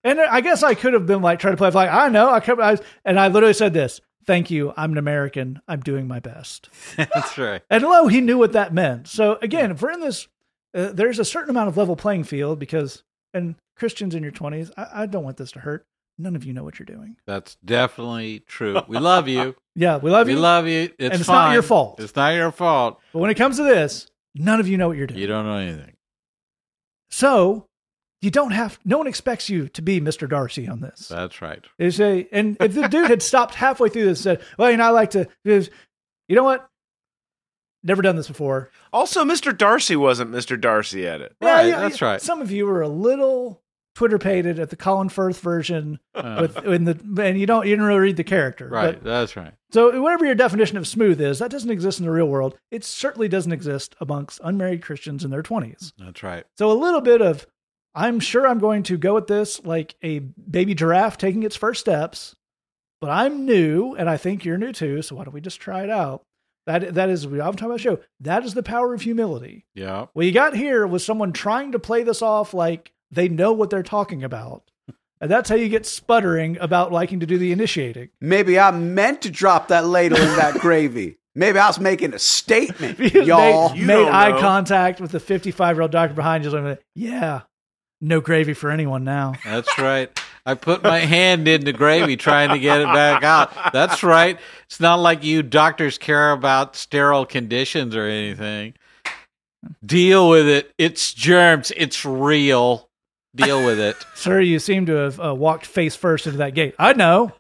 And 0.05 0.21
I 0.21 0.41
guess 0.41 0.63
I 0.63 0.75
could 0.75 0.95
have 0.95 1.07
been 1.07 1.23
like 1.23 1.39
trying 1.39 1.53
to 1.53 1.59
play 1.59 1.71
like 1.71 1.91
I 1.91 2.09
know 2.09 2.31
I 2.31 2.41
could, 2.41 2.59
I, 2.59 2.79
and 3.05 3.21
I 3.21 3.29
literally 3.29 3.55
said 3.55 3.75
this: 3.75 4.01
"Thank 4.27 4.51
you, 4.51 4.73
I'm 4.77 4.93
an 4.93 4.99
American. 4.99 5.61
I'm 5.69 5.81
doing 5.81 6.07
my 6.09 6.21
best." 6.21 6.69
That's 6.97 7.39
right. 7.39 7.63
And 7.71 7.83
lo, 7.83 8.07
he 8.09 8.21
knew 8.21 8.39
what 8.39 8.53
that 8.53 8.73
meant. 8.75 9.09
So 9.09 9.39
again, 9.43 9.71
if 9.71 9.83
we're 9.83 9.93
in 9.93 10.01
this, 10.01 10.29
uh, 10.75 10.93
there's 10.93 11.19
a 11.19 11.25
certain 11.25 11.51
amount 11.51 11.69
of 11.69 11.77
level 11.77 11.97
playing 11.97 12.25
field 12.25 12.59
because, 12.59 13.03
and 13.35 13.57
Christians 13.77 14.15
in 14.15 14.23
your 14.23 14.33
20s, 14.33 14.71
I, 14.77 15.03
I 15.03 15.07
don't 15.07 15.25
want 15.25 15.37
this 15.37 15.53
to 15.53 15.61
hurt. 15.61 15.87
None 16.19 16.37
of 16.37 16.45
you 16.45 16.53
know 16.53 16.63
what 16.63 16.79
you're 16.79 16.87
doing. 16.87 17.17
That's 17.27 17.57
definitely 17.65 18.41
true. 18.41 18.81
We 18.87 18.99
love 18.99 19.29
you. 19.29 19.57
Yeah, 19.75 19.97
we 19.97 20.11
love 20.11 20.27
we 20.27 20.33
you. 20.33 20.37
We 20.37 20.43
love 20.43 20.67
you. 20.67 20.91
It's, 20.99 21.21
it's 21.21 21.29
not 21.29 21.55
your 21.55 21.63
fault. 21.63 21.99
It's 21.99 22.15
not 22.15 22.35
your 22.35 22.53
fault. 22.53 23.01
but 23.15 23.21
when 23.21 23.31
it 23.31 23.37
comes 23.37 23.57
to 23.57 23.63
this, 23.63 24.07
none 24.35 24.61
of 24.61 24.69
you 24.69 24.77
know 24.77 24.87
what 24.89 24.99
you're 24.99 25.07
doing. 25.07 25.19
You 25.19 25.27
don't 25.27 25.47
know 25.47 25.57
anything. 25.57 25.95
So 27.11 27.69
you 28.23 28.31
don't 28.31 28.53
have. 28.53 28.79
No 28.85 28.97
one 28.99 29.07
expects 29.07 29.51
you 29.51 29.69
to 29.69 29.83
be 29.83 30.01
Mr. 30.01 30.29
Darcy 30.29 30.67
on 30.69 30.81
this. 30.81 31.09
That's 31.09 31.43
right. 31.43 31.63
They 31.79 31.91
say, 31.91 32.29
and 32.33 32.57
if 32.61 32.73
the 32.75 32.89
dude 32.89 33.11
had 33.11 33.23
stopped 33.23 33.55
halfway 33.57 33.89
through 33.91 34.05
this 34.07 34.25
and 34.25 34.39
said, 34.41 34.49
"Well, 34.59 34.71
you 34.71 34.77
know, 34.79 34.87
I 34.87 34.91
like 34.91 35.11
to," 35.11 35.29
you 35.45 35.67
know 36.31 36.45
what? 36.45 36.69
Never 37.85 38.01
done 38.01 38.15
this 38.17 38.29
before. 38.29 38.71
Also, 38.93 39.25
Mr. 39.25 39.57
Darcy 39.57 39.97
wasn't 39.97 40.31
Mr. 40.31 40.59
Darcy 40.61 41.07
at 41.07 41.21
it. 41.21 41.35
Right, 41.43 41.71
that's 41.73 42.01
right. 42.01 42.23
Some 42.23 42.41
of 42.41 42.53
you 42.53 42.65
were 42.65 42.81
a 42.81 42.89
little 42.89 43.61
Twitter 43.97 44.19
pated 44.19 44.61
at 44.61 44.71
the 44.71 44.77
Colin 44.77 45.09
Firth 45.09 45.41
version 45.41 45.99
Uh, 46.15 46.39
with 46.43 46.65
in 46.65 46.85
the, 46.85 46.93
and 47.23 47.39
you 47.39 47.45
don't 47.47 47.67
you 47.67 47.73
didn't 47.73 47.85
really 47.87 47.99
read 48.01 48.17
the 48.17 48.25
character, 48.25 48.69
right. 48.69 48.95
But, 48.95 49.03
That's 49.05 49.37
right. 49.37 49.53
so 49.73 50.01
whatever 50.01 50.25
your 50.25 50.37
definition 50.37 50.77
of 50.79 50.87
smooth 50.87 51.21
is, 51.21 51.41
that 51.41 51.51
doesn't 51.51 51.71
exist 51.71 51.99
in 51.99 52.07
the 52.07 52.13
real 52.13 52.27
world. 52.29 52.57
It 52.71 52.85
certainly 52.85 53.29
doesn't 53.29 53.53
exist 53.53 53.97
amongst 54.01 54.41
unmarried 54.45 54.83
Christians 54.83 55.25
in 55.25 55.31
their 55.33 55.43
twenties. 55.43 55.93
That's 55.99 56.23
right. 56.23 56.45
So 56.57 56.71
a 56.71 56.79
little 56.79 57.01
bit 57.01 57.21
of, 57.21 57.47
I'm 57.95 58.21
sure 58.21 58.47
I'm 58.47 58.59
going 58.59 58.83
to 58.85 58.97
go 58.97 59.17
at 59.17 59.27
this 59.27 59.63
like 59.65 59.95
a 60.03 60.21
baby 60.21 60.75
giraffe 60.75 61.19
taking 61.19 61.43
its 61.43 61.57
first 61.57 61.81
steps, 61.81 62.35
but 63.01 63.11
I'm 63.11 63.45
new 63.45 63.95
and 63.95 64.09
I 64.09 64.17
think 64.17 64.45
you're 64.45 64.59
new 64.59 64.73
too. 64.73 65.03
So 65.03 65.17
why 65.17 65.25
don't 65.25 65.35
we 65.35 65.41
just 65.41 65.61
try 65.61 65.83
it 65.83 65.91
out? 65.91 66.23
That 66.67 66.95
that 66.95 67.11
is 67.11 67.27
we 67.27 67.41
often 67.41 67.57
talk 67.59 67.67
about 67.67 67.79
the 67.79 67.83
show. 67.83 67.99
That 68.21 68.45
is 68.45 68.55
the 68.55 68.63
power 68.63 68.95
of 68.95 69.03
humility. 69.03 69.67
Yeah. 69.75 70.07
What 70.13 70.27
you 70.27 70.33
got 70.33 70.55
here 70.57 70.87
was 70.87 71.05
someone 71.05 71.33
trying 71.33 71.73
to 71.73 71.79
play 71.79 72.03
this 72.05 72.23
off 72.23 72.55
like 72.55 72.93
they 73.11 73.29
know 73.29 73.53
what 73.53 73.69
they're 73.71 73.83
talking 73.83 74.23
about. 74.25 74.63
And 75.21 75.31
that's 75.31 75.49
how 75.49 75.55
you 75.57 75.69
get 75.69 75.87
sputtering 75.87 76.57
about 76.61 76.91
liking 76.93 77.21
to 77.21 77.27
do 77.27 77.37
the 77.39 77.53
initiating. 77.53 78.09
Maybe 78.21 78.59
I 78.59 78.71
meant 78.73 79.23
to 79.23 79.31
drop 79.31 79.69
that 79.69 79.87
ladle 79.87 80.19
in 80.19 80.37
that 80.37 80.55
gravy. 80.61 81.19
Maybe 81.35 81.59
I 81.59 81.67
was 81.69 81.79
making 81.81 82.13
a 82.13 82.19
statement, 82.19 82.99
You 82.99 83.23
y'all. 83.23 83.71
made, 83.71 83.79
You 83.81 83.87
made 83.87 84.09
eye 84.09 84.31
know. 84.33 84.41
contact 84.41 85.01
with 85.01 85.13
the 85.13 85.21
55 85.21 85.77
year 85.77 85.83
old 85.83 85.91
doctor 85.93 86.15
behind 86.15 86.45
you. 86.45 86.51
Like, 86.51 86.81
yeah, 86.95 87.43
no 88.03 88.21
gravy 88.21 88.53
for 88.53 88.71
anyone 88.71 89.05
now. 89.05 89.35
That's 89.45 89.79
right. 89.79 90.11
I 90.45 90.55
put 90.55 90.83
my 90.83 90.99
hand 90.99 91.47
in 91.47 91.65
the 91.65 91.73
gravy 91.73 92.17
trying 92.17 92.51
to 92.51 92.59
get 92.59 92.81
it 92.81 92.89
back 92.89 93.23
out. 93.23 93.73
That's 93.73 94.03
right. 94.03 94.39
It's 94.67 94.81
not 94.81 94.97
like 94.97 95.23
you 95.23 95.43
doctors 95.43 95.99
care 95.99 96.33
about 96.33 96.75
sterile 96.75 97.25
conditions 97.25 97.95
or 97.95 98.05
anything. 98.05 98.75
Deal 99.85 100.29
with 100.29 100.49
it. 100.49 100.73
It's 100.79 101.15
germs. 101.15 101.73
It's 101.77 102.05
real. 102.05 102.89
Deal 103.35 103.65
with 103.65 103.79
it. 103.79 103.97
Sir, 104.15 104.41
you 104.41 104.59
seem 104.59 104.85
to 104.87 104.93
have 104.95 105.21
uh, 105.21 105.35
walked 105.35 105.65
face 105.65 105.95
first 105.95 106.27
into 106.27 106.39
that 106.39 106.55
gate. 106.55 106.75
I 106.79 106.93
know. 106.93 107.33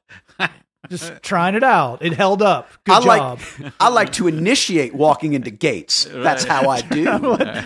Just 0.92 1.22
trying 1.22 1.54
it 1.54 1.62
out. 1.62 2.02
It 2.02 2.12
held 2.12 2.42
up. 2.42 2.68
Good 2.84 2.92
I 2.92 3.00
job. 3.00 3.40
like 3.62 3.72
I 3.80 3.88
like 3.88 4.12
to 4.12 4.28
initiate 4.28 4.94
walking 4.94 5.32
into 5.32 5.50
gates. 5.50 6.06
That's 6.10 6.44
how 6.44 6.68
I 6.68 6.82
do. 6.82 7.04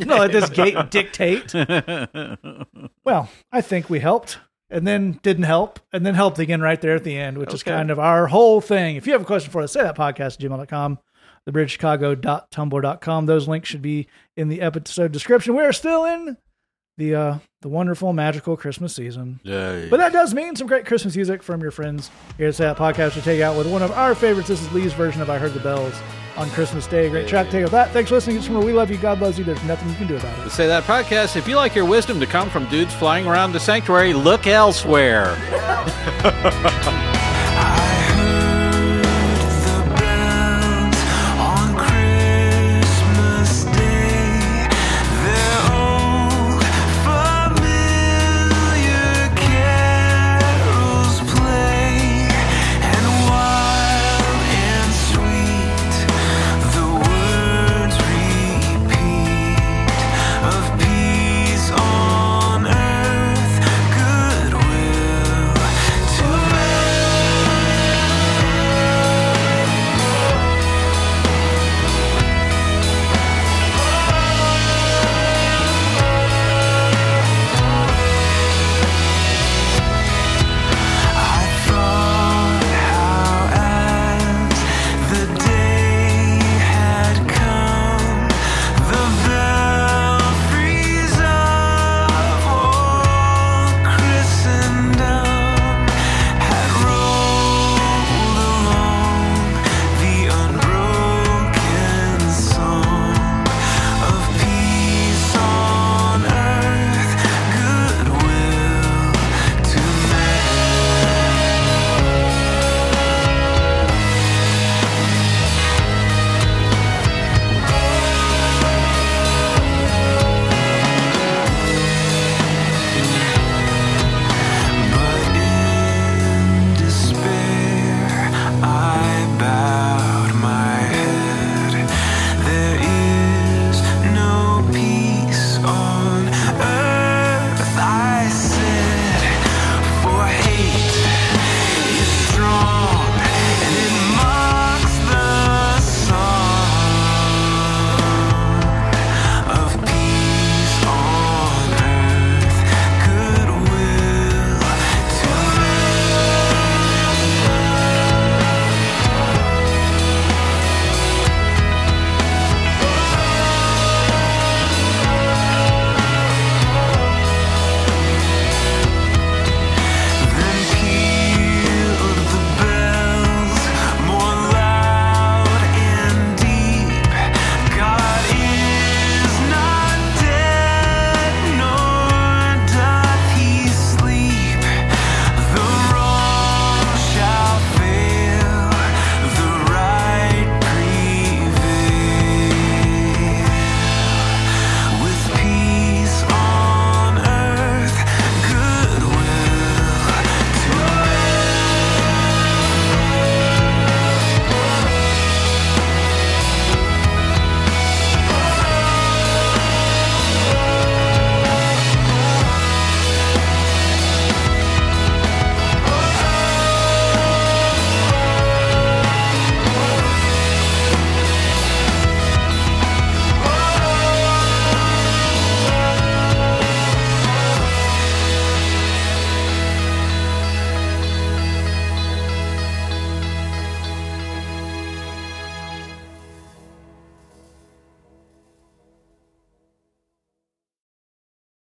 no, 0.07 0.17
let 0.17 0.31
this 0.31 0.49
gate 0.49 0.77
dictate. 0.91 1.53
Well, 3.05 3.29
I 3.51 3.61
think 3.61 3.91
we 3.91 3.99
helped 3.99 4.39
and 4.71 4.87
then 4.87 5.19
didn't 5.23 5.45
help 5.45 5.81
and 5.93 6.07
then 6.07 6.15
helped 6.15 6.39
again 6.39 6.61
right 6.61 6.81
there 6.81 6.95
at 6.95 7.05
the 7.05 7.17
end, 7.17 7.39
which 7.39 7.53
is 7.53 7.63
kind 7.63 7.91
of 7.91 7.99
our 7.99 8.29
whole 8.29 8.61
thing. 8.61 8.97
If 8.97 9.07
you 9.07 9.13
have 9.13 9.23
a 9.23 9.27
question 9.27 9.51
for 9.51 9.63
us, 9.63 9.73
say 9.73 9.83
that 9.83 9.97
podcast 9.97 10.35
at 10.35 10.39
gmail.com, 10.41 10.99
thebridgechicago.tumblr.com. 11.49 13.27
Those 13.27 13.49
links 13.49 13.69
should 13.69 13.83
be 13.83 14.07
in 14.37 14.49
the 14.49 14.61
episode 14.61 15.13
description. 15.13 15.57
We 15.57 15.65
are 15.65 15.73
still 15.73 16.05
in 16.05 16.37
the 16.97 17.15
uh, 17.15 17.39
the 17.63 17.69
wonderful, 17.69 18.13
magical 18.13 18.57
Christmas 18.57 18.95
season. 18.95 19.41
Yeah. 19.43 19.87
But 19.91 19.99
that 19.99 20.13
does 20.13 20.35
mean 20.35 20.57
some 20.57 20.67
great 20.67 20.87
Christmas 20.87 21.17
music 21.17 21.43
from 21.43 21.61
your 21.61 21.71
friends 21.71 22.11
here 22.37 22.49
at 22.49 22.57
That 22.57 22.77
Podcast 22.77 23.15
to 23.15 23.23
take 23.23 23.41
out 23.41 23.57
with 23.57 23.71
one 23.71 23.83
of 23.83 23.91
our 23.93 24.15
favorites. 24.15 24.49
This 24.49 24.61
is 24.63 24.73
Lee's 24.73 24.93
version 24.93 25.21
of 25.21 25.29
I 25.29 25.39
Heard 25.39 25.53
the 25.53 25.61
Bells 25.61 25.95
on 26.37 26.49
Christmas 26.51 26.87
Day. 26.87 27.09
Great 27.09 27.29
track 27.29 27.47
to 27.47 27.53
take 27.53 27.65
out 27.65 27.71
that. 27.73 27.91
Thanks 27.91 28.11
for 28.11 28.17
listening. 28.17 28.37
It's 28.37 28.47
from 28.47 28.57
where 28.57 28.67
we 28.67 28.73
love 28.73 28.91
you. 28.91 28.99
God 28.99 29.21
loves 29.21 29.39
you. 29.39 29.45
There's 29.45 29.63
nothing 29.65 29.89
you 29.89 29.97
can 29.97 30.07
do 30.07 30.17
about 30.17 30.39
it. 30.39 30.43
To 30.45 30.51
say 30.51 30.67
that 30.67 30.85
podcast, 30.85 31.37
if 31.37 31.49
you 31.49 31.57
like 31.57 31.75
your 31.75 31.87
wisdom 31.87 32.21
to 32.21 32.27
come 32.27 32.49
from 32.51 32.69
dudes 32.69 32.95
flying 32.95 33.27
around 33.27 33.53
the 33.53 33.61
sanctuary, 33.61 34.13
look 34.15 34.47
elsewhere. 34.47 35.35